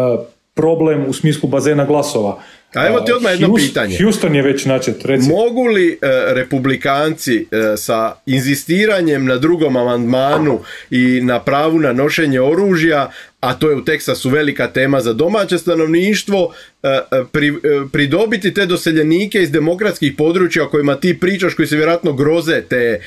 problem 0.54 1.04
u 1.08 1.12
smislu 1.12 1.48
bazena 1.48 1.84
glasova. 1.84 2.38
A 2.74 2.86
evo 2.86 3.00
ti 3.00 3.12
odmah 3.12 3.32
jedno 3.32 3.54
pitanje. 3.54 3.98
Houston 4.02 4.34
je 4.34 4.42
već 4.42 4.64
načet, 4.64 5.04
recimo. 5.04 5.36
Mogu 5.36 5.66
li 5.66 5.88
e, 5.92 5.96
republikanci 6.34 7.46
e, 7.50 7.76
sa 7.76 8.14
inzistiranjem 8.26 9.24
na 9.24 9.36
drugom 9.36 9.76
amandmanu 9.76 10.60
i 10.90 11.20
na 11.22 11.40
pravu 11.40 11.78
na 11.78 11.92
nošenje 11.92 12.40
oružja, 12.40 13.10
a 13.40 13.54
to 13.54 13.70
je 13.70 13.76
u 13.76 13.84
Teksasu 13.84 14.30
velika 14.30 14.68
tema 14.68 15.00
za 15.00 15.12
domaće 15.12 15.58
stanovništvo, 15.58 16.54
e, 16.82 17.00
pridobiti 17.92 18.54
te 18.54 18.66
doseljenike 18.66 19.42
iz 19.42 19.50
demokratskih 19.50 20.12
područja 20.18 20.64
o 20.64 20.68
kojima 20.68 20.96
ti 20.96 21.20
pričaš, 21.20 21.54
koji 21.54 21.68
se 21.68 21.76
vjerojatno 21.76 22.12
groze 22.12 22.62
te, 22.68 23.00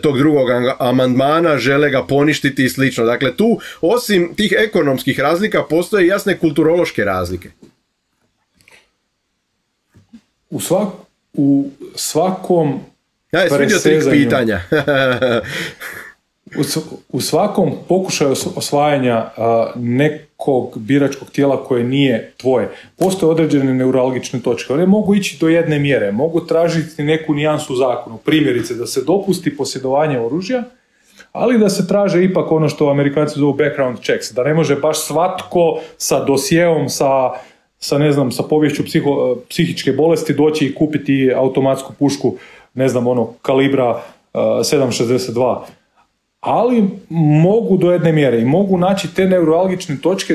tog 0.00 0.18
drugog 0.18 0.48
amandmana, 0.78 1.58
žele 1.58 1.90
ga 1.90 2.02
poništiti 2.02 2.64
i 2.64 2.68
slično. 2.68 3.04
Dakle, 3.04 3.36
tu 3.36 3.58
osim 3.80 4.34
tih 4.36 4.54
ekonomskih 4.58 5.20
razlika 5.20 5.62
postoje 5.62 6.06
jasne 6.06 6.38
kulturološke 6.38 7.04
razlike 7.04 7.50
u, 10.50 10.60
svak, 10.60 10.88
u 11.32 11.68
svakom 11.94 12.80
ja, 13.32 13.40
pitanja. 14.10 14.60
u, 17.12 17.20
svakom 17.20 17.72
pokušaju 17.88 18.34
osvajanja 18.56 19.30
nekog 19.76 20.78
biračkog 20.78 21.30
tijela 21.30 21.64
koje 21.64 21.84
nije 21.84 22.32
tvoje, 22.36 22.68
postoje 22.96 23.30
određene 23.30 23.74
neuralgične 23.74 24.40
točke. 24.40 24.72
One 24.72 24.86
mogu 24.86 25.14
ići 25.14 25.38
do 25.40 25.48
jedne 25.48 25.78
mjere, 25.78 26.12
mogu 26.12 26.40
tražiti 26.40 27.02
neku 27.02 27.34
nijansu 27.34 27.76
zakonu. 27.76 28.16
Primjerice, 28.16 28.74
da 28.74 28.86
se 28.86 29.04
dopusti 29.04 29.56
posjedovanje 29.56 30.20
oružja, 30.20 30.62
ali 31.32 31.58
da 31.58 31.68
se 31.68 31.88
traže 31.88 32.24
ipak 32.24 32.52
ono 32.52 32.68
što 32.68 32.90
amerikanci 32.90 33.38
zovu 33.38 33.52
background 33.52 33.98
checks, 33.98 34.32
da 34.32 34.44
ne 34.44 34.54
može 34.54 34.76
baš 34.76 35.06
svatko 35.06 35.80
sa 35.98 36.24
dosjeom, 36.24 36.88
sa 36.88 37.30
sa 37.84 37.98
ne 37.98 38.12
znam, 38.12 38.32
sa 38.32 38.42
povješću 38.42 38.84
psiho, 38.84 39.36
psihičke 39.48 39.92
bolesti 39.92 40.34
doći 40.34 40.66
i 40.66 40.74
kupiti 40.74 41.32
automatsku 41.36 41.92
pušku, 41.98 42.36
ne 42.74 42.88
znam, 42.88 43.06
ono, 43.06 43.26
kalibra 43.42 43.90
uh, 43.90 44.40
7.62. 44.40 45.58
Ali 46.40 46.84
mogu 47.08 47.76
do 47.76 47.92
jedne 47.92 48.12
mjere 48.12 48.40
i 48.40 48.44
mogu 48.44 48.78
naći 48.78 49.14
te 49.14 49.26
neuralgične 49.26 49.96
točke 50.02 50.34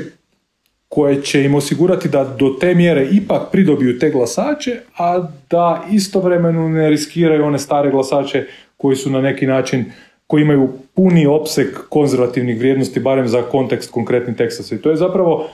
koje 0.89 1.21
će 1.21 1.43
im 1.43 1.55
osigurati 1.55 2.09
da 2.09 2.23
do 2.23 2.55
te 2.59 2.75
mjere 2.75 3.07
ipak 3.11 3.51
pridobiju 3.51 3.99
te 3.99 4.09
glasače, 4.09 4.79
a 4.97 5.27
da 5.49 5.83
istovremeno 5.91 6.69
ne 6.69 6.89
riskiraju 6.89 7.45
one 7.45 7.59
stare 7.59 7.91
glasače 7.91 8.45
koji 8.77 8.95
su 8.95 9.09
na 9.09 9.21
neki 9.21 9.47
način 9.47 9.85
koji 10.27 10.41
imaju 10.41 10.69
puni 10.95 11.27
opseg 11.27 11.67
konzervativnih 11.89 12.59
vrijednosti, 12.59 12.99
barem 12.99 13.27
za 13.27 13.41
kontekst 13.41 13.91
konkretni 13.91 14.35
Teksasa. 14.35 14.75
I 14.75 14.77
to 14.77 14.89
je 14.89 14.95
zapravo 14.95 15.49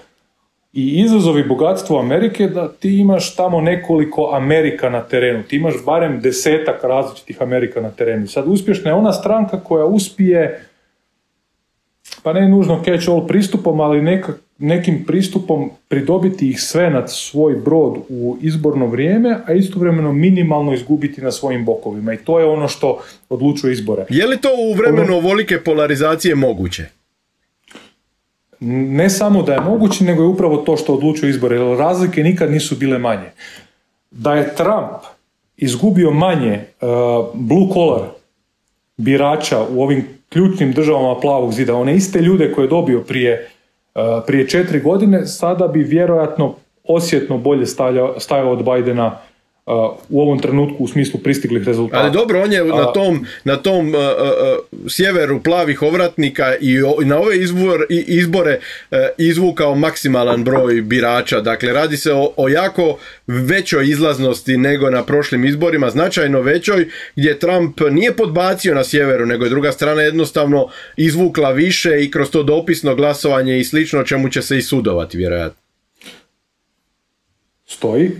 i 0.76 1.02
izazovi 1.02 1.44
bogatstva 1.44 2.00
Amerike 2.00 2.48
da 2.48 2.72
ti 2.72 3.00
imaš 3.00 3.36
tamo 3.36 3.62
nekoliko 3.62 4.30
Amerika 4.34 4.90
na 4.90 5.02
terenu. 5.02 5.44
Ti 5.44 5.56
imaš 5.56 5.74
barem 5.86 6.20
desetak 6.22 6.84
različitih 6.84 7.42
Amerika 7.42 7.82
na 7.82 7.92
terenu. 7.92 8.28
Sad 8.28 8.48
uspješna 8.48 8.92
je 8.92 8.96
ona 8.96 9.14
stranka 9.14 9.60
koja 9.60 9.86
uspije, 9.86 10.66
pa 12.24 12.34
ne 12.34 12.50
nužno 12.50 12.82
catch 12.86 13.10
all 13.10 13.28
pristupom, 13.28 13.80
ali 13.80 14.02
neka, 14.02 14.34
nekim 14.58 15.04
pristupom 15.08 15.70
pridobiti 15.88 16.50
ih 16.50 16.62
sve 16.62 16.90
na 16.90 17.08
svoj 17.08 17.56
brod 17.56 17.98
u 18.10 18.38
izborno 18.42 18.88
vrijeme, 18.88 19.38
a 19.46 19.54
istovremeno 19.54 20.14
minimalno 20.14 20.74
izgubiti 20.74 21.22
na 21.22 21.32
svojim 21.32 21.66
bokovima. 21.66 22.14
I 22.14 22.18
to 22.18 22.40
je 22.40 22.46
ono 22.46 22.68
što 22.68 23.02
odlučuje 23.30 23.74
izbore. 23.74 24.06
Je 24.10 24.28
li 24.28 24.38
to 24.38 24.50
u 24.72 24.74
vremenu 24.74 25.04
ono- 25.04 25.18
ovolike 25.18 25.60
polarizacije 25.60 26.36
moguće? 26.36 26.86
Ne 28.60 29.10
samo 29.10 29.42
da 29.42 29.54
je 29.54 29.62
moguće, 29.62 30.04
nego 30.04 30.24
je 30.24 30.28
upravo 30.28 30.58
to 30.58 30.78
što 30.78 30.94
odlučuje 30.94 31.30
izbore, 31.30 31.56
jer 31.56 31.78
razlike 31.78 32.24
nikad 32.24 32.52
nisu 32.52 32.76
bile 32.76 32.98
manje. 32.98 33.32
Da 34.12 34.34
je 34.34 34.56
Trump 34.56 35.04
izgubio 35.58 36.12
manje 36.12 36.64
uh, 36.82 36.88
blue 37.34 37.74
collar 37.74 38.02
birača 38.98 39.62
u 39.76 39.84
ovim 39.84 40.08
ključnim 40.30 40.72
državama 40.72 41.20
plavog 41.20 41.54
zida, 41.54 41.76
one 41.76 41.96
iste 41.96 42.22
ljude 42.22 42.52
koje 42.52 42.66
je 42.66 42.70
dobio 42.70 43.02
prije, 43.02 43.50
uh, 43.96 44.02
prije 44.28 44.50
četiri 44.50 44.80
godine, 44.80 45.26
sada 45.26 45.68
bi 45.68 45.84
vjerojatno 45.84 46.56
osjetno 46.84 47.38
bolje 47.38 47.66
stajao 48.18 48.52
od 48.52 48.66
Bidena 48.66 49.18
u 50.10 50.22
ovom 50.22 50.40
trenutku 50.40 50.84
u 50.84 50.88
smislu 50.88 51.20
pristiglih 51.20 51.64
rezultata. 51.64 52.04
Ali 52.04 52.12
dobro, 52.12 52.42
on 52.42 52.52
je 52.52 52.64
na 52.64 52.94
tom, 52.94 53.26
na 53.44 53.56
tom 53.56 53.94
sjeveru 54.90 55.44
plavih 55.44 55.82
ovratnika 55.82 56.56
i 56.62 56.78
na 57.06 57.20
ove 57.20 57.38
izbor, 57.38 57.86
izbore 57.90 58.60
izvukao 59.18 59.76
maksimalan 59.76 60.44
broj 60.44 60.82
birača. 60.82 61.42
Dakle, 61.42 61.74
radi 61.74 61.98
se 61.98 62.14
o, 62.14 62.34
o 62.38 62.50
jako 62.50 62.98
većoj 63.28 63.90
izlaznosti 63.90 64.58
nego 64.58 64.90
na 64.90 65.04
prošlim 65.04 65.46
izborima, 65.46 65.90
značajno 65.90 66.42
većoj, 66.42 66.88
gdje 67.16 67.40
Trump 67.40 67.82
nije 67.92 68.16
podbacio 68.16 68.76
na 68.76 68.84
sjeveru, 68.84 69.26
nego 69.26 69.44
je 69.44 69.50
druga 69.50 69.72
strana 69.72 70.02
jednostavno 70.02 70.68
izvukla 70.98 71.52
više 71.52 72.04
i 72.04 72.12
kroz 72.12 72.30
to 72.30 72.44
dopisno 72.44 72.96
glasovanje 72.96 73.60
i 73.60 73.64
slično 73.64 74.04
čemu 74.04 74.30
će 74.30 74.42
se 74.42 74.58
i 74.58 74.62
sudovati, 74.62 75.18
vjerojatno. 75.18 75.62
Stoji, 77.66 78.12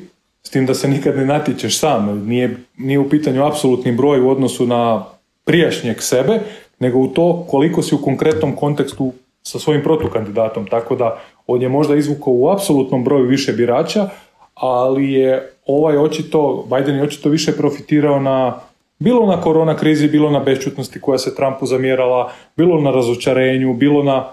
s 0.48 0.50
tim 0.50 0.66
da 0.66 0.74
se 0.74 0.88
nikad 0.88 1.18
ne 1.18 1.26
natječeš 1.26 1.80
sam. 1.80 2.28
Nije, 2.28 2.58
nije 2.78 3.00
u 3.00 3.10
pitanju 3.10 3.46
apsolutni 3.46 3.92
broj 3.92 4.22
u 4.22 4.30
odnosu 4.30 4.68
na 4.68 5.06
prijašnjeg 5.44 6.02
sebe, 6.02 6.40
nego 6.80 7.00
u 7.00 7.08
to 7.08 7.46
koliko 7.50 7.82
si 7.82 7.96
u 7.96 8.02
konkretnom 8.02 8.56
kontekstu 8.56 9.14
sa 9.44 9.60
svojim 9.60 9.84
protukandidatom. 9.84 10.68
Tako 10.68 10.96
da 10.96 11.20
on 11.48 11.62
je 11.62 11.70
možda 11.70 11.96
izvukao 11.96 12.34
u 12.34 12.50
apsolutnom 12.50 13.04
broju 13.04 13.26
više 13.26 13.54
birača, 13.54 14.10
ali 14.54 15.12
je 15.12 15.52
ovaj 15.66 15.98
očito, 15.98 16.68
Biden 16.76 16.96
je 16.96 17.04
očito 17.04 17.30
više 17.30 17.58
profitirao 17.58 18.20
na 18.20 18.60
bilo 19.00 19.26
na 19.26 19.42
korona 19.42 19.76
krizi, 19.76 20.08
bilo 20.08 20.30
na 20.30 20.40
bešćutnosti 20.40 21.02
koja 21.02 21.18
se 21.18 21.36
Trumpu 21.36 21.66
zamjerala, 21.66 22.32
bilo 22.58 22.82
na 22.82 22.92
razočarenju, 22.92 23.74
bilo 23.74 24.04
na 24.04 24.26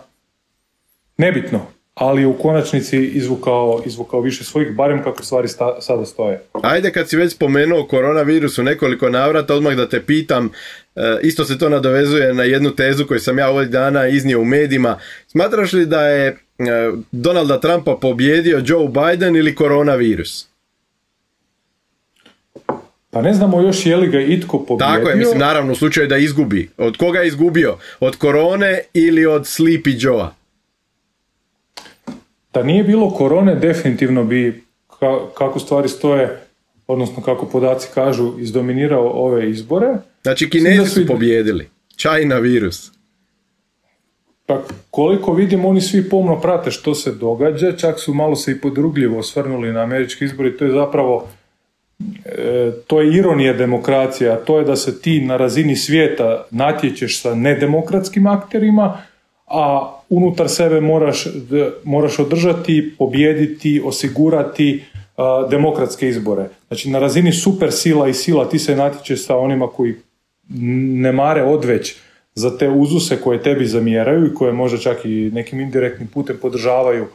nebitno 1.17 1.61
ali 2.03 2.25
u 2.25 2.33
konačnici 2.33 2.99
izvukao, 2.99 3.83
izvukao 3.87 4.21
više 4.21 4.45
svojih, 4.45 4.75
barem 4.75 5.03
kako 5.03 5.25
stvari 5.25 5.49
sta, 5.49 5.81
sada 5.81 6.07
stoje. 6.07 6.43
Ajde 6.63 6.93
kad 6.93 7.09
si 7.09 7.17
već 7.17 7.33
spomenuo 7.33 7.87
koronavirus 7.87 8.59
u 8.59 8.63
nekoliko 8.63 9.09
navrata, 9.09 9.55
odmah 9.55 9.77
da 9.77 9.89
te 9.89 10.03
pitam, 10.03 10.51
e, 10.97 11.19
isto 11.23 11.45
se 11.45 11.59
to 11.59 11.69
nadovezuje 11.69 12.35
na 12.35 12.43
jednu 12.43 12.71
tezu 12.71 13.07
koju 13.07 13.21
sam 13.21 13.39
ja 13.39 13.51
ovih 13.51 13.69
dana 13.69 14.09
iznio 14.09 14.41
u 14.41 14.45
medijima. 14.45 14.99
Smatraš 15.27 15.73
li 15.73 15.87
da 15.87 16.09
je 16.09 16.27
e, 16.29 16.37
Donalda 17.13 17.61
Trumpa 17.61 17.97
pobjedio 18.01 18.63
Joe 18.67 18.89
Biden 18.89 19.37
ili 19.37 19.55
koronavirus? 19.55 20.47
Pa 23.11 23.23
ne 23.23 23.35
znamo 23.35 23.61
još 23.61 23.87
je 23.87 23.97
li 23.97 24.09
ga 24.09 24.21
itko 24.21 24.59
pobjedio. 24.59 24.95
Tako 24.95 25.09
je, 25.09 25.17
mislim, 25.17 25.39
naravno 25.39 25.73
u 25.73 25.77
slučaju 25.77 26.09
da 26.09 26.17
izgubi. 26.17 26.71
Od 26.79 26.97
koga 26.97 27.19
je 27.19 27.29
izgubio? 27.29 27.77
Od 28.01 28.17
korone 28.17 28.81
ili 28.95 29.27
od 29.27 29.43
Sleepy 29.43 30.05
Joe-a? 30.07 30.42
Da 32.53 32.63
nije 32.63 32.85
bilo 32.85 33.11
korone, 33.11 33.55
definitivno 33.55 34.25
bi, 34.25 34.65
kako 35.35 35.59
stvari 35.59 35.89
stoje, 35.89 36.41
odnosno 36.87 37.23
kako 37.23 37.47
podaci 37.47 37.89
kažu, 37.95 38.33
izdominirao 38.39 39.11
ove 39.11 39.51
izbore. 39.51 39.95
Znači, 40.23 40.51
Kinezi 40.51 40.91
su 40.91 41.07
pobjedili. 41.07 41.69
China 41.97 42.39
virus. 42.39 42.93
Pa 44.47 44.63
koliko 44.91 45.33
vidim, 45.33 45.65
oni 45.65 45.81
svi 45.81 46.09
pomno 46.09 46.41
prate 46.41 46.71
što 46.71 46.95
se 46.95 47.13
događa, 47.13 47.77
čak 47.77 48.01
su 48.01 48.15
malo 48.15 48.37
se 48.37 48.53
i 48.53 48.61
podrugljivo 48.61 49.19
osvrnuli 49.19 49.73
na 49.73 49.81
američki 49.81 50.25
izbori, 50.25 50.57
to 50.57 50.65
je 50.65 50.73
zapravo 50.73 51.29
e, 52.25 52.71
to 52.87 53.01
je 53.01 53.15
ironija 53.15 53.53
demokracija, 53.53 54.37
to 54.37 54.59
je 54.59 54.65
da 54.65 54.77
se 54.77 55.01
ti 55.01 55.21
na 55.21 55.37
razini 55.37 55.77
svijeta 55.77 56.47
natječeš 56.51 57.23
sa 57.23 57.35
nedemokratskim 57.35 58.27
akterima, 58.27 59.03
a 59.53 59.97
unutar 60.09 60.49
sebe 60.49 60.81
moraš, 60.81 61.27
moraš 61.85 62.19
održati, 62.19 62.95
pobijediti, 62.99 63.83
osigurati 63.85 64.85
demokratske 65.51 66.09
izbore. 66.09 66.49
Znači 66.69 66.91
na 66.91 66.99
razini 66.99 67.33
super 67.33 67.73
sila 67.73 68.09
i 68.09 68.15
sila 68.15 68.49
ti 68.49 68.59
se 68.59 68.77
natječeš 68.77 69.27
sa 69.27 69.37
onima 69.37 69.67
koji 69.67 69.95
ne 70.49 71.13
mare 71.13 71.43
odveć 71.43 71.95
za 72.35 72.59
te 72.59 72.69
uzuse 72.69 73.21
koje 73.21 73.43
tebi 73.43 73.67
zamjeraju 73.67 74.27
i 74.27 74.35
koje 74.35 74.53
možda 74.53 74.79
čak 74.79 75.05
i 75.05 75.31
nekim 75.33 75.61
indirektnim 75.61 76.09
putem 76.09 76.37
podržavaju 76.43 77.07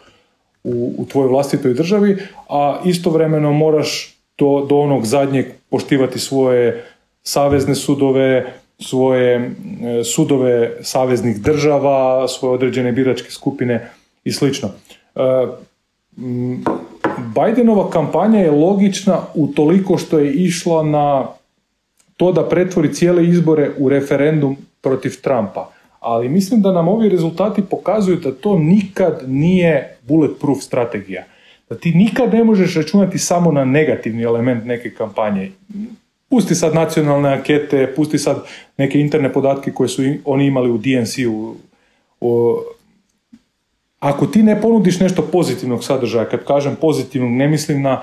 u, 0.64 0.96
u 0.98 1.06
tvojoj 1.06 1.30
vlastitoj 1.30 1.74
državi, 1.74 2.18
a 2.50 2.82
istovremeno 2.86 3.54
moraš 3.54 4.18
do, 4.38 4.66
do 4.70 4.78
onog 4.78 5.06
zadnjeg 5.06 5.46
poštivati 5.70 6.20
svoje 6.20 6.86
savezne 7.24 7.76
sudove, 7.76 8.54
svoje 8.80 9.36
e, 9.36 10.04
sudove 10.04 10.72
saveznih 10.82 11.42
država, 11.42 12.28
svoje 12.28 12.54
određene 12.54 12.92
biračke 12.92 13.32
skupine 13.32 13.90
i 14.24 14.32
slično. 14.32 14.70
Bidenova 17.18 17.90
kampanja 17.90 18.40
je 18.40 18.52
logična 18.52 19.22
u 19.36 19.48
toliko 19.48 19.98
što 19.98 20.20
je 20.20 20.34
išla 20.34 20.84
na 20.84 21.28
to 22.18 22.32
da 22.32 22.50
pretvori 22.50 22.94
cijele 22.94 23.28
izbore 23.28 23.72
u 23.78 23.90
referendum 23.90 24.58
protiv 24.82 25.22
Trumpa. 25.22 25.72
Ali 26.00 26.30
mislim 26.30 26.62
da 26.62 26.72
nam 26.72 26.88
ovi 26.88 27.10
rezultati 27.10 27.62
pokazuju 27.62 28.18
da 28.18 28.32
to 28.32 28.60
nikad 28.60 29.24
nije 29.28 29.98
bulletproof 30.08 30.62
strategija. 30.62 31.24
Da 31.70 31.76
ti 31.76 31.92
nikad 31.92 32.34
ne 32.34 32.44
možeš 32.44 32.76
računati 32.76 33.18
samo 33.18 33.52
na 33.52 33.66
negativni 33.66 34.24
element 34.24 34.66
neke 34.66 34.90
kampanje. 34.90 35.52
Pusti 36.30 36.56
sad 36.56 36.76
nacionalne 36.76 37.34
ankete, 37.34 37.94
pusti 37.96 38.18
sad 38.18 38.44
neke 38.78 39.00
interne 39.00 39.34
podatke 39.34 39.72
koje 39.72 39.90
su 39.90 40.02
oni 40.26 40.46
imali 40.46 40.72
u 40.72 40.78
DNC-u. 40.78 41.56
Ako 44.00 44.28
ti 44.28 44.44
ne 44.44 44.62
ponudiš 44.62 45.00
nešto 45.00 45.22
pozitivnog 45.22 45.84
sadržaja, 45.84 46.26
kad 46.26 46.44
kažem 46.44 46.76
pozitivnog, 46.82 47.32
ne 47.32 47.48
mislim 47.48 47.82
na 47.82 48.02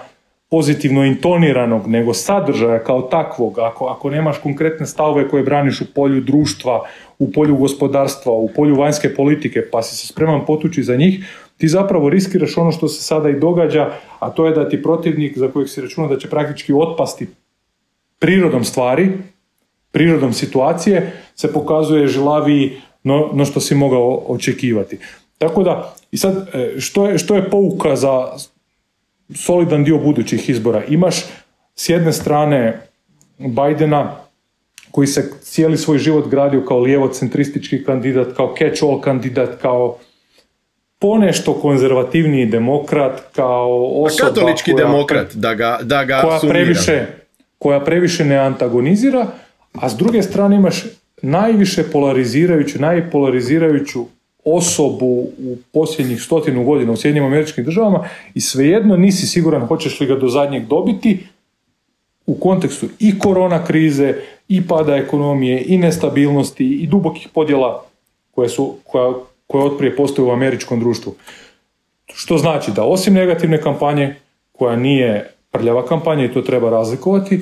pozitivno 0.50 1.04
intoniranog, 1.04 1.87
nego 1.87 2.14
sadržaja 2.14 2.78
kao 2.84 3.02
takvog, 3.02 3.58
ako, 3.58 3.87
ako 3.87 4.10
nemaš 4.10 4.38
konkretne 4.38 4.87
stavove 4.87 5.28
koje 5.28 5.42
braniš 5.42 5.80
u 5.80 5.84
polju 5.94 6.20
društva, 6.20 6.82
u 7.18 7.32
polju 7.32 7.56
gospodarstva, 7.56 8.32
u 8.32 8.48
polju 8.56 8.76
vanjske 8.76 9.14
politike, 9.14 9.62
pa 9.72 9.82
si 9.82 9.96
se 9.96 10.06
spreman 10.06 10.46
potući 10.46 10.82
za 10.82 10.96
njih, 10.96 11.26
ti 11.56 11.68
zapravo 11.68 12.08
riskiraš 12.08 12.56
ono 12.56 12.72
što 12.72 12.88
se 12.88 13.02
sada 13.02 13.28
i 13.28 13.40
događa, 13.40 13.90
a 14.18 14.30
to 14.30 14.46
je 14.46 14.52
da 14.52 14.68
ti 14.68 14.82
protivnik 14.82 15.38
za 15.38 15.48
kojeg 15.48 15.68
si 15.68 15.80
računa 15.80 16.08
da 16.08 16.18
će 16.18 16.30
praktički 16.30 16.72
otpasti 16.72 17.26
prirodom 18.24 18.64
stvari, 18.64 19.10
prirodom 19.92 20.32
situacije, 20.32 21.12
se 21.37 21.52
pokazuje 21.52 22.08
žilaviji 22.08 22.80
no, 23.02 23.30
no 23.32 23.44
što 23.44 23.60
si 23.60 23.74
mogao 23.74 24.22
očekivati. 24.26 24.98
Tako 25.38 25.62
da, 25.62 25.94
i 26.10 26.16
sad, 26.16 26.48
e, 26.54 26.80
što 26.80 27.06
je, 27.08 27.18
što 27.18 27.37
je 27.37 27.50
pouka 27.50 27.96
za 27.96 28.26
solidan 29.34 29.84
dio 29.84 29.98
budućih 29.98 30.48
izbora? 30.48 30.84
Imaš 30.88 31.24
s 31.74 31.88
jedne 31.88 32.12
strane 32.12 32.80
Bidena, 33.38 34.16
koji 34.90 35.06
se 35.06 35.30
cijeli 35.42 35.76
svoj 35.76 35.98
život 35.98 36.28
gradio 36.28 36.64
kao 36.64 36.78
lijevo-centristički 36.78 37.84
kandidat, 37.84 38.37
kao 38.37 38.54
catch-all 38.58 39.00
kandidat, 39.00 39.60
kao 39.62 39.98
ponešto 40.98 41.52
konzervativniji 41.52 42.46
demokrat, 42.46 43.20
kao 43.32 43.87
osoba 44.04 44.28
katolički 44.28 44.72
koja, 44.72 44.84
demokrat, 44.84 45.34
da 45.34 45.54
ga, 45.54 45.78
da 45.82 46.04
ga 46.04 46.20
koja 46.20 46.40
previše, 46.40 47.06
koja 47.64 47.81
previše 47.81 48.24
ne 48.24 48.37
antagonizira, 48.37 49.27
a 49.72 49.88
s 49.88 49.96
druge 49.96 50.22
strane 50.22 50.57
imaš 50.57 50.85
najviše 51.22 51.83
polarizirajuću, 51.92 52.79
najpolarizirajuću 52.79 54.05
osobu 54.44 55.07
u 55.38 55.57
posljednjih 55.72 56.22
stotinu 56.22 56.64
godina 56.64 56.92
u 56.92 56.96
Sjednjim 56.96 57.24
američkim 57.24 57.64
državama 57.64 58.09
i 58.35 58.40
svejedno 58.40 58.96
nisi 58.96 59.27
siguran 59.27 59.66
hoćeš 59.66 60.00
li 60.00 60.07
ga 60.07 60.16
do 60.16 60.29
zadnjeg 60.29 60.66
dobiti 60.66 61.27
u 62.27 62.35
kontekstu 62.35 62.87
i 62.98 63.18
korona 63.18 63.64
krize, 63.64 64.14
i 64.48 64.66
pada 64.66 64.96
ekonomije, 64.96 65.64
i 65.66 65.79
nestabilnosti, 65.79 66.66
i 66.66 66.87
dubokih 66.87 67.29
podjela 67.35 67.85
koje, 68.31 68.48
su, 68.48 68.74
koja, 68.85 69.12
koje 69.46 69.64
otprije 69.64 69.96
postoje 69.96 70.29
u 70.29 70.33
američkom 70.33 70.81
društvu. 70.81 71.14
Što 72.07 72.38
znači 72.38 72.70
da 72.70 72.85
osim 72.85 73.14
negativne 73.14 73.61
kampanje, 73.62 74.14
koja 74.53 74.77
nije 74.77 75.34
prljava 75.55 75.87
kampanja 75.87 76.25
i 76.25 76.33
to 76.33 76.43
treba 76.43 76.71
razlikovati, 76.71 77.40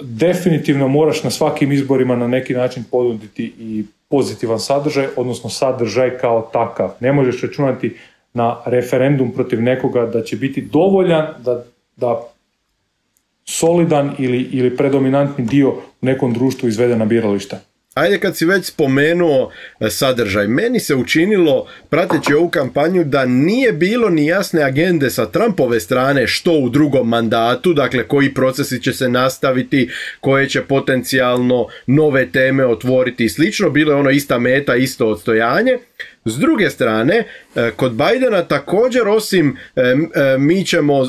definitivno 0.00 0.88
moraš 0.88 1.22
na 1.22 1.30
svakim 1.30 1.72
izborima 1.72 2.16
na 2.16 2.28
neki 2.28 2.54
način 2.54 2.84
ponuditi 2.90 3.52
i 3.58 3.84
pozitivan 4.08 4.60
sadržaj, 4.60 5.06
odnosno 5.16 5.50
sadržaj 5.50 6.18
kao 6.18 6.50
takav. 6.52 6.90
Ne 7.00 7.12
možeš 7.12 7.42
računati 7.42 7.96
na 8.34 8.56
referendum 8.66 9.30
protiv 9.30 9.62
nekoga 9.62 10.06
da 10.06 10.22
će 10.22 10.36
biti 10.36 10.60
dovoljan 10.60 11.26
da, 11.44 11.64
da 11.96 12.20
solidan 13.44 14.14
ili, 14.18 14.48
ili 14.52 14.76
predominantni 14.76 15.44
dio 15.44 15.70
u 15.70 15.76
nekom 16.00 16.32
društvu 16.32 16.68
izvede 16.68 16.96
na 16.96 17.04
birališta. 17.04 17.60
Ajde 17.94 18.18
kad 18.18 18.36
si 18.36 18.44
već 18.44 18.64
spomenuo 18.64 19.50
e, 19.80 19.90
sadržaj, 19.90 20.46
meni 20.46 20.80
se 20.80 20.94
učinilo, 20.94 21.66
prateći 21.90 22.34
ovu 22.34 22.48
kampanju, 22.48 23.04
da 23.04 23.24
nije 23.24 23.72
bilo 23.72 24.10
ni 24.10 24.26
jasne 24.26 24.62
agende 24.62 25.10
sa 25.10 25.26
Trumpove 25.26 25.80
strane 25.80 26.26
što 26.26 26.52
u 26.52 26.68
drugom 26.68 27.08
mandatu, 27.08 27.72
dakle 27.72 28.08
koji 28.08 28.34
procesi 28.34 28.82
će 28.82 28.92
se 28.92 29.08
nastaviti, 29.08 29.90
koje 30.20 30.48
će 30.48 30.62
potencijalno 30.62 31.66
nove 31.86 32.30
teme 32.30 32.66
otvoriti 32.66 33.24
i 33.24 33.28
slično, 33.28 33.70
bilo 33.70 33.92
je 33.92 33.98
ono 33.98 34.10
ista 34.10 34.38
meta, 34.38 34.76
isto 34.76 35.06
odstojanje. 35.06 35.78
S 36.24 36.38
druge 36.38 36.70
strane, 36.70 37.24
e, 37.54 37.70
kod 37.76 37.92
Bidena 37.92 38.42
također 38.42 39.08
osim 39.08 39.56
e, 39.76 39.80
e, 39.80 39.94
mi 40.38 40.64
ćemo 40.64 41.02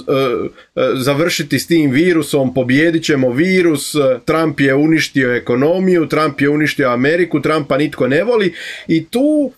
završiti 0.96 1.60
s 1.60 1.68
tim 1.68 1.92
virusom, 1.92 2.54
pobjedit 2.54 3.04
ćemo 3.04 3.32
virus, 3.32 3.96
Trump 4.26 4.60
je 4.60 4.76
uništio 4.76 5.36
ekonomiju, 5.36 6.08
Trump 6.08 6.42
je 6.42 6.50
uništio 6.50 6.90
Ameriku, 6.90 7.42
Trumpa 7.42 7.78
nitko 7.78 8.08
ne 8.08 8.24
voli 8.24 8.54
i 8.88 9.06
tu 9.06 9.52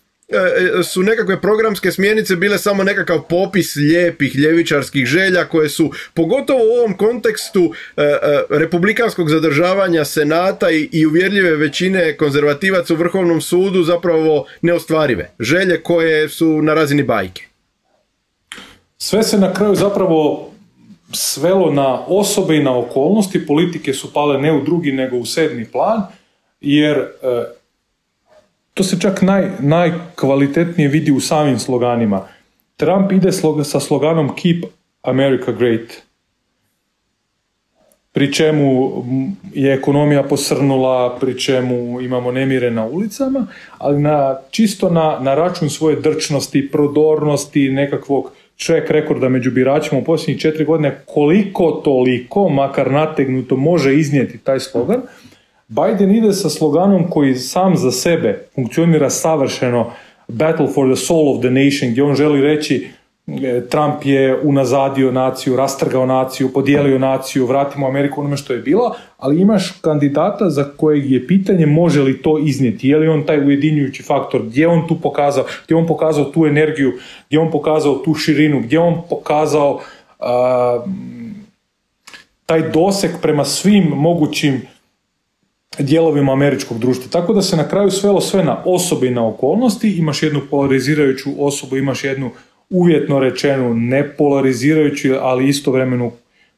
su 0.83 1.03
nekakve 1.03 1.41
programske 1.41 1.91
smjernice 1.91 2.35
bile 2.35 2.57
samo 2.57 2.83
nekakav 2.83 3.21
popis 3.29 3.75
lijepih 3.75 4.35
ljevičarskih 4.35 5.05
želja 5.05 5.45
koje 5.45 5.69
su 5.69 5.91
pogotovo 6.13 6.59
u 6.59 6.79
ovom 6.79 6.97
kontekstu 6.97 7.73
e, 7.97 8.01
republikanskog 8.49 9.29
zadržavanja 9.29 10.05
senata 10.05 10.67
i 10.91 11.05
uvjerljive 11.05 11.55
većine 11.55 12.17
konzervativaca 12.17 12.93
u 12.93 12.97
Vrhovnom 12.97 13.41
sudu 13.41 13.83
zapravo 13.83 14.45
neostvarive. 14.61 15.31
Želje 15.39 15.83
koje 15.83 16.29
su 16.29 16.61
na 16.61 16.73
razini 16.73 17.03
bajke. 17.03 17.43
Sve 18.97 19.23
se 19.23 19.37
na 19.37 19.53
kraju 19.53 19.75
zapravo 19.75 20.51
svelo 21.11 21.71
na 21.71 22.05
osobe 22.07 22.55
i 22.55 22.63
na 22.63 22.77
okolnosti, 22.77 23.47
politike 23.47 23.93
su 23.93 24.13
pale 24.13 24.41
ne 24.41 24.53
u 24.53 24.63
drugi 24.63 24.91
nego 24.91 25.17
u 25.17 25.25
sedmi 25.25 25.65
plan, 25.65 26.01
jer 26.61 27.07
to 28.75 28.83
se 28.83 28.99
čak 28.99 29.21
naj, 29.21 29.49
najkvalitetnije 29.59 30.89
vidi 30.89 31.11
u 31.11 31.19
samim 31.19 31.59
sloganima. 31.59 32.27
Trump 32.77 33.11
ide 33.11 33.31
sa 33.63 33.79
sloganom 33.79 34.35
Keep 34.35 34.65
America 35.01 35.51
Great, 35.51 36.05
pri 38.11 38.33
čemu 38.33 39.03
je 39.53 39.73
ekonomija 39.73 40.23
posrnula, 40.23 41.17
pri 41.19 41.39
čemu 41.39 42.01
imamo 42.01 42.31
nemire 42.31 42.71
na 42.71 42.85
ulicama, 42.85 43.47
ali 43.77 44.01
na, 44.01 44.37
čisto 44.51 44.89
na, 44.89 45.19
na 45.21 45.35
račun 45.35 45.69
svoje 45.69 45.95
drčnosti, 45.95 46.69
prodornosti, 46.71 47.69
nekakvog 47.69 48.31
čovjek 48.57 48.89
rekorda 48.89 49.29
među 49.29 49.51
biračima 49.51 50.01
u 50.01 50.03
posljednjih 50.03 50.41
četiri 50.41 50.65
godine, 50.65 51.01
koliko 51.05 51.71
toliko, 51.71 52.49
makar 52.49 52.91
nategnuto, 52.91 53.55
može 53.55 53.95
iznijeti 53.95 54.37
taj 54.37 54.59
slogan, 54.59 55.01
Biden 55.75 56.15
ide 56.15 56.33
sa 56.33 56.49
sloganom 56.49 57.09
koji 57.09 57.35
sam 57.35 57.77
za 57.77 57.91
sebe 57.91 58.47
funkcionira 58.55 59.09
savršeno 59.09 59.91
Battle 60.27 60.67
for 60.73 60.95
the 60.95 61.05
soul 61.05 61.35
of 61.35 61.41
the 61.41 61.49
nation, 61.49 61.91
gdje 61.91 62.03
on 62.03 62.15
želi 62.15 62.41
reći 62.41 62.87
e, 63.27 63.61
Trump 63.69 63.95
je 64.03 64.39
unazadio 64.43 65.11
naciju, 65.11 65.55
rastrgao 65.55 66.05
naciju, 66.05 66.53
podijelio 66.53 66.99
naciju, 66.99 67.45
vratimo 67.45 67.87
Ameriku 67.87 68.21
onome 68.21 68.37
što 68.37 68.53
je 68.53 68.59
bila, 68.59 68.95
ali 69.17 69.41
imaš 69.41 69.71
kandidata 69.81 70.49
za 70.49 70.63
kojeg 70.63 71.11
je 71.11 71.27
pitanje 71.27 71.65
može 71.65 72.01
li 72.01 72.21
to 72.21 72.39
iznijeti, 72.39 72.87
je 72.89 72.97
li 72.97 73.07
on 73.07 73.23
taj 73.23 73.47
ujedinjujući 73.47 74.03
faktor, 74.03 74.41
gdje 74.43 74.67
on 74.67 74.87
tu 74.87 75.01
pokazao, 75.01 75.45
gdje 75.65 75.75
on 75.75 75.87
pokazao 75.87 76.25
tu 76.25 76.45
energiju, 76.45 76.93
gdje 77.27 77.39
on 77.39 77.51
pokazao 77.51 77.95
tu 77.95 78.13
širinu, 78.13 78.59
gdje 78.59 78.79
on 78.79 79.01
pokazao 79.09 79.79
taj 82.45 82.69
doseg 82.71 83.11
prema 83.21 83.45
svim 83.45 83.83
mogućim 83.83 84.61
dijelovima 85.79 86.33
američkog 86.33 86.79
društva. 86.79 87.11
Tako 87.11 87.33
da 87.33 87.41
se 87.41 87.57
na 87.57 87.67
kraju 87.67 87.91
svelo 87.91 88.21
sve 88.21 88.43
na 88.43 88.61
osobe 88.65 89.07
i 89.07 89.11
na 89.11 89.27
okolnosti, 89.27 89.97
imaš 89.97 90.23
jednu 90.23 90.41
polarizirajuću 90.49 91.29
osobu, 91.37 91.77
imaš 91.77 92.03
jednu 92.03 92.29
uvjetno 92.69 93.19
rečenu 93.19 93.73
nepolarizirajuću, 93.73 95.09
ali 95.21 95.49
istovremeno 95.49 96.11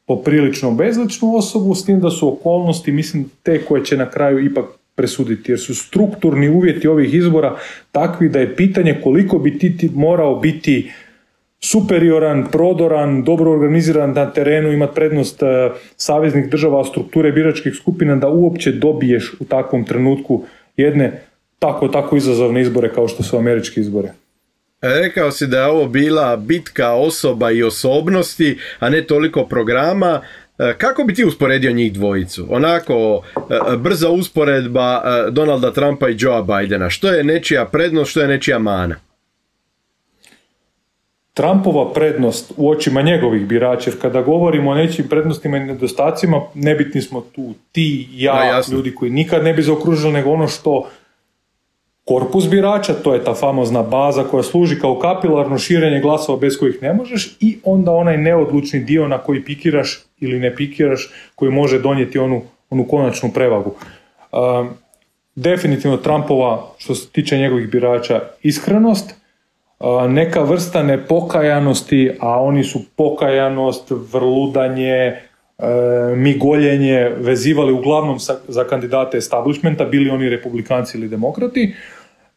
poprilično 0.05 0.71
bezličnu 0.71 1.35
osobu, 1.35 1.75
s 1.75 1.85
tim 1.85 1.99
da 1.99 2.09
su 2.09 2.33
okolnosti, 2.33 2.91
mislim, 2.91 3.29
te 3.43 3.61
koje 3.65 3.85
će 3.85 3.97
na 3.97 4.09
kraju 4.09 4.45
ipak 4.45 4.65
presuditi, 4.95 5.51
jer 5.51 5.59
su 5.59 5.75
strukturni 5.75 6.49
uvjeti 6.49 6.87
ovih 6.87 7.13
izbora 7.13 7.57
takvi 7.91 8.29
da 8.29 8.39
je 8.39 8.55
pitanje 8.55 8.99
koliko 9.03 9.39
bi 9.39 9.59
ti 9.59 9.89
morao 9.93 10.35
biti 10.35 10.91
superioran, 11.59 12.47
prodoran, 12.51 13.23
dobro 13.23 13.51
organiziran 13.51 14.13
na 14.13 14.31
terenu, 14.31 14.71
imati 14.71 14.95
prednost 14.95 15.41
uh, 15.41 15.49
saveznih 15.95 16.49
država, 16.49 16.83
strukture 16.85 17.31
biračkih 17.31 17.73
skupina 17.75 18.15
da 18.15 18.29
uopće 18.29 18.71
dobiješ 18.71 19.33
u 19.39 19.45
takvom 19.45 19.85
trenutku 19.85 20.43
jedne 20.77 21.21
tako, 21.59 21.87
tako 21.87 22.17
izazovne 22.17 22.61
izbore 22.61 22.93
kao 22.93 23.07
što 23.07 23.23
su 23.23 23.37
američki 23.37 23.79
izbore. 23.79 24.07
E, 24.81 24.87
rekao 25.03 25.31
si 25.31 25.47
da 25.47 25.59
je 25.59 25.65
ovo 25.65 25.87
bila 25.87 26.35
bitka 26.35 26.93
osoba 26.93 27.51
i 27.51 27.63
osobnosti, 27.63 28.57
a 28.79 28.89
ne 28.89 29.01
toliko 29.01 29.45
programa. 29.45 30.21
kako 30.77 31.03
bi 31.03 31.13
ti 31.13 31.25
usporedio 31.25 31.71
njih 31.71 31.93
dvojicu? 31.93 32.47
Onako, 32.49 33.23
brza 33.77 34.09
usporedba 34.09 35.01
Donalda 35.31 35.73
Trumpa 35.73 36.09
i 36.09 36.15
Joea 36.19 36.41
Bidena. 36.41 36.89
Što 36.89 37.13
je 37.13 37.23
nečija 37.23 37.65
prednost, 37.65 38.11
što 38.11 38.21
je 38.21 38.27
nečija 38.27 38.59
mana? 38.59 38.95
Trumpova 41.37 41.93
prednost 41.93 42.53
u 42.57 42.69
očima 42.69 43.01
njegovih 43.01 43.45
birača, 43.45 43.89
jer 43.89 44.01
kada 44.01 44.21
govorimo 44.21 44.71
o 44.71 44.75
nečim 44.75 45.07
prednostima 45.09 45.57
i 45.57 45.65
nedostacima, 45.65 46.41
nebitni 46.53 47.01
smo 47.01 47.21
tu 47.21 47.53
ti, 47.71 48.07
ja, 48.11 48.61
ljudi 48.71 48.95
koji 48.95 49.11
nikad 49.11 49.43
ne 49.43 49.53
bi 49.53 49.61
zaokružili, 49.61 50.13
nego 50.13 50.31
ono 50.31 50.47
što 50.47 50.89
korpus 52.05 52.49
birača, 52.49 52.93
to 52.93 53.13
je 53.13 53.23
ta 53.23 53.33
famozna 53.33 53.83
baza 53.83 54.23
koja 54.23 54.43
služi 54.43 54.79
kao 54.79 54.99
kapilarno 54.99 55.57
širenje 55.57 55.99
glasova 55.99 56.37
bez 56.39 56.57
kojih 56.59 56.81
ne 56.81 56.93
možeš 56.93 57.37
i 57.39 57.57
onda 57.63 57.91
onaj 57.91 58.17
neodlučni 58.17 58.79
dio 58.79 59.07
na 59.07 59.17
koji 59.17 59.43
pikiraš 59.43 59.99
ili 60.19 60.39
ne 60.39 60.55
pikiraš, 60.55 61.09
koji 61.35 61.51
može 61.51 61.79
donijeti 61.79 62.19
onu, 62.19 62.41
onu 62.69 62.87
konačnu 62.87 63.31
prevagu. 63.33 63.75
Um, 64.31 64.69
definitivno 65.35 65.97
Trumpova, 65.97 66.67
što 66.77 66.95
se 66.95 67.09
tiče 67.09 67.37
njegovih 67.37 67.69
birača, 67.69 68.21
iskrenost, 68.41 69.26
neka 70.09 70.41
vrsta 70.43 70.83
nepokajanosti, 70.83 72.11
a 72.19 72.41
oni 72.41 72.63
su 72.63 72.79
pokajanost, 72.95 73.91
vrludanje, 74.11 74.93
e, 74.93 75.15
migoljenje 76.15 77.11
vezivali 77.17 77.73
uglavnom 77.73 78.17
za 78.47 78.63
kandidate 78.63 79.17
establishmenta, 79.17 79.85
bili 79.85 80.09
oni 80.09 80.29
republikanci 80.29 80.97
ili 80.97 81.07
demokrati. 81.07 81.73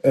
E, 0.03 0.11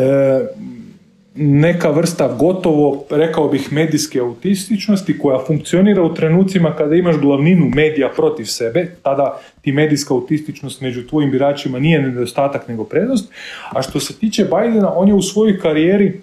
neka 1.35 1.89
vrsta 1.89 2.35
gotovo, 2.39 3.05
rekao 3.09 3.47
bih, 3.47 3.73
medijske 3.73 4.19
autističnosti 4.19 5.19
koja 5.19 5.39
funkcionira 5.47 6.03
u 6.03 6.13
trenucima 6.13 6.75
kada 6.75 6.95
imaš 6.95 7.17
glavninu 7.17 7.71
medija 7.75 8.09
protiv 8.15 8.45
sebe, 8.45 8.95
tada 9.03 9.39
ti 9.61 9.71
medijska 9.71 10.13
autističnost 10.13 10.81
među 10.81 11.07
tvojim 11.07 11.31
biračima 11.31 11.79
nije 11.79 12.01
nedostatak 12.01 12.67
nego 12.67 12.83
prednost. 12.83 13.31
A 13.69 13.81
što 13.81 13.99
se 13.99 14.19
tiče 14.19 14.43
Bidena, 14.43 14.93
on 14.95 15.07
je 15.07 15.13
u 15.13 15.21
svojoj 15.21 15.59
karijeri 15.59 16.21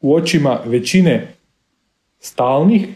u 0.00 0.14
očima 0.14 0.60
većine 0.64 1.26
stalnih, 2.18 2.88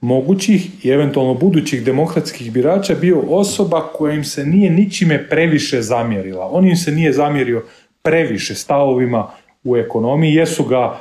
mogućih 0.00 0.84
i 0.84 0.88
eventualno 0.88 1.34
budućih 1.34 1.84
demokratskih 1.84 2.52
birača 2.52 2.94
bio 2.94 3.20
osoba 3.28 3.80
koja 3.80 4.14
im 4.14 4.24
se 4.24 4.46
nije 4.46 4.70
ničime 4.70 5.28
previše 5.28 5.82
zamjerila. 5.82 6.48
On 6.52 6.68
im 6.68 6.76
se 6.76 6.92
nije 6.92 7.12
zamjerio 7.12 7.64
previše 8.02 8.54
stavovima 8.54 9.30
u 9.64 9.76
ekonomiji, 9.76 10.34
jesu 10.34 10.64
ga, 10.64 11.00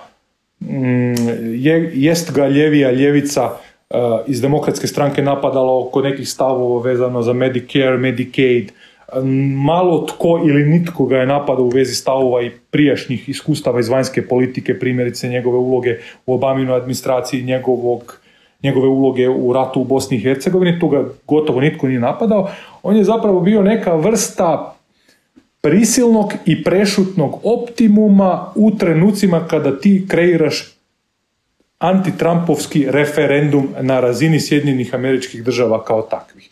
mm, 0.60 1.14
jest 1.94 2.34
ga 2.34 2.48
ljevija 2.48 2.92
ljevica 2.92 3.46
uh, 3.46 3.98
iz 4.28 4.42
demokratske 4.42 4.88
stranke 4.88 5.22
napadala 5.22 5.80
oko 5.80 6.02
nekih 6.02 6.30
stavova 6.30 6.84
vezano 6.84 7.22
za 7.22 7.34
Medicare, 7.34 7.98
Medicaid, 7.98 8.72
malo 9.56 10.06
tko 10.06 10.42
ili 10.48 10.66
nitko 10.66 11.06
ga 11.06 11.18
je 11.18 11.28
napadao 11.28 11.66
u 11.66 11.70
vezi 11.70 11.96
stavova 11.96 12.42
i 12.42 12.52
prijašnjih 12.72 13.30
iskustava 13.30 13.80
iz 13.80 13.90
vanjske 13.90 14.28
politike, 14.28 14.80
primjerice 14.80 15.30
njegove 15.30 15.58
uloge 15.58 15.98
u 16.26 16.34
Obaminoj 16.34 16.76
administraciji, 16.76 17.44
njegovog, 17.44 18.20
njegove 18.64 18.88
uloge 18.88 19.30
u 19.30 19.54
ratu 19.54 19.82
u 19.82 19.84
Bosni 19.84 20.18
i 20.18 20.22
Hercegovini, 20.22 20.80
tu 20.80 20.88
ga 20.88 21.06
gotovo 21.28 21.62
nitko 21.62 21.88
nije 21.88 22.00
napadao. 22.00 22.50
On 22.84 22.96
je 22.96 23.04
zapravo 23.04 23.40
bio 23.40 23.62
neka 23.62 23.96
vrsta 23.96 24.76
prisilnog 25.62 26.34
i 26.46 26.64
prešutnog 26.64 27.40
optimuma 27.44 28.52
u 28.56 28.72
trenucima 28.72 29.48
kada 29.48 29.80
ti 29.80 30.06
kreiraš 30.10 30.74
antitrampovski 31.80 32.86
referendum 32.90 33.68
na 33.82 34.00
razini 34.00 34.40
Sjedinjenih 34.40 34.96
američkih 34.96 35.44
država 35.44 35.84
kao 35.84 36.02
takvih. 36.02 36.50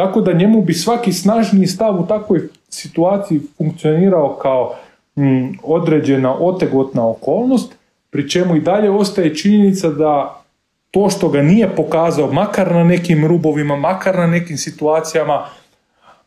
Tako 0.00 0.20
da 0.20 0.32
njemu 0.32 0.62
bi 0.62 0.74
svaki 0.74 1.12
snažniji 1.12 1.66
stav 1.66 2.00
u 2.00 2.06
takvoj 2.06 2.40
situaciji 2.68 3.40
funkcionirao 3.56 4.38
kao 4.42 4.74
mm, 5.16 5.58
određena 5.62 6.34
otegotna 6.34 7.08
okolnost, 7.08 7.74
pri 8.10 8.30
čemu 8.30 8.56
i 8.56 8.60
dalje 8.60 8.90
ostaje 8.90 9.34
činjenica 9.34 9.88
da 9.88 10.42
to 10.90 11.10
što 11.10 11.28
ga 11.28 11.42
nije 11.42 11.68
pokazao, 11.76 12.32
makar 12.32 12.74
na 12.74 12.84
nekim 12.84 13.26
rubovima, 13.26 13.76
makar 13.76 14.18
na 14.18 14.26
nekim 14.26 14.56
situacijama, 14.56 15.44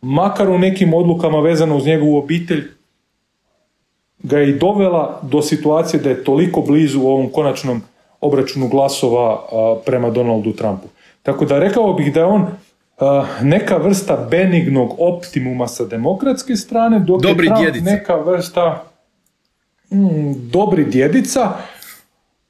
makar 0.01 0.49
u 0.49 0.57
nekim 0.57 0.93
odlukama 0.93 1.39
vezano 1.39 1.77
uz 1.77 1.85
njegovu 1.85 2.17
obitelj, 2.17 2.63
ga 4.19 4.37
je 4.37 4.49
i 4.49 4.59
dovela 4.59 5.19
do 5.21 5.41
situacije 5.41 5.99
da 5.99 6.09
je 6.09 6.23
toliko 6.23 6.61
blizu 6.61 7.01
u 7.01 7.07
ovom 7.07 7.29
konačnom 7.29 7.81
obračunu 8.21 8.67
glasova 8.67 9.41
prema 9.85 10.09
Donaldu 10.09 10.51
Trumpu. 10.51 10.87
Tako 11.23 11.45
da 11.45 11.59
rekao 11.59 11.93
bih 11.93 12.13
da 12.13 12.19
je 12.19 12.25
on 12.25 12.47
neka 13.41 13.77
vrsta 13.77 14.27
benignog 14.31 14.95
optimuma 14.99 15.67
sa 15.67 15.85
demokratske 15.85 16.55
strane, 16.55 16.99
dok 16.99 17.21
dobri 17.21 17.47
je 17.47 17.71
Trump 17.71 17.85
neka 17.85 18.15
vrsta 18.15 18.83
mm, 19.91 20.33
dobri 20.51 20.85
djedica, 20.85 21.51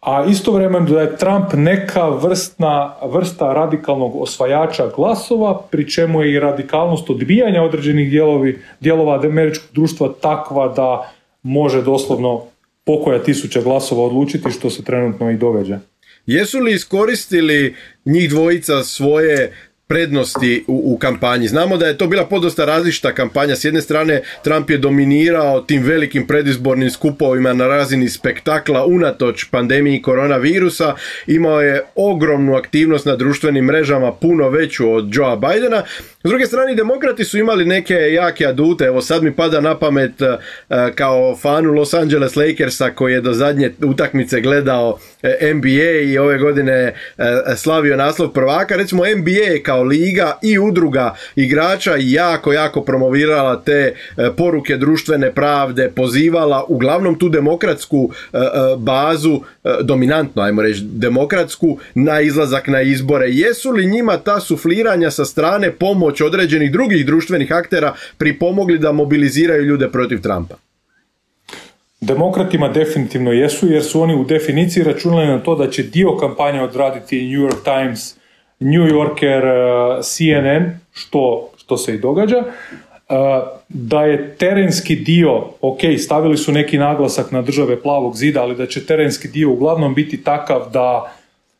a 0.02 0.26
istovremeno 0.26 0.86
da 0.86 1.02
je 1.02 1.18
Trump 1.18 1.54
neka 1.54 2.10
vrstna, 2.10 2.96
vrsta 3.04 3.54
radikalnog 3.54 4.22
osvajača 4.22 4.88
glasova, 4.96 5.62
pri 5.72 5.90
čemu 5.90 6.22
je 6.22 6.34
i 6.34 6.40
radikalnost 6.40 7.10
odbijanja 7.10 7.64
određenih 7.64 8.10
dijelovi, 8.10 8.60
dijelova 8.80 9.16
američkog 9.16 9.70
društva 9.74 10.14
takva 10.22 10.68
da 10.68 11.12
može 11.44 11.82
doslovno 11.82 12.42
pokoja 12.86 13.24
tisuća 13.24 13.62
glasova 13.62 14.04
odlučiti 14.04 14.52
što 14.52 14.70
se 14.70 14.84
trenutno 14.84 15.32
i 15.32 15.38
događa. 15.38 15.80
Jesu 16.26 16.60
li 16.60 16.74
iskoristili 16.74 17.76
njih 18.06 18.30
dvojica 18.30 18.84
svoje 18.84 19.54
prednosti 19.94 20.64
u, 20.68 20.94
u 20.94 20.98
kampanji. 20.98 21.48
Znamo 21.48 21.78
da 21.78 21.88
je 21.88 21.98
to 21.98 22.08
bila 22.08 22.26
podosta 22.26 22.66
različita 22.66 23.12
kampanja. 23.14 23.56
S 23.56 23.66
jedne 23.66 23.82
strane 23.82 24.22
Trump 24.44 24.70
je 24.70 24.78
dominirao 24.78 25.62
tim 25.62 25.84
velikim 25.84 26.28
predizbornim 26.28 26.90
skupovima 26.90 27.54
na 27.54 27.68
razini 27.68 28.10
spektakla 28.10 28.86
unatoč 28.86 29.44
pandemiji 29.52 30.02
koronavirusa. 30.02 30.96
Imao 31.28 31.62
je 31.62 31.84
ogromnu 31.96 32.56
aktivnost 32.56 33.06
na 33.06 33.16
društvenim 33.16 33.66
mrežama, 33.66 34.12
puno 34.12 34.50
veću 34.50 34.92
od 34.92 35.10
Joea 35.16 35.36
Bidena. 35.36 35.84
S 36.26 36.30
druge 36.30 36.46
strane, 36.46 36.76
demokrati 36.76 37.26
su 37.26 37.38
imali 37.38 37.66
neke 37.66 37.94
jake 37.94 38.46
adute. 38.46 38.86
Evo 38.86 39.02
sad 39.02 39.24
mi 39.24 39.36
pada 39.36 39.62
na 39.62 39.80
pamet 39.80 40.22
e, 40.22 40.38
kao 40.96 41.36
fanu 41.36 41.74
Los 41.74 41.94
Angeles 41.94 42.36
Lakersa 42.36 42.90
koji 42.90 43.14
je 43.14 43.22
do 43.22 43.34
zadnje 43.34 43.72
utakmice 43.86 44.42
gledao 44.42 45.00
e, 45.24 45.54
NBA 45.54 45.92
i 46.04 46.18
ove 46.18 46.38
godine 46.38 46.74
e, 46.74 46.94
slavio 47.56 47.98
naslov 47.98 48.30
prvaka. 48.34 48.76
Recimo 48.76 49.04
NBA 49.04 49.64
kao 49.64 49.83
liga 49.84 50.38
i 50.42 50.60
udruga 50.60 51.16
igrača 51.36 51.96
jako, 52.00 52.54
jako 52.54 52.82
promovirala 52.82 53.62
te 53.62 53.96
poruke 54.38 54.78
društvene 54.78 55.32
pravde, 55.32 55.92
pozivala 55.96 56.66
uglavnom 56.68 57.20
tu 57.20 57.30
demokratsku 57.30 58.12
bazu, 58.78 59.42
dominantno 59.82 60.42
ajmo 60.42 60.62
reći 60.62 60.82
demokratsku, 60.84 61.78
na 61.96 62.22
izlazak 62.22 62.68
na 62.68 62.82
izbore. 62.82 63.30
Jesu 63.30 63.72
li 63.72 63.86
njima 63.86 64.18
ta 64.18 64.40
sufliranja 64.40 65.12
sa 65.12 65.26
strane 65.26 65.72
pomoć 65.72 65.94
pomoć 65.94 66.22
određenih 66.22 66.72
drugih 66.72 67.06
društvenih 67.06 67.52
aktera 67.52 67.94
pripomogli 68.18 68.80
da 68.80 68.92
mobiliziraju 68.92 69.64
ljude 69.64 69.90
protiv 69.90 70.22
Trumpa? 70.22 70.56
Demokratima 72.02 72.70
definitivno 72.70 73.32
jesu, 73.32 73.68
jer 73.68 73.84
su 73.84 74.02
oni 74.02 74.16
u 74.16 74.24
definiciji 74.24 74.84
računali 74.84 75.28
na 75.28 75.40
to 75.40 75.56
da 75.56 75.70
će 75.70 75.84
dio 75.84 76.18
kampanje 76.18 76.62
odraditi 76.62 77.22
New 77.22 77.42
York 77.48 77.64
Times, 77.64 78.16
New 78.64 78.88
Yorker, 78.88 79.44
uh, 79.46 80.04
CNN, 80.04 80.80
što, 80.94 81.50
što 81.58 81.78
se 81.78 81.96
i 81.96 82.00
događa. 82.00 82.38
Uh, 82.38 83.16
da 83.70 84.04
je 84.06 84.36
terenski 84.36 84.96
dio, 84.96 85.44
ok, 85.62 85.80
stavili 86.00 86.38
su 86.38 86.52
neki 86.52 86.78
naglasak 86.78 87.32
na 87.32 87.42
države 87.42 87.82
plavog 87.82 88.16
zida, 88.16 88.42
ali 88.42 88.56
da 88.56 88.68
će 88.68 88.86
terenski 88.86 89.28
dio 89.28 89.52
uglavnom 89.52 89.94
biti 89.94 90.24
takav 90.24 90.70
da 90.74 91.14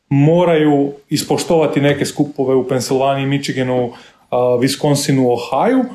moraju 0.10 0.92
ispoštovati 1.10 1.82
neke 1.82 2.06
skupove 2.06 2.56
u 2.56 2.68
Pensilvaniji, 2.68 3.26
Michiganu, 3.26 3.92
Wisconsinu, 4.32 5.32
Ohio, 5.32 5.86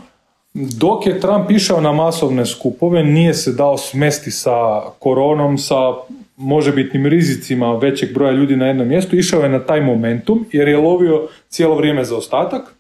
dok 0.54 1.06
je 1.06 1.20
Trump 1.20 1.50
išao 1.50 1.80
na 1.80 1.92
masovne 1.92 2.46
skupove, 2.46 3.04
nije 3.04 3.34
se 3.34 3.52
dao 3.52 3.78
smesti 3.78 4.30
sa 4.30 4.80
koronom, 4.98 5.59
sa 5.59 5.94
možebitnim 6.39 7.07
rizicima 7.07 7.76
većeg 7.76 8.14
broja 8.14 8.32
ljudi 8.32 8.57
na 8.57 8.66
jednom 8.66 8.89
mjestu, 8.89 9.16
išao 9.16 9.43
je 9.43 9.49
na 9.49 9.59
taj 9.59 9.80
momentum 9.80 10.47
jer 10.53 10.68
je 10.68 10.76
lovio 10.76 11.28
cijelo 11.49 11.74
vrijeme 11.76 12.05
za 12.05 12.16
ostatak. 12.16 12.74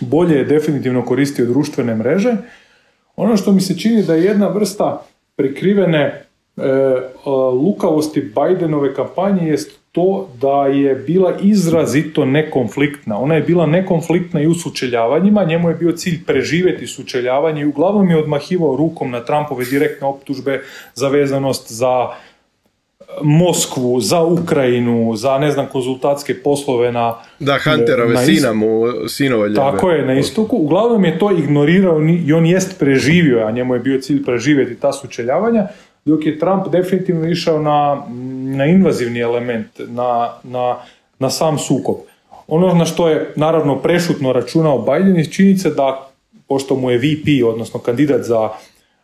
Bolje 0.00 0.36
je 0.36 0.44
definitivno 0.44 1.04
koristio 1.04 1.46
društvene 1.46 1.94
mreže. 1.94 2.36
Ono 3.16 3.36
što 3.36 3.52
mi 3.52 3.60
se 3.60 3.78
čini 3.78 4.02
da 4.02 4.14
je 4.14 4.24
jedna 4.24 4.48
vrsta 4.48 5.06
prikrivene 5.36 6.00
e, 6.00 6.22
lukavosti 7.52 8.20
Bidenove 8.20 8.94
kampanje 8.94 9.48
jest 9.48 9.78
to 9.96 10.28
da 10.40 10.66
je 10.66 10.94
bila 10.94 11.34
izrazito 11.42 12.24
nekonfliktna. 12.24 13.18
Ona 13.18 13.34
je 13.34 13.40
bila 13.40 13.66
nekonfliktna 13.66 14.40
i 14.40 14.46
u 14.46 14.54
sučeljavanjima, 14.54 15.44
njemu 15.44 15.68
je 15.68 15.74
bio 15.74 15.92
cilj 15.92 16.24
preživjeti 16.26 16.86
sučeljavanje 16.86 17.62
i 17.62 17.66
uglavnom 17.66 18.10
je 18.10 18.18
odmahivao 18.18 18.76
rukom 18.76 19.10
na 19.10 19.24
Trumpove 19.24 19.64
direktne 19.64 20.06
optužbe 20.06 20.62
za 20.94 21.08
vezanost 21.08 21.72
za 21.72 22.08
Moskvu, 23.22 24.00
za 24.00 24.22
Ukrajinu, 24.22 25.16
za 25.16 25.38
ne 25.38 25.50
znam 25.50 25.66
konzultatske 25.66 26.34
poslove 26.42 26.92
na 26.92 27.14
Da, 27.38 27.58
Hunterove 27.64 28.14
na 28.14 28.20
sina 28.20 28.52
mu, 28.52 28.82
sinove 29.08 29.48
ljube. 29.48 29.60
tako 29.60 29.90
je, 29.90 30.06
na 30.06 30.18
istoku. 30.18 30.56
Uglavnom 30.56 31.04
je 31.04 31.18
to 31.18 31.30
ignorirao 31.30 32.00
i 32.26 32.32
on 32.32 32.46
jest 32.46 32.78
preživio, 32.78 33.46
a 33.46 33.50
njemu 33.50 33.74
je 33.74 33.80
bio 33.80 34.00
cilj 34.00 34.24
preživjeti 34.24 34.80
ta 34.80 34.92
sučeljavanja, 34.92 35.66
dok 36.04 36.26
je 36.26 36.38
Trump 36.38 36.68
definitivno 36.68 37.28
išao 37.28 37.60
na, 37.60 38.02
na 38.56 38.66
invazivni 38.66 39.20
element, 39.20 39.66
na, 39.78 40.32
na, 40.42 40.76
na 41.18 41.30
sam 41.30 41.58
sukob. 41.58 41.96
Ono 42.48 42.74
na 42.74 42.84
što 42.84 43.08
je 43.08 43.32
naravno 43.36 43.76
prešutno 43.76 44.32
računao 44.32 44.78
Biden 44.78 45.16
je 45.16 45.30
činjenica 45.30 45.70
da, 45.70 46.08
pošto 46.48 46.76
mu 46.76 46.90
je 46.90 46.98
VP, 46.98 47.46
odnosno 47.46 47.80
kandidat 47.80 48.22
za, 48.22 48.48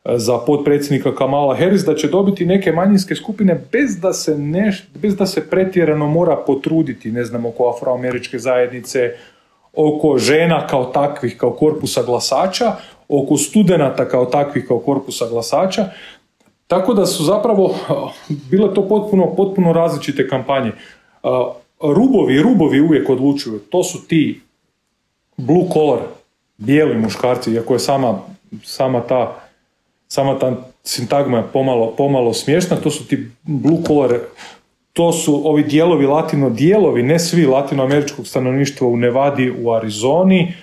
za 0.04 0.38
potpredsjednika 0.38 1.14
Kamala 1.14 1.56
Harris, 1.56 1.84
da 1.84 1.94
će 1.94 2.08
dobiti 2.08 2.46
neke 2.46 2.72
manjinske 2.72 3.14
skupine 3.14 3.64
bez 3.72 4.00
da 4.00 4.12
se, 4.12 4.38
neš, 4.38 4.88
bez 4.94 5.16
da 5.16 5.26
se 5.26 5.50
pretjerano 5.50 6.06
mora 6.06 6.36
potruditi, 6.36 7.12
ne 7.12 7.24
znam, 7.24 7.46
oko 7.46 7.68
afroameričke 7.76 8.38
zajednice, 8.38 9.10
oko 9.72 10.18
žena 10.18 10.66
kao 10.66 10.84
takvih, 10.84 11.36
kao 11.36 11.50
korpusa 11.50 12.02
glasača, 12.02 12.72
oko 13.08 13.36
studenata 13.36 14.08
kao 14.08 14.24
takvih, 14.24 14.64
kao 14.68 14.78
korpusa 14.78 15.26
glasača. 15.30 15.84
Tako 16.66 16.94
da 16.94 17.06
su 17.06 17.24
zapravo 17.24 17.74
bile 18.50 18.74
to 18.74 18.88
potpuno, 18.88 19.34
potpuno 19.36 19.72
različite 19.72 20.28
kampanje. 20.28 20.72
Rubovi, 21.80 22.42
rubovi 22.42 22.80
uvijek 22.80 23.10
odlučuju. 23.10 23.58
To 23.58 23.84
su 23.84 24.06
ti 24.06 24.40
blue 25.36 25.68
collar, 25.72 25.98
bijeli 26.58 26.98
muškarci, 26.98 27.52
iako 27.52 27.72
je 27.72 27.78
sama, 27.78 28.18
sama 28.64 29.00
ta 29.00 29.42
sama 30.12 30.38
ta 30.38 30.52
sintagma 30.84 31.42
pomalo, 31.42 31.94
pomalo 31.96 32.32
smiješna, 32.32 32.76
to 32.76 32.90
su 32.90 33.06
ti 33.06 33.30
blue 33.42 33.82
collar, 33.86 34.18
to 34.92 35.12
su 35.12 35.48
ovi 35.48 35.62
dijelovi 35.62 36.06
latino 36.06 36.50
dijelovi, 36.50 37.02
ne 37.02 37.18
svi 37.18 37.46
latinoameričkog 37.46 38.26
stanovništva 38.26 38.86
u 38.86 38.96
Nevadi, 38.96 39.52
u 39.62 39.72
Arizoni, 39.72 40.54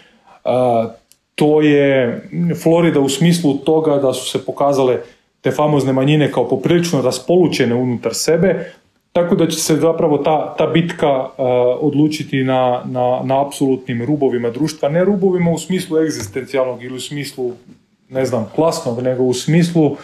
a, 0.44 0.90
to 1.36 1.62
je 1.62 2.22
Florida 2.64 3.00
u 3.00 3.10
smislu 3.10 3.54
toga 3.58 3.98
da 3.98 4.14
su 4.14 4.30
se 4.30 4.46
pokazale 4.46 5.02
te 5.42 5.52
famozne 5.52 5.94
manjine 5.94 6.32
kao 6.32 6.48
poprilično 6.48 7.02
raspolućene 7.02 7.76
unutar 7.76 8.14
sebe, 8.14 8.72
tako 9.12 9.36
da 9.36 9.48
će 9.48 9.60
se 9.60 9.76
zapravo 9.76 10.18
ta, 10.18 10.56
ta 10.58 10.68
bitka 10.68 11.08
a, 11.08 11.30
odlučiti 11.82 12.44
na, 12.44 12.82
na, 12.86 13.22
na 13.24 13.46
apsolutnim 13.48 14.06
rubovima 14.06 14.50
društva, 14.50 14.90
ne 14.90 15.06
rubovima 15.06 15.52
u 15.52 15.58
smislu 15.58 15.98
egzistencijalnog 15.98 16.84
ili 16.84 16.96
u 16.96 17.02
smislu 17.02 17.54
ne 18.10 18.26
znam, 18.26 18.52
klasnog, 18.56 19.02
nego 19.02 19.24
u 19.24 19.34
smislu 19.34 19.98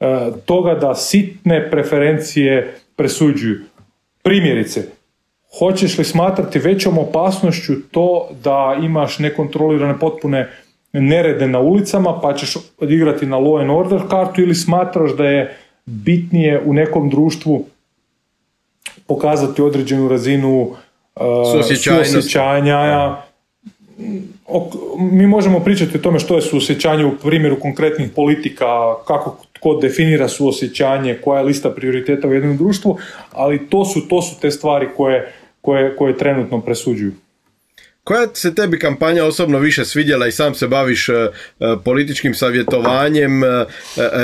e, 0.00 0.30
toga 0.44 0.74
da 0.74 0.94
sitne 0.94 1.70
preferencije 1.70 2.74
presuđuju. 2.96 3.60
Primjerice, 4.22 4.82
hoćeš 5.58 5.98
li 5.98 6.04
smatrati 6.04 6.58
većom 6.58 6.98
opasnošću 6.98 7.72
to 7.90 8.28
da 8.44 8.76
imaš 8.82 9.18
nekontrolirane 9.18 9.98
potpune 9.98 10.48
nerede 10.92 11.48
na 11.48 11.60
ulicama 11.60 12.20
pa 12.20 12.34
ćeš 12.34 12.56
odigrati 12.78 13.26
na 13.26 13.36
law 13.36 13.60
and 13.60 13.70
order 13.70 14.00
kartu 14.10 14.40
ili 14.40 14.54
smatraš 14.54 15.16
da 15.16 15.24
je 15.24 15.56
bitnije 15.86 16.62
u 16.64 16.72
nekom 16.72 17.10
društvu 17.10 17.66
pokazati 19.06 19.62
određenu 19.62 20.08
razinu 20.08 20.70
Suosjećajnosti. 21.52 22.12
suosjećanja, 22.12 23.16
mi 24.98 25.26
možemo 25.26 25.60
pričati 25.60 25.96
o 25.96 26.00
tome 26.00 26.18
što 26.18 26.36
je 26.36 26.42
suosjećanje 26.42 27.04
u 27.04 27.16
primjeru 27.16 27.60
konkretnih 27.60 28.10
politika, 28.16 28.66
kako 29.06 29.36
tko 29.52 29.74
definira 29.82 30.28
suosjećanje, 30.28 31.18
koja 31.24 31.38
je 31.38 31.44
lista 31.44 31.70
prioriteta 31.70 32.28
u 32.28 32.32
jednom 32.32 32.56
društvu, 32.56 32.98
ali 33.32 33.68
to 33.68 33.84
su, 33.84 34.08
to 34.08 34.22
su 34.22 34.40
te 34.40 34.50
stvari 34.50 34.88
koje, 34.96 35.32
koje, 35.60 35.96
koje 35.96 36.18
trenutno 36.18 36.60
presuđuju. 36.60 37.12
Koja 38.10 38.26
se 38.34 38.54
tebi 38.54 38.78
kampanja 38.78 39.24
osobno 39.24 39.58
više 39.58 39.84
svidjela 39.84 40.26
i 40.26 40.32
sam 40.32 40.54
se 40.54 40.68
baviš 40.68 41.08
e, 41.08 41.12
e, 41.12 41.30
političkim 41.84 42.34
savjetovanjem, 42.34 43.44
e, 43.44 43.46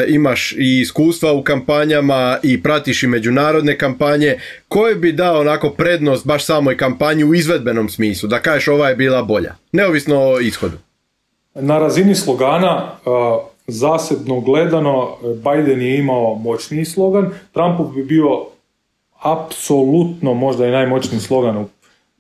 imaš 0.08 0.52
i 0.52 0.80
iskustva 0.80 1.32
u 1.32 1.42
kampanjama 1.42 2.38
i 2.42 2.62
pratiš 2.62 3.02
i 3.02 3.06
međunarodne 3.06 3.78
kampanje, 3.78 4.38
koje 4.68 4.94
bi 4.94 5.12
dao 5.12 5.40
onako 5.40 5.70
prednost 5.70 6.26
baš 6.26 6.44
samoj 6.44 6.76
kampanji 6.76 7.24
u 7.24 7.34
izvedbenom 7.34 7.88
smislu, 7.88 8.28
da 8.28 8.38
kažeš 8.38 8.68
ova 8.68 8.88
je 8.88 8.96
bila 8.96 9.22
bolja, 9.22 9.54
neovisno 9.72 10.20
o 10.20 10.40
ishodu? 10.40 10.76
Na 11.54 11.78
razini 11.78 12.14
slogana, 12.14 12.90
zasebno 13.66 14.40
gledano, 14.40 15.16
Biden 15.22 15.82
je 15.82 15.98
imao 15.98 16.34
moćniji 16.34 16.84
slogan, 16.84 17.30
Trumpov 17.52 17.92
bi 17.92 18.04
bio 18.04 18.46
apsolutno 19.22 20.34
možda 20.34 20.66
i 20.66 20.70
najmoćniji 20.70 21.20
slogan, 21.20 21.56
u- 21.56 21.68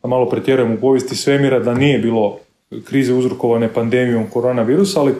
da 0.06 0.10
malo 0.10 0.28
pretjerujem 0.28 0.72
u 0.72 0.80
povijesti 0.80 1.16
svemira, 1.16 1.58
da 1.58 1.74
nije 1.74 1.98
bilo 1.98 2.38
krize 2.84 3.14
uzrokovane 3.14 3.68
pandemijom 3.72 4.26
koronavirusa, 4.30 5.00
ali 5.00 5.14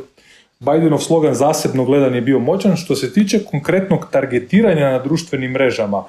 Bidenov 0.61 0.99
slogan 0.99 1.35
zasebno 1.35 1.85
gledan 1.85 2.15
je 2.15 2.21
bio 2.21 2.39
moćan. 2.39 2.77
Što 2.77 2.95
se 2.95 3.13
tiče 3.13 3.45
konkretnog 3.51 4.09
targetiranja 4.11 4.91
na 4.91 4.99
društvenim 4.99 5.51
mrežama, 5.51 6.05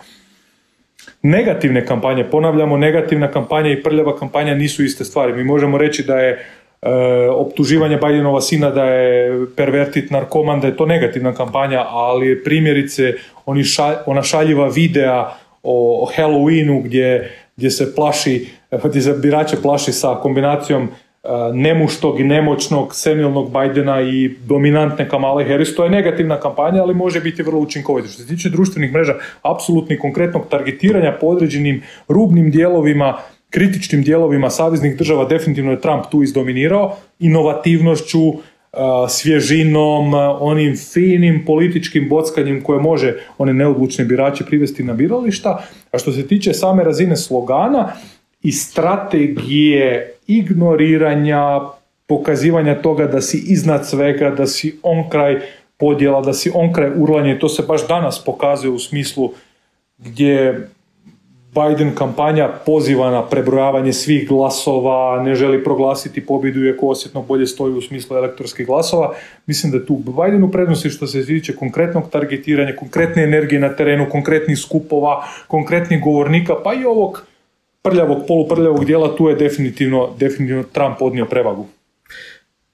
negativne 1.22 1.86
kampanje, 1.86 2.24
ponavljamo, 2.24 2.78
negativna 2.78 3.32
kampanja 3.32 3.72
i 3.72 3.84
prljava 3.84 4.18
kampanja 4.18 4.56
nisu 4.56 4.84
iste 4.84 5.06
stvari. 5.06 5.34
Mi 5.34 5.44
možemo 5.44 5.78
reći 5.78 6.04
da 6.04 6.20
je 6.20 6.32
e, 6.82 6.90
optuživanje 7.30 7.98
Bidenova 7.98 8.42
sina 8.42 8.70
da 8.70 8.86
je 8.86 9.46
pervertit 9.56 10.12
narkoman, 10.12 10.62
da 10.62 10.68
je 10.68 10.78
to 10.78 10.86
negativna 10.86 11.34
kampanja, 11.34 11.86
ali 11.88 12.28
je 12.28 12.44
primjerice 12.44 13.14
oni 13.46 13.64
ona 14.06 14.24
šaljiva 14.24 14.68
videa 14.68 15.32
o 15.64 16.10
Halloweenu 16.16 16.82
gdje, 16.84 17.32
gdje 17.58 17.72
se 17.72 17.96
plaši, 17.96 18.48
gdje 18.84 19.02
se 19.02 19.14
birače 19.14 19.58
plaši 19.62 19.92
sa 19.94 20.16
kombinacijom 20.22 20.84
e, 20.84 20.90
nemuštog 21.54 22.20
i 22.20 22.24
nemoćnog 22.24 22.96
senilnog 22.96 23.52
Bidena 23.52 24.02
i 24.02 24.36
dominantne 24.46 25.10
Kamale 25.10 25.46
Harris, 25.46 25.76
to 25.76 25.84
je 25.84 25.90
negativna 25.90 26.40
kampanja, 26.40 26.82
ali 26.82 26.94
može 26.94 27.22
biti 27.22 27.44
vrlo 27.44 27.60
učinkovita. 27.60 28.08
Što 28.08 28.22
se 28.22 28.28
tiče 28.28 28.50
društvenih 28.50 28.94
mreža, 28.94 29.14
apsolutni 29.42 30.00
konkretnog 30.00 30.48
targetiranja 30.50 31.18
po 31.22 31.28
određenim 31.28 31.82
rubnim 32.08 32.52
dijelovima, 32.52 33.18
kritičnim 33.50 34.04
dijelovima 34.04 34.50
saveznih 34.50 34.98
država, 34.98 35.26
definitivno 35.26 35.72
je 35.72 35.82
Trump 35.82 36.04
tu 36.12 36.24
izdominirao, 36.24 36.96
inovativnošću, 37.20 38.28
e, 38.30 38.36
svježinom, 39.10 40.14
e, 40.14 40.18
onim 40.40 40.78
finim 40.94 41.44
političkim 41.46 42.10
bockanjem 42.10 42.62
koje 42.64 42.80
može 42.80 43.14
one 43.38 43.54
neodlučne 43.54 44.06
birače 44.06 44.46
privesti 44.46 44.84
na 44.84 44.94
birališta. 44.94 45.64
Što 45.98 46.12
se 46.12 46.28
tiče 46.28 46.54
same 46.54 46.84
razine 46.84 47.18
slogana 47.18 47.92
i 48.42 48.52
strategije 48.52 50.14
ignoriranja, 50.28 51.62
pokazivanja 52.08 52.82
toga 52.82 53.06
da 53.08 53.22
si 53.22 53.38
iznad 53.48 53.88
svega, 53.88 54.30
da 54.30 54.48
si 54.48 54.80
on 54.84 55.10
kraj 55.10 55.40
podjela, 55.78 56.22
da 56.22 56.34
si 56.34 56.52
on 56.54 56.74
kraj 56.74 56.92
urlanja 56.96 57.36
i 57.36 57.40
to 57.40 57.50
se 57.50 57.64
baš 57.68 57.88
danas 57.88 58.24
pokazuje 58.26 58.72
u 58.72 58.80
smislu 58.80 59.32
gdje 59.98 60.68
Biden 61.54 61.96
kampanja 61.96 62.50
poziva 62.66 63.12
na 63.12 63.22
prebrojavanje 63.26 63.94
svih 63.94 64.28
glasova, 64.28 65.24
ne 65.24 65.36
želi 65.36 65.64
proglasiti 65.64 66.26
pobjedu 66.26 66.66
iako 66.66 66.88
osjetno 66.88 67.22
bolje 67.22 67.48
stoji 67.48 67.74
u 67.74 67.82
smislu 67.82 68.18
elektorskih 68.18 68.66
glasova. 68.68 69.14
Mislim 69.46 69.72
da 69.72 69.86
tu 69.86 69.96
Biden 69.96 70.44
u 70.44 70.52
prednosti 70.52 70.90
što 70.90 71.08
se 71.08 71.26
tiče 71.26 71.56
konkretnog 71.56 72.10
targetiranja, 72.10 72.76
konkretne 72.76 73.24
energije 73.24 73.60
na 73.60 73.76
terenu, 73.76 74.10
konkretnih 74.10 74.58
skupova, 74.58 75.24
konkretnih 75.48 76.04
govornika, 76.04 76.56
pa 76.64 76.74
i 76.74 76.86
ovog 76.86 77.26
prljavog, 77.82 78.18
poluprljavog 78.28 78.86
dijela, 78.86 79.16
tu 79.16 79.30
je 79.30 79.36
definitivno, 79.36 80.10
definitivno 80.20 80.64
Trump 80.64 81.02
odnio 81.02 81.26
prevagu. 81.26 81.66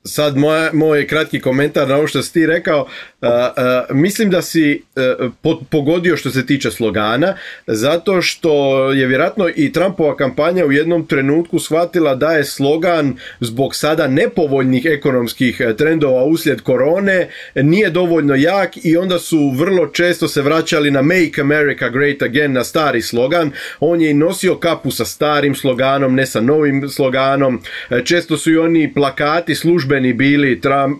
Sad 0.06 0.38
moja, 0.38 0.70
moj 0.74 1.08
kratki 1.08 1.40
komentar 1.40 1.88
na 1.88 1.96
ovo 1.96 2.08
što 2.08 2.24
si 2.24 2.34
ti 2.34 2.46
rekao, 2.46 2.88
a, 3.22 3.54
a, 3.58 3.86
mislim 3.94 4.30
da 4.30 4.42
si 4.42 4.82
a, 4.96 5.30
po- 5.42 5.62
pogodio 5.70 6.18
što 6.18 6.30
se 6.30 6.46
tiče 6.46 6.72
slogana, 6.72 7.36
zato 7.68 8.22
što 8.22 8.92
je 8.92 9.08
vjerojatno 9.08 9.50
i 9.56 9.72
Trumpova 9.72 10.16
kampanja 10.16 10.66
u 10.66 10.72
jednom 10.72 11.08
trenutku 11.08 11.60
shvatila 11.60 12.16
da 12.16 12.32
je 12.32 12.44
slogan 12.44 13.16
zbog 13.40 13.76
sada 13.76 14.08
nepovoljnih 14.08 14.86
ekonomskih 14.86 15.62
e, 15.62 15.76
trendova 15.76 16.24
uslijed 16.24 16.62
korone 16.62 17.30
nije 17.56 17.90
dovoljno 17.90 18.36
jak 18.36 18.86
i 18.86 18.98
onda 18.98 19.20
su 19.20 19.50
vrlo 19.50 19.88
često 19.88 20.28
se 20.28 20.42
vraćali 20.42 20.92
na 20.92 21.02
Make 21.02 21.42
America 21.42 21.90
Great 21.90 22.22
Again, 22.22 22.54
na 22.54 22.64
stari 22.64 23.02
slogan. 23.02 23.52
On 23.80 24.02
je 24.02 24.10
i 24.12 24.14
nosio 24.14 24.56
kapu 24.56 24.92
sa 24.92 25.06
starim 25.06 25.56
sloganom, 25.56 26.16
ne 26.16 26.26
sa 26.26 26.42
novim 26.42 26.90
sloganom. 26.90 27.62
E, 27.90 28.02
Često 28.06 28.38
su 28.38 28.52
i 28.52 28.58
oni 28.58 28.94
plakati 28.94 29.56
službeni 29.56 29.93
službeni 29.94 30.14
bili 30.14 30.62
Trump, 30.62 31.00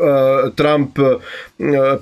Trump 0.56 1.00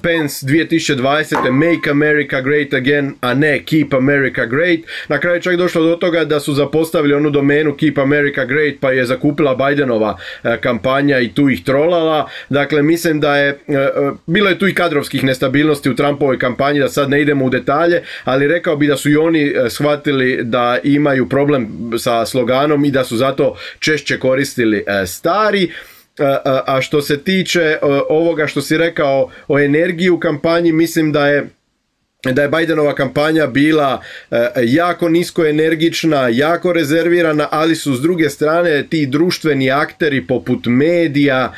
Pence 0.02 0.46
2020. 0.46 1.52
Make 1.52 1.92
America 1.92 2.42
Great 2.42 2.74
Again, 2.74 3.14
a 3.22 3.34
ne 3.34 3.64
Keep 3.66 3.94
America 3.94 4.46
Great. 4.46 4.80
Na 5.08 5.20
kraju 5.20 5.42
čak 5.42 5.56
došlo 5.56 5.84
do 5.84 5.96
toga 5.96 6.26
da 6.26 6.39
su 6.39 6.54
zapostavili 6.54 7.14
onu 7.14 7.30
domenu 7.30 7.76
Keep 7.78 7.98
America 7.98 8.46
Great 8.46 8.76
pa 8.80 8.92
je 8.92 9.06
zakupila 9.06 9.56
Bidenova 9.56 10.18
kampanja 10.62 11.20
i 11.20 11.30
tu 11.34 11.50
ih 11.50 11.64
trolala. 11.64 12.30
Dakle, 12.50 12.84
mislim 12.84 13.20
da 13.20 13.38
je, 13.38 13.60
bilo 14.28 14.50
je 14.50 14.60
tu 14.60 14.68
i 14.68 14.74
kadrovskih 14.74 15.24
nestabilnosti 15.24 15.89
u 15.89 15.96
Trumpovoj 15.96 16.39
kampanji, 16.39 16.80
da 16.80 16.89
sad 16.89 17.10
ne 17.10 17.22
idemo 17.22 17.46
u 17.46 17.50
detalje, 17.50 18.04
ali 18.24 18.48
rekao 18.48 18.76
bi 18.76 18.88
da 18.88 18.98
su 18.98 19.10
i 19.10 19.18
oni 19.18 19.54
shvatili 19.70 20.39
da 20.44 20.78
imaju 20.84 21.30
problem 21.30 21.68
sa 21.98 22.26
sloganom 22.26 22.86
i 22.86 22.92
da 22.92 23.04
su 23.04 23.18
zato 23.18 23.56
češće 23.80 24.20
koristili 24.20 24.84
stari. 25.06 25.72
A 26.68 26.82
što 26.82 27.02
se 27.02 27.24
tiče 27.24 27.78
ovoga 28.10 28.48
što 28.48 28.62
si 28.62 28.78
rekao 28.78 29.30
o 29.48 29.60
energiji 29.60 30.10
u 30.10 30.20
kampanji, 30.20 30.72
mislim 30.72 31.12
da 31.12 31.28
je 31.28 31.48
da 32.24 32.42
je 32.42 32.50
Bidenova 32.50 32.96
kampanja 32.96 33.48
bila 33.48 34.02
jako 34.64 35.10
nisko 35.10 35.46
energična, 35.46 36.28
jako 36.32 36.74
rezervirana, 36.74 37.48
ali 37.52 37.76
su 37.76 37.96
s 37.96 38.02
druge 38.02 38.30
strane 38.30 38.88
ti 38.90 39.06
društveni 39.06 39.72
akteri 39.72 40.28
poput 40.28 40.66
medija, 40.66 41.54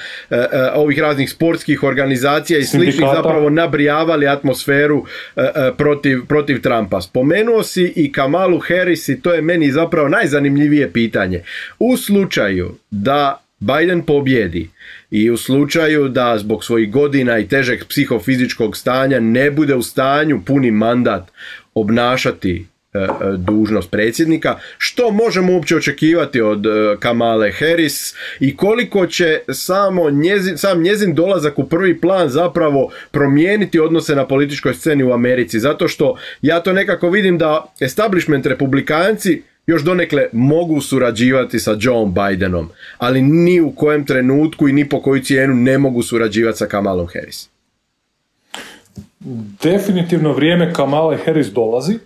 ovih 0.73 0.99
raznih 0.99 1.29
sportskih 1.31 1.83
organizacija 1.83 2.59
i 2.59 2.63
sličnih 2.63 3.07
zapravo 3.15 3.49
nabrijavali 3.49 4.27
atmosferu 4.27 5.05
protiv, 5.77 6.25
protiv 6.27 6.61
Trumpa. 6.61 7.01
Spomenuo 7.01 7.63
si 7.63 7.93
i 7.95 8.11
Kamalu 8.11 8.59
Harris 8.59 9.09
i 9.09 9.21
to 9.21 9.33
je 9.33 9.41
meni 9.41 9.71
zapravo 9.71 10.07
najzanimljivije 10.07 10.91
pitanje. 10.91 11.43
U 11.79 11.97
slučaju 11.97 12.75
da 12.91 13.39
Biden 13.63 14.01
pobjedi. 14.01 14.69
I 15.11 15.31
u 15.31 15.37
slučaju 15.37 16.09
da 16.09 16.37
zbog 16.37 16.63
svojih 16.63 16.91
godina 16.91 17.39
i 17.39 17.47
težeg 17.47 17.85
psihofizičkog 17.89 18.77
stanja 18.77 19.19
ne 19.19 19.51
bude 19.51 19.75
u 19.75 19.81
stanju 19.81 20.41
puni 20.45 20.71
mandat 20.71 21.31
obnašati 21.73 22.65
e, 22.93 22.99
e, 22.99 23.07
dužnost 23.37 23.91
predsjednika, 23.91 24.59
što 24.77 25.11
možemo 25.11 25.53
uopće 25.53 25.75
očekivati 25.75 26.41
od 26.41 26.65
e, 26.65 26.69
Kamale 26.99 27.51
Harris 27.51 28.15
i 28.39 28.57
koliko 28.57 29.07
će 29.07 29.39
samo 29.51 30.09
njezin, 30.09 30.57
sam 30.57 30.81
njezin 30.81 31.15
dolazak 31.15 31.59
u 31.59 31.69
prvi 31.69 32.01
plan 32.01 32.29
zapravo 32.29 32.91
promijeniti 33.11 33.79
odnose 33.79 34.15
na 34.15 34.27
političkoj 34.27 34.73
sceni 34.73 35.03
u 35.03 35.13
Americi, 35.13 35.59
zato 35.59 35.87
što 35.87 36.17
ja 36.41 36.59
to 36.59 36.73
nekako 36.73 37.09
vidim 37.09 37.37
da 37.37 37.73
establishment 37.79 38.45
republikanci 38.45 39.41
još 39.67 39.83
donekle 39.83 40.27
mogu 40.31 40.81
surađivati 40.81 41.59
sa 41.59 41.77
Joe 41.79 42.05
Bidenom, 42.05 42.69
ali 42.97 43.21
ni 43.21 43.61
u 43.61 43.71
kojem 43.71 44.05
trenutku 44.05 44.67
i 44.67 44.73
ni 44.73 44.89
po 44.89 45.01
koju 45.01 45.23
cijenu 45.23 45.55
ne 45.55 45.77
mogu 45.77 46.03
surađivati 46.03 46.57
sa 46.57 46.65
Kamalom 46.65 47.07
Harris. 47.13 47.49
Definitivno 49.63 50.33
vrijeme 50.33 50.73
Kamale 50.73 51.17
Harris 51.25 51.47
dolazi. 51.47 51.99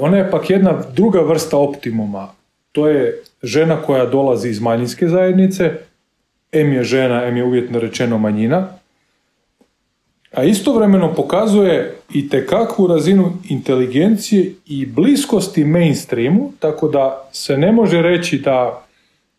Ona 0.00 0.16
je 0.16 0.30
pak 0.30 0.50
jedna 0.50 0.82
druga 0.92 1.20
vrsta 1.20 1.56
optimuma. 1.56 2.28
To 2.72 2.88
je 2.88 3.22
žena 3.42 3.82
koja 3.82 4.06
dolazi 4.06 4.48
iz 4.48 4.60
manjinske 4.60 5.08
zajednice, 5.08 5.72
em 6.52 6.72
je 6.72 6.84
žena, 6.84 7.24
em 7.24 7.36
je 7.36 7.44
uvjetno 7.44 7.80
rečeno 7.80 8.18
manjina, 8.18 8.68
a 10.34 10.44
istovremeno 10.44 11.14
pokazuje 11.14 11.94
i 12.14 12.28
tekakvu 12.28 12.86
razinu 12.86 13.32
inteligencije 13.48 14.52
i 14.66 14.86
bliskosti 14.86 15.64
mainstreamu, 15.64 16.52
tako 16.58 16.88
da 16.88 17.28
se 17.32 17.58
ne 17.58 17.72
može 17.72 18.02
reći 18.02 18.38
da 18.38 18.84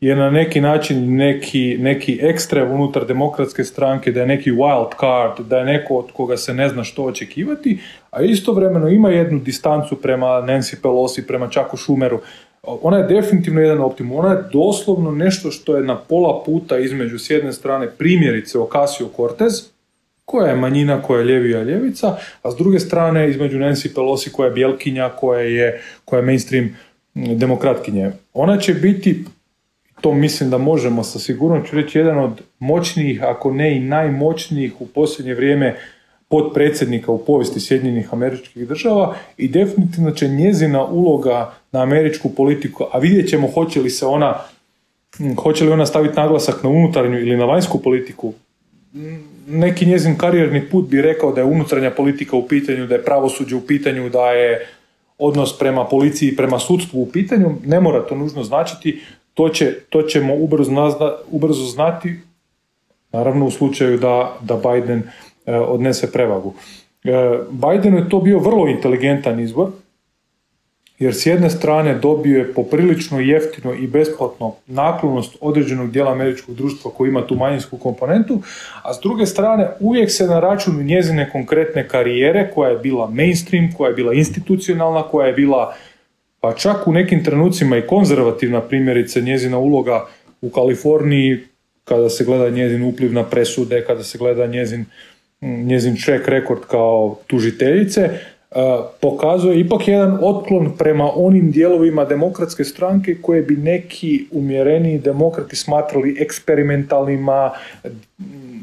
je 0.01 0.15
na 0.15 0.29
neki 0.29 0.61
način 0.61 1.15
neki, 1.15 1.77
neki 1.79 2.19
ekstrem 2.21 2.71
unutar 2.71 3.05
demokratske 3.05 3.63
stranke, 3.63 4.11
da 4.11 4.21
je 4.21 4.27
neki 4.27 4.51
wild 4.51 4.89
card, 4.99 5.47
da 5.47 5.57
je 5.57 5.65
neko 5.65 5.95
od 5.95 6.11
koga 6.13 6.37
se 6.37 6.53
ne 6.53 6.69
zna 6.69 6.83
što 6.83 7.03
očekivati, 7.03 7.79
a 8.11 8.21
istovremeno 8.21 8.89
ima 8.89 9.09
jednu 9.09 9.39
distancu 9.39 9.95
prema 9.95 10.27
Nancy 10.27 10.75
Pelosi, 10.81 11.27
prema 11.27 11.49
Čaku 11.49 11.77
Šumeru. 11.77 12.19
Ona 12.63 12.97
je 12.97 13.07
definitivno 13.07 13.61
jedan 13.61 13.79
optimum. 13.79 14.19
Ona 14.19 14.31
je 14.31 14.43
doslovno 14.53 15.11
nešto 15.11 15.51
što 15.51 15.77
je 15.77 15.83
na 15.83 15.95
pola 15.95 16.43
puta 16.45 16.77
između 16.77 17.19
s 17.19 17.29
jedne 17.29 17.53
strane 17.53 17.87
primjerice 17.97 18.59
Ocasio 18.59 19.07
Cortez, 19.15 19.74
koja 20.25 20.49
je 20.49 20.55
manjina, 20.55 21.01
koja 21.01 21.19
je 21.19 21.25
ljevija 21.25 21.63
ljevica, 21.63 22.17
a 22.41 22.51
s 22.51 22.55
druge 22.55 22.79
strane 22.79 23.29
između 23.29 23.57
Nancy 23.57 23.95
Pelosi 23.95 24.31
koja 24.31 24.45
je 24.45 24.53
bjelkinja, 24.53 25.09
koja 25.09 25.41
je, 25.41 25.81
koja 26.05 26.19
je 26.19 26.25
mainstream 26.25 26.77
demokratkinje. 27.13 28.11
Ona 28.33 28.57
će 28.57 28.73
biti, 28.73 29.23
to 30.01 30.13
mislim 30.13 30.49
da 30.49 30.57
možemo 30.57 31.03
sa 31.03 31.19
sigurnošću 31.19 31.75
reći, 31.75 31.97
jedan 31.97 32.19
od 32.19 32.41
moćnijih, 32.59 33.23
ako 33.23 33.51
ne 33.51 33.77
i 33.77 33.79
najmoćnijih 33.79 34.81
u 34.81 34.87
posljednje 34.87 35.33
vrijeme 35.33 35.75
potpredsjednika 36.27 37.11
u 37.11 37.25
povijesti 37.25 37.59
Sjedinjenih 37.59 38.13
američkih 38.13 38.67
država 38.67 39.15
i 39.37 39.47
definitivno 39.47 40.11
će 40.11 40.27
njezina 40.27 40.85
uloga 40.85 41.53
na 41.71 41.81
američku 41.81 42.29
politiku, 42.29 42.85
a 42.91 42.97
vidjet 42.97 43.29
ćemo 43.29 43.47
hoće 43.47 43.81
li 43.81 43.89
se 43.89 44.05
ona 44.05 44.33
hoće 45.37 45.63
li 45.63 45.71
ona 45.71 45.85
staviti 45.85 46.15
naglasak 46.15 46.63
na 46.63 46.69
unutarnju 46.69 47.19
ili 47.19 47.37
na 47.37 47.45
vanjsku 47.45 47.81
politiku, 47.81 48.33
neki 49.47 49.85
njezin 49.85 50.17
karijerni 50.17 50.69
put 50.69 50.89
bi 50.89 51.01
rekao 51.01 51.31
da 51.31 51.41
je 51.41 51.45
unutarnja 51.45 51.91
politika 51.91 52.37
u 52.37 52.47
pitanju, 52.47 52.87
da 52.87 52.95
je 52.95 53.03
pravosuđe 53.03 53.55
u 53.55 53.61
pitanju, 53.61 54.09
da 54.09 54.31
je 54.31 54.67
odnos 55.17 55.59
prema 55.59 55.85
policiji 55.85 56.29
i 56.29 56.35
prema 56.35 56.59
sudstvu 56.59 57.01
u 57.01 57.11
pitanju, 57.11 57.55
ne 57.65 57.79
mora 57.79 58.05
to 58.05 58.15
nužno 58.15 58.43
značiti, 58.43 59.01
to, 59.33 59.49
će, 59.49 59.73
to 59.89 60.01
ćemo 60.01 60.35
ubrzo, 60.35 60.71
ubrzo 61.31 61.63
znati, 61.63 62.19
naravno 63.11 63.45
u 63.45 63.51
slučaju 63.51 63.97
da, 63.97 64.37
da 64.41 64.55
Biden 64.55 65.03
e, 65.45 65.55
odnese 65.55 66.11
prevagu. 66.11 66.53
E, 67.03 67.39
Bidenu 67.49 67.97
je 67.97 68.09
to 68.09 68.19
bio 68.19 68.39
vrlo 68.39 68.67
inteligentan 68.67 69.39
izbor, 69.39 69.69
jer 70.99 71.13
s 71.15 71.25
jedne 71.25 71.49
strane 71.49 71.95
dobio 71.95 72.37
je 72.37 72.53
poprilično 72.53 73.19
jeftino 73.19 73.73
i 73.73 73.87
besplatno 73.87 74.55
naklonost 74.67 75.37
određenog 75.41 75.91
dijela 75.91 76.11
američkog 76.11 76.55
društva 76.55 76.91
koji 76.91 77.09
ima 77.09 77.27
tu 77.27 77.35
manjinsku 77.35 77.77
komponentu, 77.77 78.41
a 78.83 78.93
s 78.93 78.99
druge 79.03 79.25
strane 79.25 79.67
uvijek 79.79 80.11
se 80.11 80.27
na 80.27 80.39
račun 80.39 80.83
njezine 80.83 81.29
konkretne 81.31 81.87
karijere 81.87 82.51
koja 82.55 82.69
je 82.69 82.77
bila 82.77 83.09
mainstream, 83.09 83.73
koja 83.77 83.89
je 83.89 83.95
bila 83.95 84.13
institucionalna, 84.13 85.03
koja 85.03 85.27
je 85.27 85.33
bila 85.33 85.75
pa 86.39 86.53
čak 86.53 86.87
u 86.87 86.93
nekim 86.93 87.23
trenucima 87.23 87.77
i 87.77 87.87
konzervativna 87.87 88.61
primjerice 88.61 89.21
njezina 89.21 89.57
uloga 89.57 90.05
u 90.41 90.49
Kaliforniji 90.49 91.39
kada 91.83 92.09
se 92.09 92.25
gleda 92.25 92.49
njezin 92.49 92.83
upliv 92.83 93.13
na 93.13 93.23
presude, 93.23 93.83
kada 93.87 94.03
se 94.03 94.17
gleda 94.17 94.47
njezin, 94.47 94.85
njezin 95.41 95.97
track 96.05 96.27
rekord 96.27 96.61
kao 96.67 97.19
tužiteljice, 97.27 98.09
pokazuje 99.01 99.59
ipak 99.59 99.87
jedan 99.87 100.19
otklon 100.21 100.71
prema 100.77 101.11
onim 101.15 101.51
dijelovima 101.51 102.05
demokratske 102.05 102.63
stranke 102.63 103.15
koje 103.21 103.41
bi 103.41 103.57
neki 103.57 104.25
umjereni 104.31 104.99
demokrati 104.99 105.55
smatrali 105.55 106.17
eksperimentalnima 106.19 107.51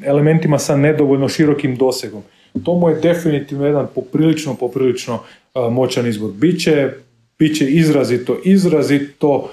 elementima 0.05 0.59
sa 0.59 0.77
nedovoljno 0.77 1.29
širokim 1.29 1.77
dosegom. 1.77 2.23
To 2.65 2.75
mu 2.75 2.89
je 2.89 2.95
definitivno 2.95 3.67
jedan 3.67 3.87
poprilično, 3.95 4.55
poprilično 4.55 5.19
moćan 5.71 6.07
izbor. 6.07 6.31
Biće, 6.33 6.91
biće 7.39 7.67
izrazito, 7.71 8.37
izrazito 8.45 9.51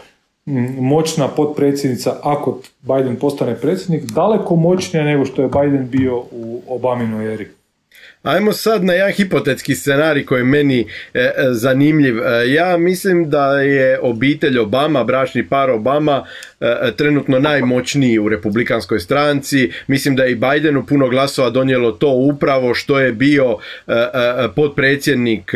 moćna 0.80 1.28
potpredsjednica 1.28 2.16
ako 2.24 2.60
Biden 2.82 3.16
postane 3.16 3.56
predsjednik, 3.56 4.04
daleko 4.04 4.56
moćnija 4.56 5.04
nego 5.04 5.26
što 5.26 5.42
je 5.42 5.48
Biden 5.48 5.90
bio 5.90 6.18
u 6.32 6.62
Obaminoj 6.68 7.34
eri. 7.34 7.48
Ajmo 8.24 8.54
sad 8.54 8.84
na 8.84 8.94
jedan 8.94 9.12
hipotetski 9.12 9.76
scenarij 9.76 10.26
koji 10.26 10.40
je 10.40 10.44
meni 10.44 10.88
e, 11.14 11.20
e, 11.20 11.34
zanimljiv. 11.52 12.20
E, 12.20 12.52
ja 12.52 12.78
mislim 12.78 13.30
da 13.30 13.62
je 13.62 14.00
obitelj 14.02 14.60
Obama, 14.60 15.04
bračni 15.04 15.48
par 15.48 15.70
Obama, 15.70 16.26
trenutno 16.96 17.40
najmoćniji 17.40 18.20
u 18.20 18.30
republikanskoj 18.30 19.00
stranci. 19.00 19.72
Mislim 19.88 20.16
da 20.16 20.24
je 20.24 20.32
i 20.32 20.36
Bidenu 20.36 20.86
puno 20.86 21.10
glasova 21.10 21.50
donijelo 21.50 21.92
to 21.92 22.10
upravo 22.10 22.74
što 22.74 23.00
je 23.00 23.12
bio 23.12 23.58
potpredsjednik 24.56 25.52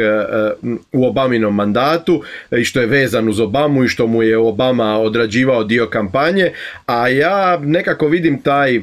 u 0.91 1.05
Obaminom 1.05 1.55
mandatu 1.55 2.23
i 2.51 2.63
što 2.63 2.81
je 2.81 2.87
vezan 2.87 3.29
uz 3.29 3.39
Obamu 3.39 3.83
i 3.83 3.87
što 3.87 4.07
mu 4.07 4.23
je 4.23 4.37
Obama 4.37 4.99
odrađivao 4.99 5.63
dio 5.63 5.87
kampanje. 5.87 6.51
A 6.85 7.07
ja 7.07 7.59
nekako 7.63 8.07
vidim 8.07 8.41
taj 8.41 8.81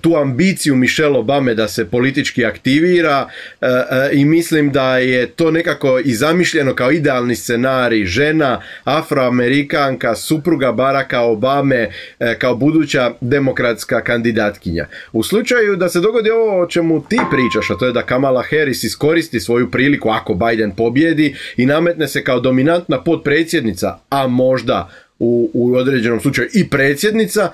tu 0.00 0.16
ambiciju 0.16 0.76
Michelle 0.76 1.18
Obame 1.18 1.54
da 1.54 1.68
se 1.68 1.84
politički 1.84 2.44
aktivira 2.44 3.28
e, 3.60 3.66
e, 3.66 4.10
i 4.12 4.24
mislim 4.24 4.72
da 4.72 4.98
je 4.98 5.26
to 5.26 5.50
nekako 5.50 5.98
i 6.04 6.14
zamišljeno 6.14 6.74
kao 6.74 6.92
idealni 6.92 7.36
scenarij 7.36 8.04
žena, 8.04 8.62
afroamerikanka, 8.84 10.14
supruga 10.14 10.72
Baraka 10.72 11.20
Obame 11.20 11.88
e, 12.20 12.38
kao 12.38 12.56
buduća 12.56 13.12
demokratska 13.20 14.00
kandidatkinja. 14.00 14.86
U 15.12 15.22
slučaju 15.22 15.76
da 15.76 15.88
se 15.88 16.00
dogodi 16.00 16.30
ovo 16.30 16.62
o 16.62 16.66
čemu 16.66 17.04
ti 17.08 17.18
pričaš, 17.30 17.70
a 17.70 17.78
to 17.78 17.86
je 17.86 17.92
da 17.92 18.02
Kamala 18.02 18.42
Harris 18.42 18.84
iskoristi 18.84 19.40
svoju 19.40 19.70
priliku 19.70 20.08
ako 20.08 20.34
Biden 20.34 20.70
pobjedi 20.70 21.34
i 21.56 21.66
nametne 21.66 22.08
se 22.08 22.24
kao 22.24 22.40
dominantna 22.40 23.02
potpredsjednica, 23.02 23.98
a 24.10 24.26
možda 24.26 24.90
u, 25.18 25.50
u 25.54 25.74
određenom 25.74 26.20
slučaju 26.20 26.48
i 26.54 26.68
predsjednica, 26.68 27.52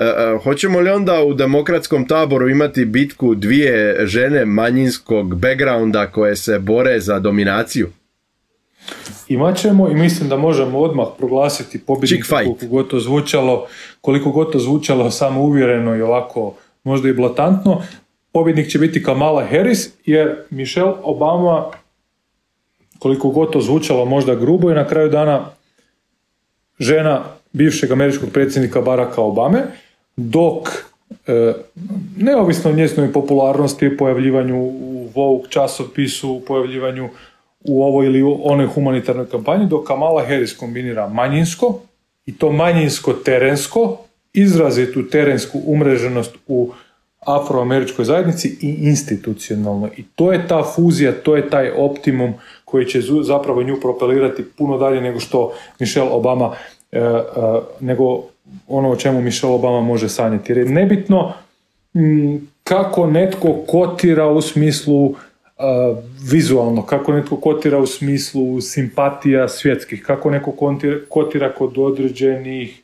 E, 0.00 0.04
e, 0.04 0.38
hoćemo 0.44 0.80
li 0.80 0.90
onda 0.90 1.22
u 1.22 1.34
demokratskom 1.34 2.06
taboru 2.06 2.48
imati 2.48 2.84
bitku 2.84 3.34
dvije 3.34 4.06
žene 4.06 4.44
manjinskog 4.44 5.34
backgrounda 5.34 6.06
koje 6.06 6.36
se 6.36 6.58
bore 6.58 7.00
za 7.00 7.18
dominaciju? 7.18 7.88
Imat 9.28 9.56
ćemo 9.56 9.88
i 9.88 9.94
mislim 9.94 10.28
da 10.28 10.36
možemo 10.36 10.78
odmah 10.78 11.06
proglasiti 11.18 11.78
pobjednika 11.78 12.36
koliko 12.36 12.66
god 12.66 12.88
to 12.88 13.00
zvučalo, 13.00 13.66
koliko 14.00 14.30
god 14.30 14.52
to 14.52 14.58
zvučalo 14.58 15.10
samo 15.10 15.40
uvjereno 15.40 15.96
i 15.96 16.02
ovako 16.02 16.54
možda 16.84 17.08
i 17.08 17.12
blatantno. 17.12 17.82
Pobjednik 18.32 18.68
će 18.68 18.78
biti 18.78 19.02
Kamala 19.02 19.44
Harris 19.44 19.90
jer 20.06 20.36
Michelle 20.50 20.92
Obama 21.02 21.64
koliko 22.98 23.28
god 23.28 23.52
to 23.52 23.60
zvučalo 23.60 24.04
možda 24.04 24.34
grubo 24.34 24.70
i 24.70 24.74
na 24.74 24.88
kraju 24.88 25.08
dana 25.08 25.46
žena 26.78 27.24
bivšeg 27.52 27.92
američkog 27.92 28.30
predsjednika 28.30 28.80
Baracka 28.80 29.22
Obame, 29.22 29.62
dok 30.16 30.68
e, 31.26 31.52
neovisno 32.16 32.70
o 32.70 32.74
njezinoj 32.74 33.12
popularnosti, 33.12 33.96
pojavljivanju 33.96 34.56
u 34.62 35.08
Vogue 35.14 35.50
časopisu, 35.50 36.42
pojavljivanju 36.46 37.08
u 37.64 37.84
ovoj 37.84 38.06
ili 38.06 38.22
onoj 38.42 38.66
humanitarnoj 38.66 39.26
kampanji, 39.26 39.66
dok 39.66 39.86
Kamala 39.86 40.24
Harris 40.24 40.56
kombinira 40.56 41.08
manjinsko 41.08 41.80
i 42.26 42.38
to 42.38 42.52
manjinsko 42.52 43.12
terensko, 43.12 43.98
izrazitu 44.32 45.08
terensku 45.08 45.60
umreženost 45.66 46.36
u 46.46 46.70
afroameričkoj 47.26 48.04
zajednici 48.04 48.56
i 48.60 48.76
institucionalno. 48.80 49.88
I 49.96 50.04
to 50.14 50.32
je 50.32 50.48
ta 50.48 50.62
fuzija, 50.74 51.12
to 51.12 51.36
je 51.36 51.50
taj 51.50 51.70
optimum 51.70 52.34
koji 52.64 52.86
će 52.86 53.00
zapravo 53.22 53.62
nju 53.62 53.80
propelirati 53.80 54.44
puno 54.58 54.78
dalje 54.78 55.00
nego 55.00 55.20
što 55.20 55.54
Michelle 55.78 56.10
Obama, 56.10 56.54
nego 57.80 58.22
ono 58.68 58.90
o 58.90 58.96
čemu 58.96 59.20
Michelle 59.20 59.54
Obama 59.54 59.80
može 59.80 60.08
sanjati. 60.08 60.52
Jer 60.52 60.58
je 60.58 60.64
nebitno 60.64 61.32
kako 62.64 63.06
netko 63.06 63.52
kotira 63.66 64.28
u 64.28 64.42
smislu 64.42 65.14
vizualno, 66.30 66.82
kako 66.86 67.12
netko 67.12 67.36
kotira 67.36 67.78
u 67.78 67.86
smislu 67.86 68.60
simpatija 68.60 69.48
svjetskih, 69.48 70.02
kako 70.02 70.30
neko 70.30 70.52
kotira 71.08 71.54
kod 71.54 71.78
određenih 71.78 72.82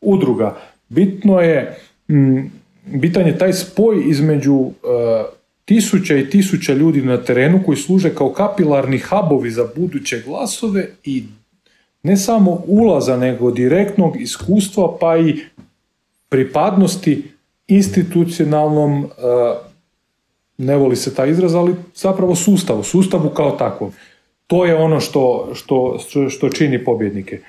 udruga. 0.00 0.56
Bitno 0.88 1.40
je, 1.40 1.78
bitan 2.84 3.26
je 3.26 3.38
taj 3.38 3.52
spoj 3.52 4.02
između 4.06 4.54
uh, 4.54 4.72
tisuća 5.64 6.16
i 6.16 6.30
tisuća 6.30 6.72
ljudi 6.72 7.02
na 7.02 7.16
terenu 7.16 7.62
koji 7.66 7.76
služe 7.76 8.14
kao 8.14 8.32
kapilarni 8.32 8.98
hubovi 8.98 9.50
za 9.50 9.68
buduće 9.76 10.22
glasove 10.26 10.86
i 11.04 11.24
ne 12.02 12.16
samo 12.16 12.62
ulaza, 12.66 13.16
nego 13.16 13.50
direktnog 13.50 14.20
iskustva 14.20 14.96
pa 15.00 15.16
i 15.16 15.36
pripadnosti 16.28 17.22
institucionalnom 17.68 19.08
ne 20.58 20.76
voli 20.76 20.96
se 20.96 21.14
taj 21.14 21.30
izraz, 21.30 21.54
ali 21.54 21.74
zapravo 21.94 22.34
sustavu, 22.34 22.82
sustavu 22.82 23.28
kao 23.28 23.50
takvom. 23.50 23.92
To 24.46 24.64
je 24.64 24.76
ono 24.76 25.00
što, 25.00 25.50
što, 25.54 25.98
što 26.30 26.48
čini 26.48 26.84
pobjednike. 26.84 27.40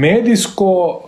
Medijsko, 0.00 1.00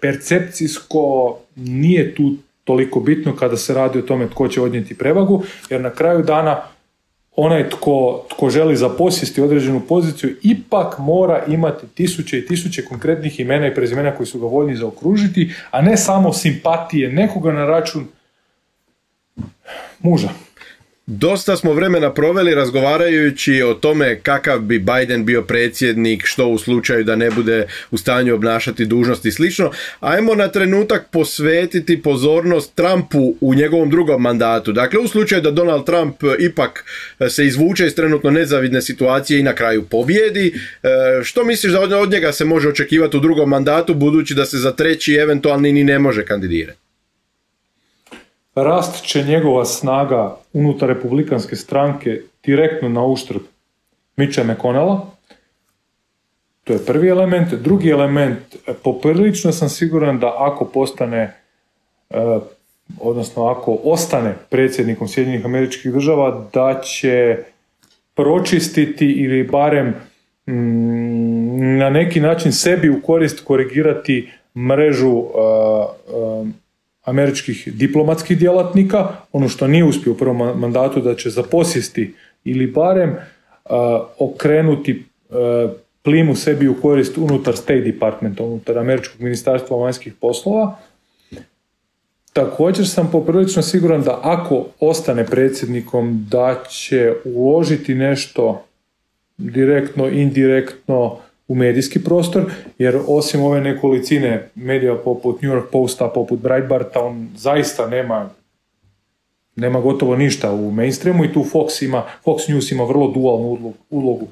percepcijsko 0.00 1.36
nije 1.56 2.14
tu 2.14 2.32
toliko 2.64 3.00
bitno 3.00 3.36
kada 3.36 3.56
se 3.56 3.74
radi 3.74 3.98
o 3.98 4.02
tome 4.02 4.28
tko 4.28 4.48
će 4.48 4.62
odnijeti 4.62 4.98
prevagu, 4.98 5.42
jer 5.70 5.80
na 5.80 5.90
kraju 5.90 6.22
dana 6.22 6.62
onaj 7.40 7.68
tko, 7.70 8.24
tko 8.28 8.50
želi 8.50 8.76
zaposjesti 8.76 9.40
određenu 9.40 9.80
poziciju 9.80 10.36
ipak 10.42 10.98
mora 10.98 11.44
imati 11.48 11.86
tisuće 11.86 12.38
i 12.38 12.46
tisuće 12.46 12.84
konkretnih 12.84 13.40
imena 13.40 13.66
i 13.66 13.74
prezimena 13.74 14.14
koji 14.14 14.26
su 14.26 14.40
ga 14.40 14.46
voljni 14.46 14.76
zaokružiti, 14.76 15.54
a 15.70 15.82
ne 15.82 15.96
samo 15.96 16.32
simpatije 16.32 17.12
nekoga 17.12 17.52
na 17.52 17.66
račun 17.66 18.06
muža. 20.00 20.28
Dosta 21.10 21.56
smo 21.56 21.72
vremena 21.72 22.12
proveli 22.14 22.54
razgovarajući 22.54 23.62
o 23.62 23.74
tome 23.74 24.20
kakav 24.20 24.60
bi 24.60 24.78
Biden 24.78 25.24
bio 25.24 25.42
predsjednik, 25.42 26.22
što 26.26 26.46
u 26.46 26.58
slučaju 26.58 27.04
da 27.04 27.16
ne 27.16 27.30
bude 27.30 27.66
u 27.90 27.98
stanju 27.98 28.34
obnašati 28.34 28.86
dužnost 28.86 29.26
i 29.26 29.32
slično. 29.32 29.70
Ajmo 30.00 30.34
na 30.34 30.48
trenutak 30.48 31.10
posvetiti 31.10 32.02
pozornost 32.02 32.74
Trumpu 32.74 33.34
u 33.40 33.54
njegovom 33.54 33.90
drugom 33.90 34.22
mandatu. 34.22 34.72
Dakle, 34.72 35.00
u 35.00 35.08
slučaju 35.08 35.42
da 35.42 35.50
Donald 35.50 35.86
Trump 35.86 36.16
ipak 36.38 36.84
se 37.28 37.46
izvuče 37.46 37.86
iz 37.86 37.94
trenutno 37.94 38.30
nezavidne 38.30 38.82
situacije 38.82 39.40
i 39.40 39.42
na 39.42 39.54
kraju 39.54 39.82
pobjedi, 39.82 40.54
e, 40.82 40.88
što 41.24 41.44
misliš 41.44 41.72
da 41.72 41.98
od 41.98 42.10
njega 42.10 42.32
se 42.32 42.44
može 42.44 42.68
očekivati 42.68 43.16
u 43.16 43.20
drugom 43.20 43.48
mandatu 43.48 43.94
budući 43.94 44.34
da 44.34 44.44
se 44.44 44.58
za 44.58 44.72
treći 44.72 45.14
eventualni 45.14 45.72
ni 45.72 45.84
ne 45.84 45.98
može 45.98 46.24
kandidirati? 46.24 46.87
Rast 48.64 49.04
će 49.04 49.22
njegova 49.22 49.64
snaga 49.64 50.36
unutar 50.52 50.88
republikanske 50.88 51.56
stranke 51.56 52.20
direktno 52.44 52.88
na 52.88 53.04
uštrb 53.04 53.40
Mitcha 54.16 54.44
McConnella. 54.44 55.10
To 56.64 56.72
je 56.72 56.84
prvi 56.86 57.08
element. 57.08 57.54
Drugi 57.54 57.90
element, 57.90 58.38
poprilično 58.82 59.52
sam 59.52 59.68
siguran 59.68 60.18
da 60.18 60.34
ako 60.38 60.64
postane, 60.64 61.34
e, 62.10 62.38
odnosno 63.00 63.46
ako 63.46 63.78
ostane 63.84 64.34
predsjednikom 64.50 65.08
Sjedinjenih 65.08 65.44
američkih 65.44 65.92
država, 65.92 66.48
da 66.52 66.80
će 66.80 67.38
pročistiti 68.14 69.06
ili 69.06 69.44
barem 69.44 69.94
mm, 70.46 71.78
na 71.78 71.90
neki 71.90 72.20
način 72.20 72.52
sebi 72.52 72.90
u 72.90 73.02
korist 73.02 73.44
korigirati 73.44 74.30
mrežu 74.56 75.18
e, 75.18 75.22
e, 75.22 76.67
američkih 77.08 77.68
diplomatskih 77.74 78.38
djelatnika, 78.38 79.08
ono 79.32 79.48
što 79.48 79.66
nije 79.66 79.84
uspio 79.84 80.12
u 80.12 80.16
prvom 80.16 80.60
mandatu 80.60 81.00
da 81.00 81.14
će 81.14 81.30
zaposjesti 81.30 82.14
ili 82.44 82.66
barem 82.66 83.16
okrenuti 84.18 85.04
uh, 85.28 85.70
plimu 86.02 86.34
sebi 86.34 86.68
u 86.68 86.80
korist 86.82 87.18
unutar 87.18 87.56
State 87.56 87.80
Departmenta, 87.80 88.42
unutar 88.42 88.78
američkog 88.78 89.20
ministarstva 89.20 89.76
vanjskih 89.76 90.14
poslova. 90.20 90.78
Također 92.32 92.88
sam 92.88 93.10
poprilično 93.12 93.62
siguran 93.62 94.02
da 94.02 94.20
ako 94.22 94.66
ostane 94.80 95.26
predsjednikom 95.26 96.26
da 96.30 96.62
će 96.68 97.14
uložiti 97.24 97.94
nešto 97.94 98.64
direktno, 99.38 100.08
indirektno 100.08 101.18
u 101.48 101.54
medijski 101.54 102.04
prostor, 102.04 102.44
jer 102.78 102.98
osim 103.06 103.42
ove 103.42 103.60
nekolicine 103.60 104.48
medija 104.54 104.94
poput 104.94 105.42
New 105.42 105.52
York 105.52 105.70
Posta, 105.72 106.08
poput 106.08 106.40
Breitbarta, 106.40 107.00
on 107.00 107.28
zaista 107.36 107.86
nema 107.86 108.30
nema 109.58 109.80
gotovo 109.80 110.16
ništa 110.16 110.52
u 110.52 110.70
mainstreamu 110.70 111.24
i 111.24 111.32
tu 111.32 111.44
Fox 111.52 111.84
ima, 111.84 112.04
Fox 112.24 112.48
News 112.48 112.72
ima 112.72 112.84
vrlo 112.84 113.10
dualnu 113.10 113.74
ulogu 113.90 114.28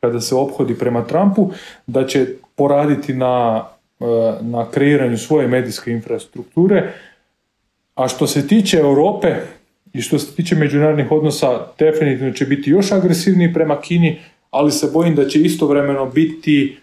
kada 0.00 0.20
se 0.20 0.34
ophodi 0.34 0.78
prema 0.78 1.04
Trumpu, 1.04 1.50
da 1.86 2.06
će 2.06 2.26
poraditi 2.54 3.14
na, 3.14 3.64
e, 4.00 4.04
na 4.40 4.70
kreiranju 4.70 5.18
svoje 5.18 5.48
medijske 5.48 5.90
infrastrukture. 5.90 6.92
A 7.94 8.08
što 8.08 8.26
se 8.26 8.48
tiče 8.48 8.78
Europe 8.78 9.34
i 9.92 10.02
što 10.02 10.18
se 10.18 10.34
tiče 10.34 10.54
međunarodnih 10.54 11.12
odnosa, 11.12 11.66
definitivno 11.78 12.32
će 12.32 12.46
biti 12.46 12.70
još 12.70 12.92
agresivniji 12.92 13.54
prema 13.54 13.80
Kini, 13.80 14.20
ali 14.52 14.70
se 14.70 14.90
bojim 14.92 15.14
da 15.14 15.28
će 15.28 15.40
istovremeno 15.40 16.06
biti 16.06 16.76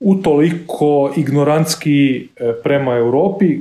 utoliko 0.00 1.12
ignorantski 1.16 2.28
e, 2.36 2.52
prema 2.62 2.96
Europi 2.96 3.58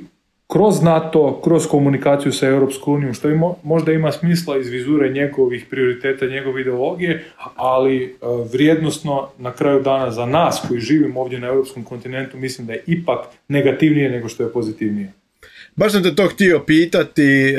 kroz 0.48 0.82
NATO, 0.82 1.42
kroz 1.44 1.68
komunikaciju 1.68 2.32
sa 2.32 2.48
Europskom 2.48 2.94
unijom, 2.94 3.14
što 3.14 3.56
možda 3.64 3.92
ima 3.92 4.12
smisla 4.12 4.58
iz 4.58 4.70
vizure 4.70 5.10
njegovih 5.10 5.66
prioriteta, 5.70 6.26
njegove 6.26 6.62
ideologije, 6.62 7.24
ali 7.56 8.04
e, 8.06 8.10
vrijednosno 8.54 9.28
na 9.38 9.52
kraju 9.52 9.82
dana 9.82 10.12
za 10.12 10.26
nas 10.26 10.66
koji 10.68 10.80
živimo 10.80 11.22
ovdje 11.22 11.40
na 11.40 11.48
europskom 11.48 11.84
kontinentu 11.84 12.38
mislim 12.38 12.68
da 12.68 12.74
je 12.74 12.84
ipak 12.88 13.20
negativnije 13.48 14.10
nego 14.10 14.30
što 14.30 14.44
je 14.44 14.54
pozitivnije. 14.54 15.14
Baš 15.76 15.92
sam 15.92 16.04
te 16.04 16.16
to 16.16 16.28
htio 16.28 16.60
pitati, 16.60 17.24
e, 17.24 17.56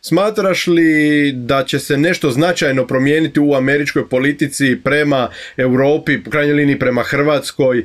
smatraš 0.00 0.66
li 0.66 1.32
da 1.32 1.64
će 1.64 1.78
se 1.78 1.96
nešto 1.96 2.30
značajno 2.30 2.86
promijeniti 2.86 3.40
u 3.40 3.54
američkoj 3.54 4.08
politici 4.08 4.76
prema 4.84 5.28
Europi, 5.56 6.16
u 6.26 6.30
krajnjoj 6.30 6.54
liniji 6.54 6.78
prema 6.78 7.02
Hrvatskoj 7.02 7.78
e, 7.78 7.84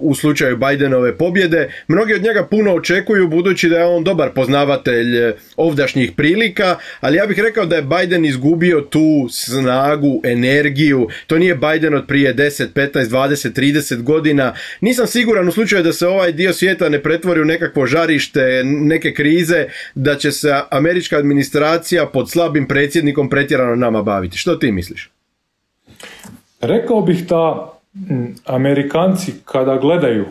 u 0.00 0.14
slučaju 0.14 0.56
Bidenove 0.56 1.18
pobjede? 1.18 1.72
Mnogi 1.88 2.14
od 2.14 2.22
njega 2.22 2.46
puno 2.50 2.74
očekuju 2.74 3.28
budući 3.28 3.68
da 3.68 3.78
je 3.78 3.84
on 3.84 4.04
dobar 4.04 4.30
poznavatelj 4.34 5.16
e, 5.16 5.34
ovdašnjih 5.56 6.12
prilika, 6.16 6.76
ali 7.00 7.16
ja 7.16 7.26
bih 7.26 7.38
rekao 7.38 7.66
da 7.66 7.76
je 7.76 7.82
Biden 7.82 8.24
izgubio 8.24 8.80
tu 8.80 9.28
snagu, 9.30 10.20
energiju. 10.24 11.08
To 11.26 11.38
nije 11.38 11.54
Biden 11.54 11.94
od 11.94 12.06
prije 12.06 12.34
10, 12.34 12.66
15, 12.74 13.04
20, 13.04 13.60
30 13.60 14.02
godina. 14.02 14.54
Nisam 14.80 15.06
siguran 15.06 15.48
u 15.48 15.52
slučaju 15.52 15.82
da 15.82 15.92
se 15.92 16.06
ovaj 16.06 16.32
dio 16.32 16.52
svijeta 16.52 16.88
ne 16.88 17.02
pretvori 17.02 17.40
u 17.40 17.44
nekakvo 17.44 17.86
žarište, 17.86 18.62
neke 18.88 19.14
krize 19.14 19.66
da 19.94 20.16
će 20.16 20.32
se 20.32 20.60
američka 20.70 21.16
administracija 21.16 22.06
pod 22.06 22.30
slabim 22.30 22.68
predsjednikom 22.68 23.30
pretjerano 23.30 23.74
nama 23.74 24.02
baviti. 24.02 24.38
Što 24.38 24.56
ti 24.56 24.72
misliš? 24.72 25.10
Rekao 26.60 27.00
bih 27.02 27.26
da 27.26 27.72
Amerikanci 28.44 29.32
kada 29.44 29.76
gledaju 29.76 30.24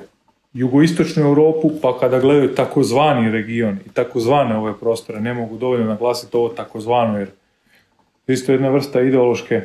jugoistočnu 0.54 1.24
Europu, 1.24 1.72
pa 1.82 2.00
kada 2.00 2.20
gledaju 2.20 2.56
takozvani 2.56 3.32
region 3.32 3.78
i 3.86 3.90
takozvane 3.90 4.58
ove 4.58 4.74
prostore, 4.80 5.20
ne 5.20 5.34
mogu 5.34 5.58
dovoljno 5.58 5.86
naglasiti 5.86 6.38
ovo 6.38 6.50
takozvano, 6.50 7.20
jer 7.20 7.28
isto 8.28 8.52
jedna 8.52 8.70
vrsta 8.70 9.02
ideološke 9.02 9.62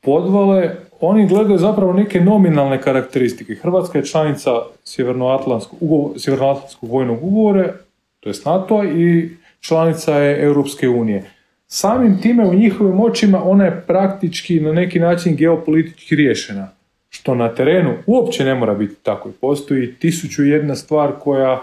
podvale, 0.00 0.76
oni 1.00 1.26
gledaju 1.26 1.58
zapravo 1.58 1.92
neke 1.92 2.20
nominalne 2.20 2.82
karakteristike. 2.82 3.54
Hrvatska 3.54 3.98
je 3.98 4.06
članica 4.06 4.50
Sjevernoatlantskog, 4.84 5.78
Sjevernoatlantskog 6.16 6.90
vojnog 6.90 7.24
ugovora, 7.24 7.74
to 8.20 8.28
je 8.28 8.34
NATO 8.44 8.84
i 8.84 9.30
članica 9.60 10.14
je 10.14 10.44
Europske 10.44 10.88
unije. 10.88 11.30
Samim 11.66 12.20
time 12.20 12.48
u 12.48 12.54
njihovim 12.54 13.00
očima 13.00 13.44
ona 13.44 13.64
je 13.64 13.82
praktički 13.86 14.60
na 14.60 14.72
neki 14.72 15.00
način 15.00 15.36
geopolitički 15.36 16.16
riješena. 16.16 16.68
Što 17.10 17.34
na 17.34 17.54
terenu 17.54 17.94
uopće 18.06 18.44
ne 18.44 18.54
mora 18.54 18.74
biti 18.74 18.94
tako. 19.02 19.30
Postoji 19.40 19.94
tisuću 19.94 20.44
jedna 20.44 20.74
stvar 20.74 21.12
koja, 21.20 21.60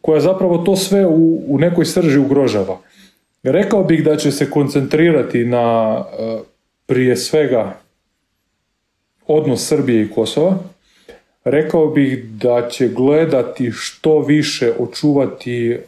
koja 0.00 0.20
zapravo 0.20 0.58
to 0.58 0.76
sve 0.76 1.06
u, 1.06 1.42
u 1.48 1.58
nekoj 1.58 1.84
srži 1.84 2.18
ugrožava. 2.18 2.78
Rekao 3.42 3.84
bih 3.84 4.04
da 4.04 4.16
će 4.16 4.30
se 4.30 4.50
koncentrirati 4.50 5.44
na 5.44 5.96
e, 5.98 6.38
prije 6.86 7.16
svega 7.16 7.76
odnos 9.26 9.68
Srbije 9.68 10.02
i 10.02 10.10
Kosova. 10.10 10.58
Rekao 11.44 11.86
bih 11.86 12.24
da 12.24 12.68
će 12.68 12.88
gledati 12.88 13.70
što 13.72 14.20
više 14.20 14.72
očuvati 14.78 15.78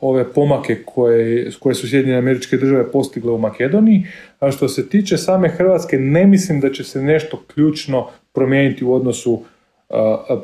ove 0.00 0.32
pomake 0.32 0.78
koje, 0.84 1.50
koje 1.60 1.74
su 1.74 1.88
Sjedinjene 1.88 2.18
američke 2.18 2.56
države 2.56 2.92
postigle 2.92 3.32
u 3.32 3.38
Makedoniji, 3.38 4.06
a 4.40 4.50
što 4.50 4.68
se 4.68 4.88
tiče 4.88 5.16
same 5.16 5.48
Hrvatske 5.48 5.98
ne 5.98 6.26
mislim 6.26 6.60
da 6.60 6.72
će 6.72 6.84
se 6.84 7.02
nešto 7.02 7.42
ključno 7.54 8.08
promijeniti 8.32 8.84
u 8.84 8.94
odnosu 8.94 9.42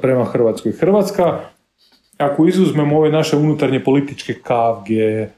prema 0.00 0.24
Hrvatskoj. 0.24 0.72
Hrvatska, 0.72 1.40
ako 2.16 2.46
izuzmemo 2.46 2.98
ove 2.98 3.10
naše 3.10 3.36
unutarnje 3.36 3.84
političke 3.84 4.34
kavge, 4.42 5.28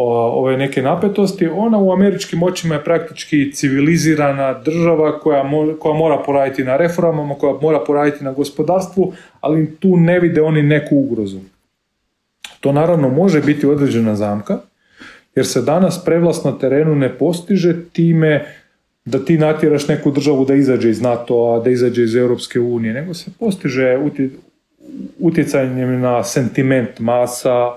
ove 0.00 0.56
neke 0.56 0.82
napetosti, 0.82 1.46
ona 1.46 1.78
u 1.78 1.92
američkim 1.92 2.42
očima 2.42 2.74
je 2.74 2.84
praktički 2.84 3.52
civilizirana 3.52 4.60
država 4.64 5.18
koja, 5.18 5.44
koja 5.78 5.94
mora 5.94 6.22
poraditi 6.26 6.64
na 6.64 6.76
reformama, 6.76 7.34
koja 7.34 7.54
mora 7.62 7.80
poraditi 7.86 8.24
na 8.24 8.32
gospodarstvu, 8.32 9.12
ali 9.40 9.76
tu 9.76 9.96
ne 9.96 10.20
vide 10.20 10.42
oni 10.42 10.62
neku 10.62 10.96
ugrozu. 10.96 11.38
To 12.60 12.72
naravno 12.72 13.08
može 13.08 13.40
biti 13.40 13.66
određena 13.66 14.16
zamka, 14.16 14.58
jer 15.34 15.46
se 15.46 15.62
danas 15.62 16.04
prevlast 16.04 16.44
na 16.44 16.58
terenu 16.58 16.94
ne 16.94 17.18
postiže 17.18 17.84
time 17.92 18.44
da 19.04 19.24
ti 19.24 19.38
natjeraš 19.38 19.88
neku 19.88 20.10
državu 20.10 20.44
da 20.44 20.54
izađe 20.54 20.90
iz 20.90 21.02
NATO-a, 21.02 21.60
da 21.60 21.70
izađe 21.70 22.02
iz 22.02 22.16
Europske 22.16 22.60
unije, 22.60 22.94
nego 22.94 23.14
se 23.14 23.30
postiže 23.38 23.98
utjecanjem 25.18 26.00
na 26.00 26.24
sentiment 26.24 26.98
masa, 26.98 27.72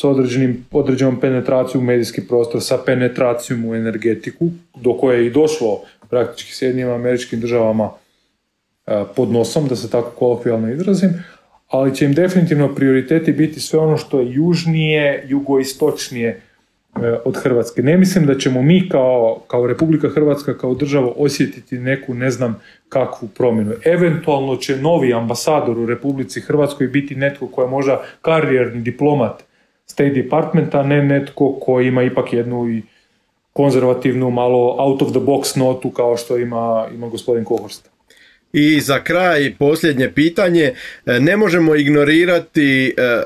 sa 0.00 0.08
određenim, 0.08 0.66
određenom 0.70 1.20
penetracijom 1.20 1.84
u 1.84 1.86
medijski 1.86 2.26
prostor, 2.26 2.62
sa 2.62 2.78
penetracijom 2.86 3.64
u 3.64 3.74
energetiku, 3.74 4.50
do 4.76 4.92
koje 4.92 5.18
je 5.18 5.26
i 5.26 5.30
došlo 5.30 5.80
praktički 6.10 6.54
s 6.54 6.62
jednim 6.62 6.90
američkim 6.90 7.40
državama 7.40 7.90
e, 8.86 9.04
pod 9.16 9.32
nosom, 9.32 9.68
da 9.68 9.76
se 9.76 9.90
tako 9.90 10.10
kolokvijalno 10.10 10.72
izrazim, 10.72 11.24
ali 11.68 11.94
će 11.94 12.04
im 12.04 12.12
definitivno 12.12 12.74
prioriteti 12.74 13.32
biti 13.32 13.60
sve 13.60 13.78
ono 13.78 13.96
što 13.96 14.20
je 14.20 14.32
južnije, 14.32 15.24
jugoistočnije 15.28 16.28
e, 16.28 16.40
od 17.24 17.36
Hrvatske. 17.36 17.82
Ne 17.82 17.96
mislim 17.96 18.26
da 18.26 18.38
ćemo 18.38 18.62
mi 18.62 18.88
kao, 18.88 19.42
kao 19.46 19.66
Republika 19.66 20.08
Hrvatska, 20.08 20.58
kao 20.58 20.74
država 20.74 21.12
osjetiti 21.16 21.78
neku 21.78 22.14
ne 22.14 22.30
znam 22.30 22.60
kakvu 22.88 23.28
promjenu. 23.28 23.72
Eventualno 23.84 24.56
će 24.56 24.76
novi 24.76 25.12
ambasador 25.14 25.78
u 25.78 25.86
Republici 25.86 26.40
Hrvatskoj 26.40 26.86
biti 26.86 27.14
netko 27.16 27.46
ko 27.46 27.62
je 27.62 27.68
možda 27.68 28.02
karijerni 28.22 28.82
diplomat 28.82 29.47
State 29.90 30.10
Departmenta, 30.10 30.82
ne 30.82 31.02
netko 31.02 31.52
ko 31.60 31.80
ima 31.80 32.02
ipak 32.02 32.32
jednu 32.32 32.68
i 32.70 32.82
konzervativnu, 33.52 34.30
malo 34.30 34.76
out 34.78 35.02
of 35.02 35.10
the 35.10 35.20
box 35.20 35.56
notu 35.56 35.90
kao 35.90 36.16
što 36.16 36.38
ima, 36.38 36.86
ima 36.94 37.08
gospodin 37.08 37.44
Kohorst. 37.44 37.90
I 38.52 38.80
za 38.80 39.04
kraj 39.04 39.54
posljednje 39.58 40.12
pitanje, 40.12 40.72
e, 41.06 41.20
ne 41.20 41.36
možemo 41.36 41.74
ignorirati 41.74 42.94
e, 42.96 43.02
e, 43.02 43.18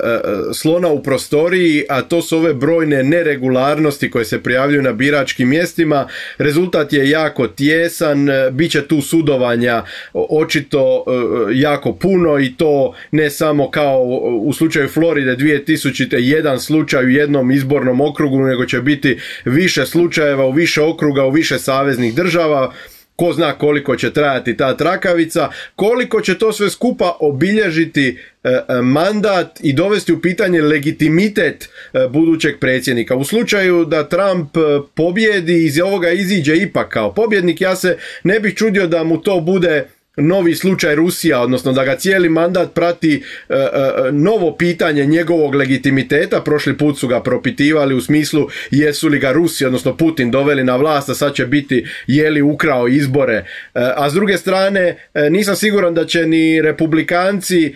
slona 0.53 0.87
u 0.87 1.03
prostoriji, 1.03 1.83
a 1.89 2.01
to 2.01 2.21
su 2.21 2.37
ove 2.37 2.53
brojne 2.53 3.03
neregularnosti 3.03 4.11
koje 4.11 4.25
se 4.25 4.43
prijavljuju 4.43 4.81
na 4.81 4.93
biračkim 4.93 5.49
mjestima. 5.49 6.07
Rezultat 6.37 6.93
je 6.93 7.09
jako 7.09 7.47
tjesan, 7.47 8.27
bit 8.51 8.71
će 8.71 8.87
tu 8.87 9.01
sudovanja 9.01 9.83
očito 10.13 11.05
jako 11.53 11.93
puno 11.93 12.39
i 12.39 12.53
to 12.57 12.95
ne 13.11 13.29
samo 13.29 13.71
kao 13.71 14.01
u 14.41 14.53
slučaju 14.53 14.89
Floride 14.89 15.35
2000. 15.35 16.17
jedan 16.17 16.59
slučaj 16.59 17.05
u 17.05 17.09
jednom 17.09 17.51
izbornom 17.51 18.01
okrugu, 18.01 18.41
nego 18.41 18.65
će 18.65 18.81
biti 18.81 19.19
više 19.45 19.85
slučajeva 19.85 20.45
u 20.45 20.51
više 20.51 20.81
okruga, 20.81 21.25
u 21.25 21.31
više 21.31 21.59
saveznih 21.59 22.15
država 22.15 22.73
ko 23.15 23.33
zna 23.33 23.57
koliko 23.57 23.95
će 23.95 24.13
trajati 24.13 24.57
ta 24.57 24.77
trakavica, 24.77 25.49
koliko 25.75 26.21
će 26.21 26.37
to 26.37 26.53
sve 26.53 26.69
skupa 26.69 27.17
obilježiti 27.19 28.17
e, 28.43 28.49
e, 28.49 28.81
mandat 28.81 29.59
i 29.63 29.73
dovesti 29.73 30.13
u 30.13 30.21
pitanje 30.21 30.61
legitimitet 30.61 31.69
e, 31.93 32.07
budućeg 32.07 32.59
predsjednika. 32.59 33.15
U 33.15 33.23
slučaju 33.23 33.85
da 33.85 34.09
Trump 34.09 34.57
pobjedi 34.95 35.65
iz 35.65 35.79
ovoga 35.79 36.09
iziđe 36.11 36.55
ipak 36.57 36.89
kao 36.89 37.13
pobjednik, 37.13 37.61
ja 37.61 37.75
se 37.75 37.97
ne 38.23 38.39
bih 38.39 38.55
čudio 38.55 38.87
da 38.87 39.03
mu 39.03 39.21
to 39.21 39.39
bude 39.39 39.85
novi 40.17 40.55
slučaj 40.55 40.95
Rusija, 40.95 41.41
odnosno 41.41 41.73
da 41.73 41.83
ga 41.83 41.95
cijeli 41.95 42.29
mandat 42.29 42.73
prati 42.73 43.23
e, 43.49 43.53
e, 43.53 44.11
novo 44.11 44.55
pitanje 44.57 45.05
njegovog 45.05 45.55
legitimiteta. 45.55 46.41
Prošli 46.41 46.77
put 46.77 46.99
su 46.99 47.07
ga 47.07 47.21
propitivali 47.21 47.95
u 47.95 48.01
smislu 48.01 48.47
jesu 48.71 49.07
li 49.07 49.19
ga 49.19 49.31
Rusi, 49.31 49.65
odnosno 49.65 49.97
Putin 49.97 50.31
doveli 50.31 50.63
na 50.63 50.75
vlast, 50.75 51.09
a 51.09 51.13
sad 51.13 51.33
će 51.33 51.45
biti 51.45 51.85
je 52.07 52.29
li 52.29 52.41
ukrao 52.41 52.87
izbore. 52.87 53.33
E, 53.33 53.45
a 53.73 54.09
s 54.09 54.13
druge 54.13 54.37
strane, 54.37 54.97
nisam 55.29 55.55
siguran 55.55 55.93
da 55.93 56.05
će 56.05 56.25
ni 56.25 56.61
republikanci 56.61 57.75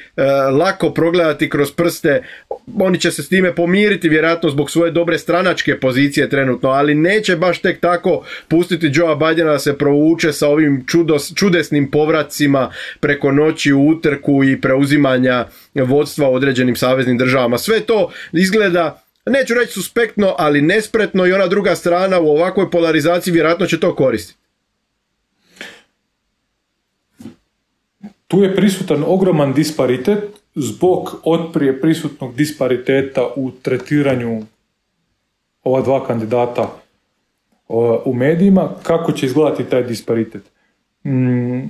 lako 0.59 0.89
progledati 0.89 1.49
kroz 1.49 1.71
prste. 1.71 2.23
Oni 2.79 2.99
će 2.99 3.11
se 3.11 3.23
s 3.23 3.29
time 3.29 3.55
pomiriti, 3.55 4.09
vjerojatno 4.09 4.49
zbog 4.49 4.71
svoje 4.71 4.91
dobre 4.91 5.17
stranačke 5.17 5.79
pozicije 5.79 6.29
trenutno, 6.29 6.69
ali 6.69 6.95
neće 6.95 7.35
baš 7.35 7.59
tek 7.61 7.79
tako 7.79 8.25
pustiti 8.47 8.91
Joea 8.93 9.15
Bidena 9.15 9.51
da 9.51 9.59
se 9.59 9.77
provuče 9.77 10.33
sa 10.33 10.47
ovim 10.47 10.83
čudos, 10.87 11.33
čudesnim 11.35 11.91
povratom 11.91 12.26
preko 12.99 13.31
noći 13.31 13.73
u 13.73 13.87
utrku 13.87 14.43
i 14.43 14.61
preuzimanja 14.61 15.45
vodstva 15.75 16.29
u 16.29 16.33
određenim 16.33 16.75
saveznim 16.75 17.17
državama. 17.17 17.57
Sve 17.57 17.79
to 17.79 18.11
izgleda 18.31 19.03
neću 19.25 19.53
reći 19.53 19.73
suspektno, 19.73 20.35
ali 20.37 20.61
nespretno 20.61 21.25
i 21.25 21.33
ona 21.33 21.47
druga 21.47 21.75
strana 21.75 22.19
u 22.19 22.27
ovakvoj 22.27 22.71
polarizaciji 22.71 23.33
vjerojatno 23.33 23.65
će 23.65 23.79
to 23.79 23.95
koristiti. 23.95 24.39
Tu 28.27 28.43
je 28.43 28.55
prisutan 28.55 29.03
ogroman 29.07 29.53
disparitet 29.53 30.23
zbog 30.55 31.21
otprije 31.23 31.81
prisutnog 31.81 32.35
dispariteta 32.35 33.27
u 33.35 33.51
tretiranju 33.51 34.43
ova 35.63 35.81
dva 35.81 36.07
kandidata 36.07 36.69
u 38.05 38.13
medijima. 38.13 38.69
Kako 38.83 39.11
će 39.11 39.25
izgledati 39.25 39.63
taj 39.63 39.83
disparitet? 39.83 40.41
Mm, 41.05 41.61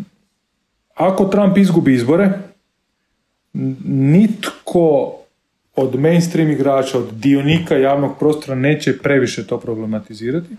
ako 0.97 1.25
Trump 1.25 1.57
izgubi 1.57 1.93
izbore, 1.93 2.29
nitko 3.85 5.15
od 5.75 5.99
mainstream 5.99 6.51
igrača, 6.51 6.97
od 6.97 7.13
dionika 7.13 7.75
javnog 7.75 8.11
prostora 8.19 8.55
neće 8.55 8.97
previše 8.97 9.47
to 9.47 9.59
problematizirati. 9.59 10.55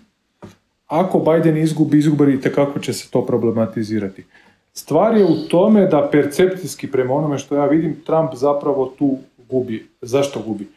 Ako 0.87 1.19
Biden 1.19 1.57
izgubi 1.57 1.99
izbore, 1.99 2.39
kako 2.55 2.81
će 2.81 2.93
se 2.93 3.11
to 3.11 3.27
problematizirati. 3.27 4.25
Stvar 4.73 5.17
je 5.17 5.25
u 5.25 5.49
tome 5.49 5.87
da 5.87 6.09
percepcijski 6.13 6.91
prema 6.91 7.15
onome 7.15 7.39
što 7.39 7.55
ja 7.55 7.67
vidim, 7.67 7.97
Trump 8.07 8.31
zapravo 8.35 8.95
tu 8.99 9.19
gubi. 9.51 9.87
Zašto 10.03 10.43
gubi? 10.47 10.69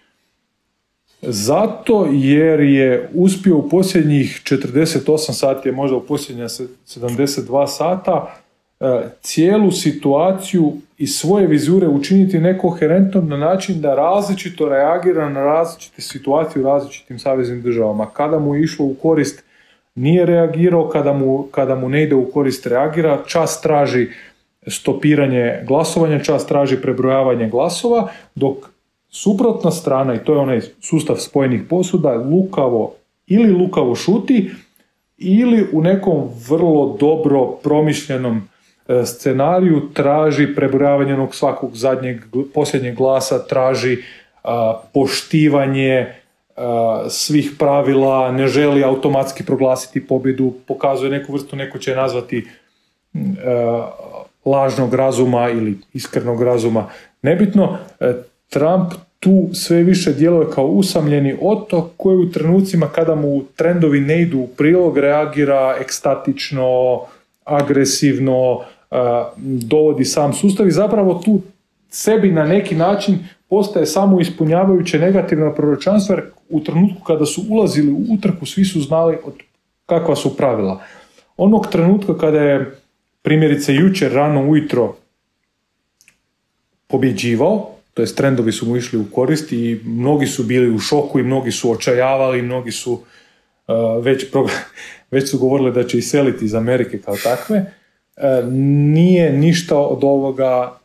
Zato 1.22 2.08
jer 2.12 2.60
je 2.60 3.10
uspio 3.14 3.58
u 3.58 3.70
posljednjih 3.70 4.42
48 4.44 5.32
sati, 5.32 5.72
možda 5.72 5.98
u 5.98 6.06
posljednja 6.06 6.46
72 6.46 7.68
sata, 7.68 8.36
cijelu 9.22 9.72
situaciju 9.72 10.74
i 10.98 11.08
svoje 11.08 11.48
vizure 11.48 11.88
učiniti 11.88 12.40
nekoherentnom 12.40 13.30
na 13.30 13.38
način 13.38 13.82
da 13.82 13.96
različito 13.96 14.70
reagira 14.70 15.30
na 15.30 15.44
različite 15.44 16.02
situacije 16.02 16.62
u 16.62 16.66
različitim 16.66 17.20
saveznim 17.20 17.62
državama. 17.62 18.06
Kada 18.14 18.40
mu 18.40 18.56
je 18.56 18.64
išlo 18.64 18.86
u 18.86 18.94
korist 18.94 19.44
nije 19.96 20.26
reagirao, 20.26 20.90
kada 20.90 21.14
mu, 21.14 21.44
kada 21.52 21.76
mu 21.76 21.90
ne 21.90 22.04
ide 22.04 22.16
u 22.16 22.32
korist 22.32 22.68
reagira, 22.68 23.20
čas 23.28 23.62
traži 23.62 24.08
stopiranje 24.68 25.64
glasovanja, 25.68 26.20
čas 26.20 26.48
traži 26.48 26.78
prebrojavanje 26.82 27.50
glasova, 27.50 28.08
dok 28.36 28.58
suprotna 29.10 29.72
strana, 29.72 30.16
i 30.16 30.20
to 30.20 30.34
je 30.34 30.40
onaj 30.40 30.62
sustav 30.82 31.16
spojenih 31.16 31.62
posuda, 31.70 32.14
lukavo 32.14 32.94
ili 33.28 33.52
lukavo 33.52 33.96
šuti, 33.96 34.52
ili 35.18 35.68
u 35.74 35.82
nekom 35.82 36.30
vrlo 36.50 36.98
dobro 37.00 37.46
promišljenom 37.46 38.38
e, 38.38 38.42
scenariju 39.06 39.82
traži 39.94 40.56
prebrojavanje 40.56 41.14
onog 41.14 41.36
svakog 41.36 41.76
zadnjeg, 41.76 42.18
posljednjeg 42.54 42.96
glasa, 42.96 43.48
traži 43.48 43.98
poštivanje 44.94 46.08
svih 47.10 47.52
pravila, 47.60 48.32
ne 48.32 48.48
želi 48.48 48.84
automatski 48.84 49.46
proglasiti 49.46 50.08
pobjedu, 50.08 50.54
pokazuje 50.68 51.12
neku 51.12 51.34
vrstu, 51.34 51.56
neko 51.56 51.78
će 51.78 51.96
nazvati 51.96 52.48
lažnog 54.46 54.94
razuma 54.94 55.50
ili 55.50 55.78
iskrenog 55.94 56.44
razuma. 56.44 56.90
Nebitno, 57.22 57.78
Trump 58.50 58.94
tu 59.20 59.50
sve 59.54 59.84
više 59.84 60.14
djeluje 60.14 60.48
kao 60.56 60.66
usamljeni 60.66 61.38
otok 61.42 61.86
koji 61.98 62.18
u 62.18 62.32
trenucima 62.32 62.88
kada 62.88 63.16
mu 63.16 63.44
trendovi 63.56 64.00
ne 64.00 64.22
idu 64.22 64.40
u 64.40 64.48
prilog 64.48 64.98
reagira 64.98 65.76
ekstatično, 65.82 67.00
agresivno, 67.44 68.62
dovodi 69.38 70.06
sam 70.06 70.34
sustav 70.34 70.68
i 70.68 70.72
zapravo 70.72 71.22
tu 71.26 71.42
sebi 71.90 72.32
na 72.32 72.44
neki 72.44 72.76
način 72.76 73.20
postaje 73.50 73.86
samo 73.86 74.22
ispunjavajuće 74.22 75.00
negativna 75.00 75.54
proročanstva 75.54 76.16
jer 76.16 76.26
u 76.50 76.60
trenutku 76.60 77.04
kada 77.04 77.26
su 77.26 77.42
ulazili 77.50 77.92
u 77.92 78.14
utrku 78.14 78.46
svi 78.46 78.66
su 78.66 78.82
znali 78.82 79.18
od 79.24 79.34
kakva 79.86 80.16
su 80.16 80.38
pravila. 80.38 80.82
Onog 81.38 81.68
trenutka 81.68 82.18
kada 82.18 82.42
je 82.42 82.76
primjerice 83.22 83.76
jučer 83.76 84.12
rano 84.12 84.50
ujutro 84.50 84.96
pobjeđivao, 86.88 87.70
to 87.94 88.02
jest 88.02 88.18
trendovi 88.18 88.52
su 88.52 88.66
mu 88.66 88.78
išli 88.78 89.00
u 89.00 89.06
korist 89.12 89.52
i 89.52 89.82
mnogi 89.86 90.28
su 90.28 90.44
bili 90.44 90.76
u 90.76 90.80
šoku 90.80 91.20
i 91.20 91.24
mnogi 91.24 91.52
su 91.52 91.72
očajavali, 91.72 92.42
mnogi 92.42 92.72
su 92.72 92.94
uh, 92.94 94.04
već, 94.04 94.26
već 95.12 95.30
su 95.30 95.40
govorili 95.40 95.72
da 95.72 95.84
će 95.84 95.98
iseliti 95.98 96.46
iz 96.46 96.56
Amerike 96.56 97.00
kao 97.02 97.16
takve. 97.24 97.74
Uh, 98.18 98.54
nije 98.94 99.32
ništa 99.32 99.78
od 99.78 100.04
ovoga 100.04 100.80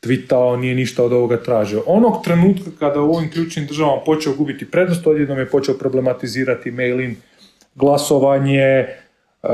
tvitao, 0.00 0.56
nije 0.56 0.74
ništa 0.74 1.04
od 1.04 1.12
ovoga 1.12 1.42
tražio. 1.42 1.82
Onog 1.86 2.24
trenutka 2.24 2.70
kada 2.78 3.00
u 3.00 3.12
ovim 3.12 3.30
ključnim 3.30 3.66
državama 3.66 4.02
počeo 4.06 4.34
gubiti 4.34 4.70
prednost, 4.70 5.06
odjednom 5.06 5.38
je 5.38 5.50
počeo 5.50 5.74
problematizirati 5.78 6.70
mail-in 6.70 7.16
glasovanje, 7.74 8.86
uh, 9.42 9.50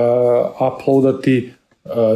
uploadati 0.72 1.52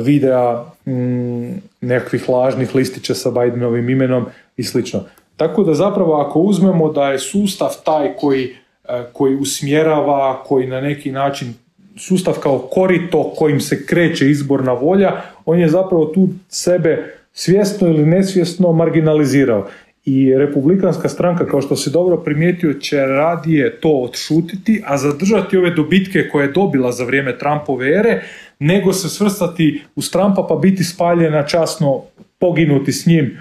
videa 0.02 0.64
mm, 0.86 1.58
nekakvih 1.80 2.28
lažnih 2.28 2.74
listića 2.74 3.14
sa 3.14 3.30
Bidenovim 3.30 3.90
imenom 3.90 4.26
i 4.56 4.64
slično. 4.64 5.04
Tako 5.36 5.62
da 5.62 5.74
zapravo 5.74 6.14
ako 6.14 6.40
uzmemo 6.40 6.92
da 6.92 7.10
je 7.10 7.18
sustav 7.18 7.76
taj 7.84 8.16
koji, 8.16 8.56
e, 8.88 9.02
koji 9.12 9.36
usmjerava, 9.36 10.42
koji 10.44 10.66
na 10.66 10.80
neki 10.80 11.12
način 11.12 11.54
sustav 11.96 12.34
kao 12.42 12.58
korito 12.58 13.32
kojim 13.36 13.60
se 13.60 13.86
kreće 13.86 14.30
izborna 14.30 14.72
volja, 14.72 15.22
on 15.44 15.58
je 15.58 15.68
zapravo 15.68 16.04
tu 16.04 16.28
sebe 16.48 17.14
svjesno 17.32 17.88
ili 17.88 18.06
nesvjesno 18.06 18.72
marginalizirao. 18.72 19.66
I 20.04 20.34
republikanska 20.34 21.08
stranka, 21.08 21.46
kao 21.46 21.60
što 21.60 21.76
si 21.76 21.90
dobro 21.90 22.16
primijetio, 22.16 22.72
će 22.72 22.96
radije 22.96 23.80
to 23.80 23.90
odšutiti, 23.90 24.82
a 24.86 24.98
zadržati 24.98 25.56
ove 25.56 25.70
dobitke 25.70 26.28
koje 26.32 26.44
je 26.44 26.52
dobila 26.52 26.92
za 26.92 27.04
vrijeme 27.04 27.38
Trumpove 27.38 27.88
ere, 27.98 28.22
nego 28.58 28.92
se 28.92 29.08
svrstati 29.08 29.82
u 29.96 30.00
Trumpa 30.12 30.46
pa 30.48 30.54
biti 30.56 30.84
spaljena 30.84 31.46
časno, 31.46 32.02
poginuti 32.38 32.92
s 32.92 33.06
njim 33.06 33.36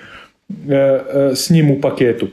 E, 0.70 0.76
e, 0.76 1.36
s 1.36 1.50
njim 1.50 1.72
u 1.72 1.82
paketu. 1.82 2.28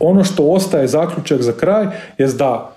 Ono 0.00 0.24
što 0.24 0.44
ostaje 0.44 0.86
zaključak 0.86 1.42
za 1.42 1.52
kraj 1.52 1.86
je 2.18 2.26
da 2.26 2.71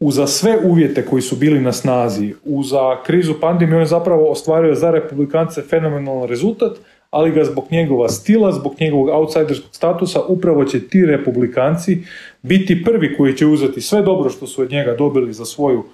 uza 0.00 0.26
sve 0.26 0.58
uvjete 0.64 1.06
koji 1.06 1.22
su 1.22 1.36
bili 1.36 1.60
na 1.60 1.72
snazi, 1.72 2.34
uza 2.44 3.02
krizu 3.06 3.34
pandemije, 3.40 3.76
on 3.76 3.82
je 3.82 3.86
zapravo 3.86 4.30
ostvario 4.30 4.74
za 4.74 4.90
republikance 4.90 5.62
fenomenalan 5.62 6.28
rezultat, 6.28 6.72
ali 7.10 7.30
ga 7.30 7.44
zbog 7.44 7.64
njegova 7.70 8.08
stila, 8.08 8.52
zbog 8.52 8.74
njegovog 8.80 9.08
outsiderskog 9.08 9.74
statusa, 9.74 10.20
upravo 10.28 10.64
će 10.64 10.88
ti 10.88 11.06
republikanci 11.06 11.98
biti 12.42 12.84
prvi 12.84 13.16
koji 13.16 13.36
će 13.36 13.46
uzeti 13.46 13.80
sve 13.80 14.02
dobro 14.02 14.30
što 14.30 14.46
su 14.46 14.62
od 14.62 14.70
njega 14.70 14.94
dobili 14.94 15.32
za 15.32 15.44
svoju, 15.44 15.84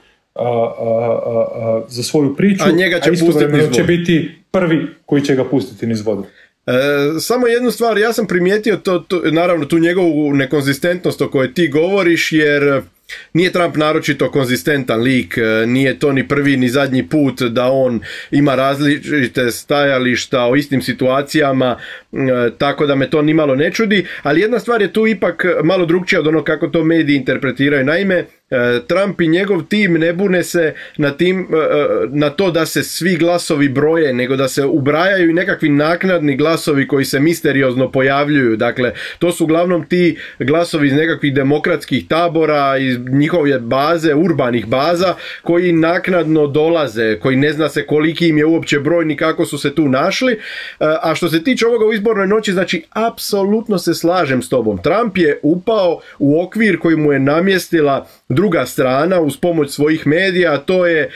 za 1.89 2.03
svoju 2.03 2.37
priču, 2.37 2.65
a 2.67 2.71
njega 2.71 3.01
će, 3.01 3.11
a 3.11 3.73
će 3.73 3.83
biti 3.83 4.31
prvi 4.51 4.87
koji 5.07 5.23
će 5.23 5.35
ga 5.35 5.45
pustiti 5.45 5.87
niz 5.87 6.07
vodu. 6.07 6.25
E, 6.67 6.73
samo 7.21 7.47
jednu 7.47 7.71
stvar, 7.71 7.99
ja 7.99 8.13
sam 8.13 8.27
primijetio 8.27 8.77
to, 8.77 8.99
to, 8.99 9.21
naravno 9.33 9.65
tu 9.65 9.79
njegovu 9.79 10.35
nekonzistentnost 10.35 11.23
o 11.23 11.29
kojoj 11.29 11.55
ti 11.55 11.69
govoriš, 11.69 12.33
jer 12.33 12.83
nije 13.33 13.53
Trump 13.53 13.77
naročito 13.77 14.31
konzistentan 14.31 15.01
lik, 15.01 15.39
e, 15.39 15.67
nije 15.67 15.99
to 15.99 16.13
ni 16.13 16.29
prvi 16.29 16.57
ni 16.57 16.69
zadnji 16.69 17.09
put 17.09 17.43
da 17.43 17.71
on 17.73 18.01
ima 18.31 18.55
različite 18.55 19.51
stajališta 19.51 20.47
o 20.47 20.57
istim 20.57 20.83
situacijama, 20.83 21.77
e, 22.13 22.17
tako 22.59 22.87
da 22.87 22.95
me 22.95 23.11
to 23.11 23.23
nimalo 23.23 23.55
ne 23.55 23.71
čudi, 23.71 24.07
ali 24.23 24.41
jedna 24.41 24.59
stvar 24.59 24.83
je 24.83 24.93
tu 24.93 25.07
ipak 25.07 25.45
malo 25.65 25.87
drugčija 25.87 26.21
od 26.21 26.27
ono 26.27 26.45
kako 26.45 26.69
to 26.69 26.85
mediji 26.85 27.17
interpretiraju. 27.17 27.85
Naime, 27.85 28.25
Trump 28.87 29.21
i 29.21 29.29
njegov 29.29 29.63
tim 29.63 29.93
ne 29.93 30.13
bune 30.13 30.45
se 30.45 30.75
na, 30.97 31.11
tim, 31.11 31.41
e, 31.41 31.57
e, 31.57 31.87
na 32.09 32.31
to 32.31 32.51
da 32.51 32.67
se 32.67 32.83
svi 32.83 33.17
glasovi 33.17 33.69
broje, 33.69 34.15
nego 34.15 34.37
da 34.37 34.49
se 34.49 34.65
ubrajaju 34.65 35.31
i 35.31 35.35
nekakvi 35.35 35.69
naknadni 35.69 36.37
glasovi 36.37 36.89
koji 36.89 37.05
se 37.05 37.21
misteriozno 37.21 37.91
pojavljuju. 37.91 38.57
Dakle, 38.57 38.93
to 39.19 39.33
su 39.33 39.45
uglavnom 39.45 39.87
ti 39.87 40.19
glasovi 40.39 40.87
iz 40.87 40.93
nekakvih 40.93 41.35
demokratskih 41.35 42.09
tabora, 42.09 42.79
iz 42.79 42.99
njihove 43.11 43.59
baze, 43.59 44.15
urbanih 44.15 44.67
baza, 44.67 45.15
koji 45.43 45.73
naknadno 45.73 46.47
dolaze, 46.47 47.19
koji 47.19 47.37
ne 47.37 47.53
zna 47.53 47.69
se 47.69 47.87
koliki 47.87 48.29
im 48.29 48.39
je 48.39 48.47
uopće 48.47 48.81
broj 48.81 49.05
ni 49.05 49.17
kako 49.17 49.45
su 49.45 49.59
se 49.59 49.75
tu 49.75 49.89
našli. 49.89 50.39
A 50.79 51.15
što 51.15 51.29
se 51.29 51.45
tiče 51.45 51.67
ovoga 51.67 51.87
u 51.87 51.93
izbornoj 51.93 52.27
noći, 52.27 52.53
znači, 52.53 52.85
apsolutno 52.91 53.79
se 53.79 53.95
slažem 53.95 54.43
s 54.43 54.49
tobom. 54.49 54.79
Trump 54.83 55.19
je 55.19 55.41
upao 55.43 56.01
u 56.19 56.43
okvir 56.43 56.79
koji 56.79 56.97
mu 56.97 57.13
je 57.13 57.19
namjestila 57.19 58.07
druga 58.31 58.67
strana 58.67 59.21
uz 59.21 59.37
pomoć 59.37 59.71
svojih 59.71 60.07
medija, 60.07 60.59
to 60.59 60.87
je 60.87 61.03
e, 61.03 61.11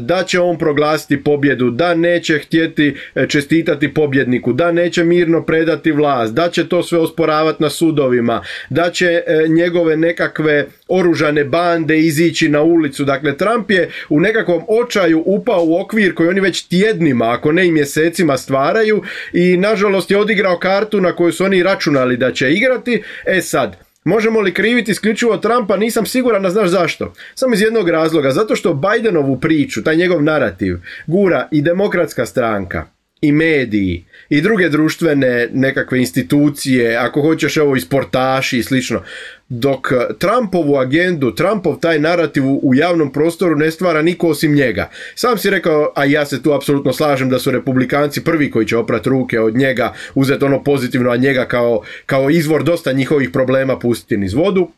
da 0.00 0.22
će 0.22 0.40
on 0.40 0.58
proglasiti 0.58 1.24
pobjedu, 1.24 1.70
da 1.70 1.94
neće 1.94 2.38
htjeti 2.38 2.96
e, 3.14 3.26
čestitati 3.28 3.94
pobjedniku, 3.94 4.52
da 4.52 4.72
neće 4.72 5.04
mirno 5.04 5.42
predati 5.42 5.92
vlast, 5.92 6.34
da 6.34 6.50
će 6.50 6.68
to 6.68 6.82
sve 6.82 6.98
osporavati 6.98 7.62
na 7.62 7.70
sudovima, 7.70 8.42
da 8.70 8.90
će 8.90 9.06
e, 9.06 9.48
njegove 9.48 9.96
nekakve 9.96 10.66
oružane 10.88 11.44
bande 11.44 11.98
izići 11.98 12.48
na 12.48 12.62
ulicu. 12.62 13.04
Dakle, 13.04 13.36
Trump 13.36 13.70
je 13.70 13.90
u 14.08 14.20
nekakvom 14.20 14.62
očaju 14.68 15.22
upao 15.26 15.64
u 15.64 15.80
okvir 15.80 16.14
koji 16.14 16.28
oni 16.28 16.40
već 16.40 16.68
tjednima, 16.68 17.32
ako 17.32 17.52
ne 17.52 17.66
i 17.66 17.72
mjesecima 17.72 18.36
stvaraju 18.36 19.02
i 19.32 19.56
nažalost 19.56 20.10
je 20.10 20.18
odigrao 20.18 20.58
kartu 20.58 21.00
na 21.00 21.12
koju 21.12 21.32
su 21.32 21.44
oni 21.44 21.62
računali 21.62 22.16
da 22.16 22.32
će 22.32 22.52
igrati. 22.52 23.02
E 23.26 23.40
sad, 23.40 23.87
Možemo 24.04 24.40
li 24.40 24.54
kriviti 24.54 24.90
isključivo 24.90 25.36
Trumpa? 25.36 25.76
Nisam 25.76 26.06
siguran 26.06 26.42
da 26.42 26.50
znaš 26.50 26.68
zašto. 26.68 27.12
Samo 27.34 27.54
iz 27.54 27.60
jednog 27.60 27.88
razloga. 27.88 28.30
Zato 28.30 28.56
što 28.56 28.74
Bidenovu 28.74 29.40
priču, 29.40 29.84
taj 29.84 29.96
njegov 29.96 30.22
narativ, 30.22 30.76
gura 31.06 31.48
i 31.50 31.62
demokratska 31.62 32.26
stranka 32.26 32.86
i 33.20 33.32
mediji 33.32 34.04
i 34.28 34.40
druge 34.40 34.68
društvene 34.68 35.48
nekakve 35.52 35.98
institucije, 35.98 36.96
ako 36.96 37.20
hoćeš 37.20 37.56
ovo 37.56 37.76
i 37.76 37.80
sportaši 37.80 38.58
i 38.58 38.62
slično. 38.62 39.02
Dok 39.48 39.92
Trumpovu 40.18 40.76
agendu, 40.76 41.34
Trumpov 41.34 41.80
taj 41.80 41.98
narativ 41.98 42.42
u 42.46 42.74
javnom 42.74 43.12
prostoru 43.12 43.56
ne 43.56 43.70
stvara 43.70 44.02
niko 44.02 44.28
osim 44.28 44.54
njega. 44.54 44.90
Sam 45.14 45.38
si 45.38 45.50
rekao, 45.50 45.92
a 45.96 46.04
ja 46.04 46.26
se 46.26 46.42
tu 46.42 46.52
apsolutno 46.52 46.92
slažem 46.92 47.30
da 47.30 47.38
su 47.38 47.50
republikanci 47.50 48.24
prvi 48.24 48.50
koji 48.50 48.66
će 48.66 48.76
oprati 48.76 49.08
ruke 49.08 49.40
od 49.40 49.56
njega, 49.56 49.92
uzeti 50.14 50.44
ono 50.44 50.62
pozitivno, 50.62 51.10
a 51.10 51.16
njega 51.16 51.44
kao, 51.44 51.82
kao 52.06 52.30
izvor 52.30 52.64
dosta 52.64 52.92
njihovih 52.92 53.30
problema 53.30 53.78
pustiti 53.78 54.16
niz 54.16 54.34
vodu. 54.34 54.68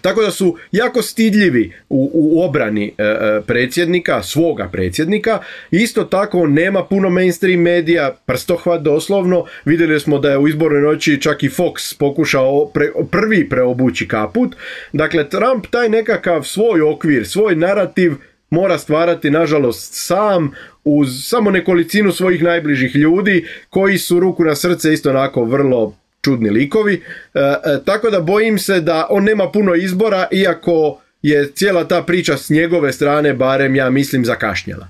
Tako 0.00 0.22
da 0.22 0.30
su 0.30 0.56
jako 0.72 1.02
stidljivi 1.02 1.72
u, 1.88 2.10
u 2.14 2.42
obrani 2.42 2.94
e, 2.98 3.02
e, 3.02 3.40
predsjednika, 3.46 4.22
svoga 4.22 4.68
predsjednika. 4.72 5.38
Isto 5.70 6.04
tako 6.04 6.46
nema 6.46 6.84
puno 6.84 7.10
mainstream 7.10 7.60
medija, 7.60 8.16
prstohvat 8.26 8.82
doslovno. 8.82 9.44
Vidjeli 9.64 10.00
smo 10.00 10.18
da 10.18 10.30
je 10.30 10.38
u 10.38 10.48
izbornoj 10.48 10.80
noći 10.80 11.20
čak 11.20 11.42
i 11.42 11.48
Fox 11.48 11.98
pokušao 11.98 12.70
prvi 13.10 13.48
preobući 13.48 14.08
kaput. 14.08 14.56
Dakle, 14.92 15.28
Trump 15.28 15.66
taj 15.70 15.88
nekakav 15.88 16.42
svoj 16.42 16.82
okvir, 16.82 17.28
svoj 17.28 17.56
narativ 17.56 18.12
mora 18.50 18.78
stvarati 18.78 19.30
nažalost 19.30 19.90
sam 19.92 20.50
uz 20.84 21.08
samo 21.24 21.50
nekolicinu 21.50 22.12
svojih 22.12 22.42
najbližih 22.42 22.96
ljudi 22.96 23.46
koji 23.70 23.98
su 23.98 24.20
ruku 24.20 24.44
na 24.44 24.54
srce 24.54 24.92
isto 24.92 25.10
onako 25.10 25.44
vrlo 25.44 25.94
čudni 26.22 26.50
likovi, 26.50 26.94
e, 26.94 27.38
e, 27.40 27.84
tako 27.84 28.10
da 28.10 28.20
bojim 28.20 28.58
se 28.58 28.80
da 28.80 29.06
on 29.10 29.24
nema 29.24 29.50
puno 29.50 29.74
izbora, 29.74 30.26
iako 30.32 31.00
je 31.22 31.52
cijela 31.54 31.84
ta 31.84 32.02
priča 32.02 32.36
s 32.36 32.50
njegove 32.50 32.92
strane, 32.92 33.34
barem 33.34 33.76
ja 33.76 33.90
mislim, 33.90 34.24
zakašnjela. 34.24 34.88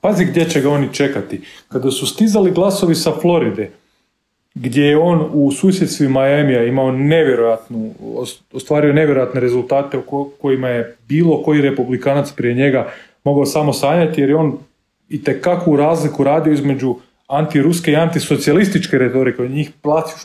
Pazi 0.00 0.24
gdje 0.24 0.50
će 0.50 0.60
ga 0.60 0.70
oni 0.70 0.88
čekati. 0.92 1.40
Kada 1.68 1.90
su 1.90 2.06
stizali 2.06 2.50
glasovi 2.50 2.94
sa 2.94 3.12
Floride, 3.20 3.70
gdje 4.54 4.82
je 4.82 4.98
on 4.98 5.30
u 5.32 5.52
susjedstvi 5.52 6.08
Majamija 6.08 6.64
imao 6.64 6.92
nevjerojatnu, 6.92 7.94
ostvario 8.52 8.92
nevjerojatne 8.92 9.40
rezultate 9.40 9.98
u 9.98 10.30
kojima 10.40 10.68
je 10.68 10.96
bilo 11.08 11.42
koji 11.42 11.60
republikanac 11.60 12.32
prije 12.32 12.54
njega 12.54 12.90
mogao 13.24 13.46
samo 13.46 13.72
sanjati, 13.72 14.20
jer 14.20 14.30
je 14.30 14.36
on 14.36 14.58
i 15.08 15.22
kakvu 15.22 15.76
razliku 15.76 16.24
radio 16.24 16.52
između 16.52 16.96
antiruske 17.28 17.92
i 17.92 17.96
antisocijalističke 17.96 18.98
retorike, 18.98 19.42
on 19.42 19.50
njih 19.50 19.70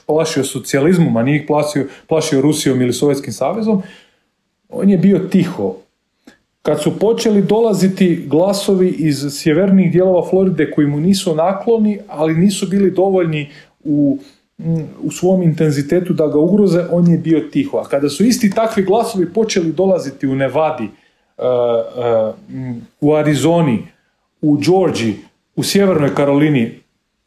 plašio 0.06 0.44
socijalizmom, 0.44 1.18
a 1.18 1.24
nije 1.24 1.38
ih 1.38 1.44
plašio, 1.48 1.88
plašio 2.08 2.42
Rusijom 2.42 2.82
ili 2.82 2.94
Sovjetskim 2.94 3.34
savezom, 3.34 3.82
on 4.70 4.90
je 4.90 4.98
bio 4.98 5.20
tiho. 5.20 5.76
Kad 6.62 6.82
su 6.82 7.00
počeli 7.00 7.42
dolaziti 7.42 8.26
glasovi 8.28 8.90
iz 8.90 9.26
sjevernih 9.32 9.92
dijelova 9.92 10.30
Floride 10.30 10.72
koji 10.72 10.88
mu 10.88 11.00
nisu 11.00 11.36
nakloni, 11.36 12.00
ali 12.08 12.34
nisu 12.34 12.68
bili 12.68 12.92
dovoljni 12.92 13.50
u, 13.84 14.20
u 15.04 15.12
svom 15.12 15.44
intenzitetu 15.44 16.14
da 16.14 16.28
ga 16.28 16.40
ugroze, 16.40 16.86
on 16.92 17.12
je 17.12 17.18
bio 17.18 17.40
tiho. 17.40 17.78
A 17.78 17.84
kada 17.84 18.10
su 18.10 18.24
isti 18.24 18.50
takvi 18.50 18.84
glasovi 18.84 19.34
počeli 19.34 19.72
dolaziti 19.72 20.28
u 20.28 20.36
Nevadi, 20.36 20.84
uh, 21.38 21.44
uh, 22.28 22.36
u 23.02 23.14
Arizoni, 23.14 23.88
u 24.42 24.58
Georgiji, 24.58 25.16
u 25.56 25.64
Sjevernoj 25.64 26.16
Karolini, 26.16 26.83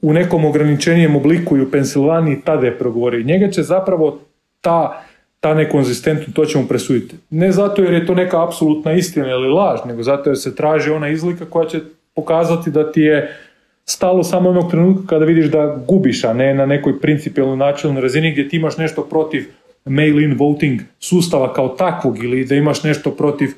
u 0.07 0.13
nekom 0.13 0.45
ograničenijem 0.45 1.17
obliku 1.17 1.57
i 1.57 1.61
u 1.61 1.71
Pensilvaniji, 1.71 2.41
tada 2.45 2.67
je 2.67 2.79
progovorio. 2.79 3.27
Njega 3.27 3.51
će 3.51 3.63
zapravo 3.63 4.19
ta 4.61 5.03
ta 5.41 5.55
nekonzistentnost, 5.55 6.35
to 6.35 6.45
ćemo 6.45 6.69
presuditi. 6.69 7.17
Ne 7.31 7.53
zato 7.53 7.83
jer 7.83 7.95
je 7.95 8.07
to 8.07 8.15
neka 8.15 8.45
apsolutna 8.45 8.93
istina 8.93 9.31
ili 9.31 9.49
laž, 9.49 9.81
nego 9.87 10.03
zato 10.03 10.31
jer 10.31 10.39
se 10.39 10.57
traži 10.57 10.91
ona 10.91 11.09
izlika 11.09 11.45
koja 11.45 11.69
će 11.69 11.81
pokazati 12.15 12.71
da 12.71 12.93
ti 12.93 13.01
je 13.01 13.37
stalo 13.85 14.23
samo 14.23 14.51
onog 14.51 14.71
trenutka 14.71 15.07
kada 15.07 15.25
vidiš 15.25 15.47
da 15.47 15.79
gubiš, 15.89 16.25
a 16.25 16.33
ne 16.33 16.55
na 16.55 16.67
nekoj 16.67 17.01
principijalnoj 17.01 17.57
načelnoj 17.57 18.03
razini 18.03 18.33
gdje 18.33 18.49
ti 18.49 18.57
imaš 18.57 18.77
nešto 18.77 19.03
protiv 19.03 19.45
mail-in 19.85 20.35
voting 20.39 20.81
sustava 20.99 21.53
kao 21.53 21.69
takvog 21.69 22.25
ili 22.25 22.45
da 22.45 22.55
imaš 22.55 22.83
nešto 22.83 23.11
protiv 23.11 23.49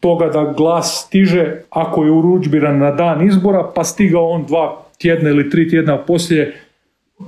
toga 0.00 0.28
da 0.28 0.54
glas 0.56 1.04
stiže 1.06 1.62
ako 1.70 2.04
je 2.04 2.10
urudžbiran 2.10 2.78
na 2.78 2.90
dan 2.90 3.26
izbora, 3.26 3.70
pa 3.74 3.84
stigao 3.84 4.28
on 4.28 4.44
dva 4.46 4.81
tjedna 5.02 5.30
ili 5.30 5.50
tri 5.50 5.68
tjedna 5.68 5.98
poslije 5.98 6.54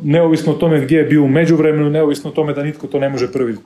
neovisno 0.03 0.53
o 0.53 0.57
tome 0.57 0.81
gdje 0.81 0.99
je 0.99 1.05
bio 1.05 1.23
u 1.23 1.29
međuvremenu, 1.29 1.91
neovisno 1.91 2.31
o 2.31 2.33
tome 2.33 2.53
da 2.53 2.63
nitko 2.63 2.87
to 2.87 2.99
ne 2.99 3.09
može 3.09 3.33
prvi. 3.33 3.57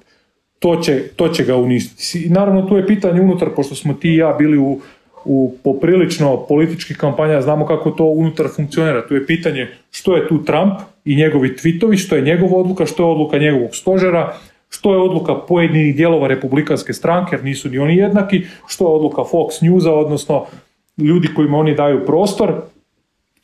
To 0.59 0.77
će, 0.77 1.03
to 1.17 1.29
će 1.29 1.45
ga 1.45 1.57
uništiti. 1.57 2.27
I 2.27 2.31
naravno 2.31 2.63
tu 2.63 2.77
je 2.77 2.87
pitanje 2.87 3.21
unutar, 3.21 3.49
pošto 3.57 3.75
smo 3.75 3.95
ti 3.95 4.11
i 4.11 4.17
ja 4.17 4.35
bili 4.39 4.59
u, 4.59 4.81
u 5.25 5.55
poprilično 5.65 6.47
političkih 6.49 6.97
kampanja, 6.97 7.43
znamo 7.43 7.67
kako 7.67 7.91
to 7.91 8.05
unutar 8.05 8.47
funkcionira. 8.57 9.07
Tu 9.07 9.15
je 9.15 9.27
pitanje 9.27 9.69
što 9.91 10.17
je 10.17 10.29
tu 10.29 10.45
Trump 10.45 10.73
i 11.05 11.17
njegovi 11.17 11.57
tvitovi, 11.57 11.97
što 11.97 12.17
je 12.17 12.23
njegova 12.23 12.57
odluka, 12.57 12.87
što 12.87 13.03
je 13.03 13.13
odluka 13.13 13.39
njegovog 13.39 13.77
stožera, 13.77 14.35
što 14.71 14.93
je 14.93 14.99
odluka 14.99 15.35
pojedinih 15.35 15.97
dijelova 15.97 16.29
republikanske 16.29 16.93
stranke, 16.93 17.37
jer 17.37 17.45
nisu 17.45 17.69
ni 17.69 17.79
oni 17.79 17.97
jednaki, 17.97 18.43
što 18.67 18.85
je 18.85 18.95
odluka 18.95 19.23
Fox 19.23 19.63
Newsa, 19.63 19.91
odnosno 19.91 20.47
ljudi 20.99 21.29
kojima 21.35 21.59
oni 21.59 21.75
daju 21.75 22.07
prostor, 22.07 22.55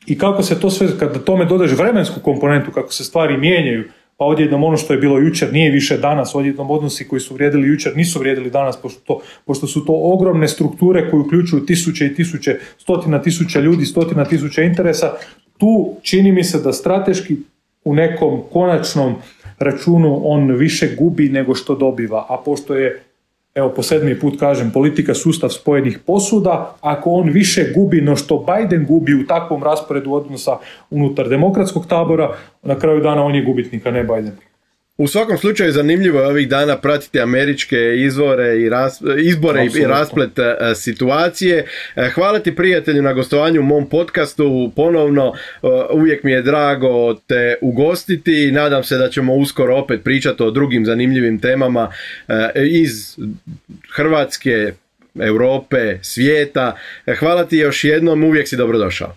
i 0.06 0.18
kako 0.18 0.42
se 0.42 0.60
to 0.60 0.70
sve, 0.70 0.88
kada 0.98 1.18
tome 1.18 1.44
dodaš 1.44 1.70
vremensku 1.70 2.20
komponentu, 2.20 2.70
kako 2.70 2.92
se 2.92 3.04
stvari 3.04 3.36
mijenjaju, 3.36 3.84
pa 4.16 4.24
odjednom 4.24 4.64
ono 4.64 4.76
što 4.76 4.92
je 4.92 4.98
bilo 4.98 5.18
jučer 5.18 5.52
nije 5.52 5.70
više 5.70 5.98
danas, 5.98 6.34
odjednom 6.34 6.70
odnosi 6.70 7.08
koji 7.08 7.20
su 7.20 7.34
vrijedili 7.34 7.68
jučer 7.68 7.96
nisu 7.96 8.18
vrijedili 8.18 8.50
danas, 8.50 8.76
pošto, 8.76 9.00
to, 9.06 9.20
pošto 9.44 9.66
su 9.66 9.84
to 9.84 9.92
ogromne 10.02 10.48
strukture 10.48 11.10
koje 11.10 11.20
uključuju 11.20 11.66
tisuće 11.66 12.06
i 12.06 12.14
tisuće, 12.14 12.56
stotina 12.78 13.22
tisuća 13.22 13.60
ljudi, 13.60 13.84
stotina 13.84 14.24
tisuća 14.24 14.62
interesa, 14.62 15.12
tu 15.58 15.96
čini 16.02 16.32
mi 16.32 16.44
se 16.44 16.60
da 16.60 16.72
strateški 16.72 17.36
u 17.84 17.94
nekom 17.94 18.42
konačnom 18.52 19.14
računu 19.58 20.20
on 20.24 20.52
više 20.52 20.94
gubi 20.98 21.28
nego 21.28 21.54
što 21.54 21.74
dobiva, 21.74 22.26
a 22.28 22.42
pošto 22.44 22.74
je 22.74 23.02
evo 23.54 23.68
po 23.76 23.82
sedmi 23.82 24.18
put 24.20 24.40
kažem, 24.40 24.70
politika 24.70 25.14
sustav 25.14 25.48
spojenih 25.48 25.98
posuda, 26.06 26.76
ako 26.80 27.10
on 27.10 27.28
više 27.28 27.72
gubi 27.74 28.00
no 28.00 28.16
što 28.16 28.46
Biden 28.46 28.86
gubi 28.86 29.14
u 29.14 29.26
takvom 29.26 29.62
rasporedu 29.62 30.12
odnosa 30.12 30.58
unutar 30.90 31.28
demokratskog 31.28 31.86
tabora, 31.86 32.36
na 32.62 32.78
kraju 32.78 33.00
dana 33.00 33.24
on 33.24 33.34
je 33.34 33.44
gubitnik, 33.44 33.86
a 33.86 33.90
ne 33.90 34.02
Biden. 34.02 34.53
U 34.98 35.08
svakom 35.08 35.38
slučaju 35.38 35.72
zanimljivo 35.72 36.20
je 36.20 36.26
ovih 36.26 36.48
dana 36.48 36.76
pratiti 36.76 37.20
američke 37.20 37.76
izvore 37.96 38.56
i 38.56 38.70
izbore 39.18 39.66
i 39.80 39.86
rasplet 39.86 40.38
e, 40.38 40.74
situacije. 40.74 41.66
E, 41.96 42.10
hvala 42.14 42.38
ti 42.38 42.56
prijatelju 42.56 43.02
na 43.02 43.12
gostovanju 43.12 43.60
u 43.60 43.64
mom 43.64 43.88
podcastu. 43.88 44.72
Ponovno 44.76 45.32
e, 45.62 45.66
uvijek 45.92 46.24
mi 46.24 46.32
je 46.32 46.42
drago 46.42 47.14
te 47.14 47.54
ugostiti 47.60 48.52
nadam 48.52 48.84
se 48.84 48.96
da 48.96 49.10
ćemo 49.10 49.34
uskoro 49.34 49.76
opet 49.76 50.04
pričati 50.04 50.42
o 50.42 50.50
drugim 50.50 50.86
zanimljivim 50.86 51.40
temama 51.40 51.92
iz 52.70 53.16
Hrvatske, 53.94 54.72
Europe, 55.14 55.98
svijeta. 56.02 56.76
Hvala 57.18 57.44
ti 57.44 57.56
još 57.56 57.84
jednom, 57.84 58.24
uvijek 58.24 58.48
si 58.48 58.56
dobrodošao. 58.56 59.16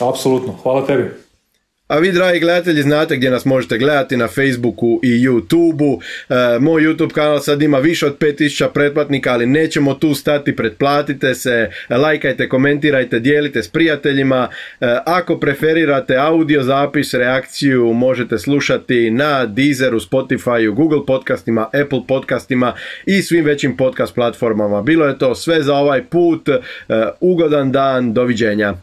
Apsolutno, 0.00 0.52
hvala 0.52 0.86
tebi. 0.86 1.25
A 1.88 1.98
vi, 1.98 2.12
dragi 2.12 2.40
gledatelji, 2.40 2.82
znate 2.82 3.16
gdje 3.16 3.30
nas 3.30 3.44
možete 3.44 3.78
gledati 3.78 4.16
na 4.16 4.28
Facebooku 4.28 5.00
i 5.02 5.08
YouTubeu. 5.08 6.00
E, 6.28 6.58
moj 6.58 6.82
YouTube 6.82 7.12
kanal 7.12 7.40
sad 7.40 7.62
ima 7.62 7.78
više 7.78 8.06
od 8.06 8.18
5000 8.18 8.68
pretplatnika, 8.74 9.32
ali 9.32 9.46
nećemo 9.46 9.94
tu 9.94 10.14
stati, 10.14 10.56
pretplatite 10.56 11.34
se, 11.34 11.70
lajkajte, 11.90 12.48
komentirajte, 12.48 13.18
dijelite 13.18 13.62
s 13.62 13.68
prijateljima. 13.68 14.48
E, 14.80 14.98
ako 15.06 15.38
preferirate 15.38 16.16
audio 16.16 16.62
zapis, 16.62 17.14
reakciju 17.14 17.92
možete 17.92 18.38
slušati 18.38 19.10
na 19.10 19.46
Deezeru, 19.46 20.00
Spotifyu, 20.00 20.74
Google 20.74 21.06
podcastima, 21.06 21.68
Apple 21.82 22.00
podcastima 22.08 22.74
i 23.06 23.22
svim 23.22 23.44
većim 23.44 23.76
podcast 23.76 24.14
platformama. 24.14 24.82
Bilo 24.82 25.06
je 25.06 25.18
to 25.18 25.34
sve 25.34 25.62
za 25.62 25.74
ovaj 25.74 26.04
put. 26.04 26.48
E, 26.48 26.58
ugodan 27.20 27.72
dan, 27.72 28.14
doviđenja. 28.14 28.74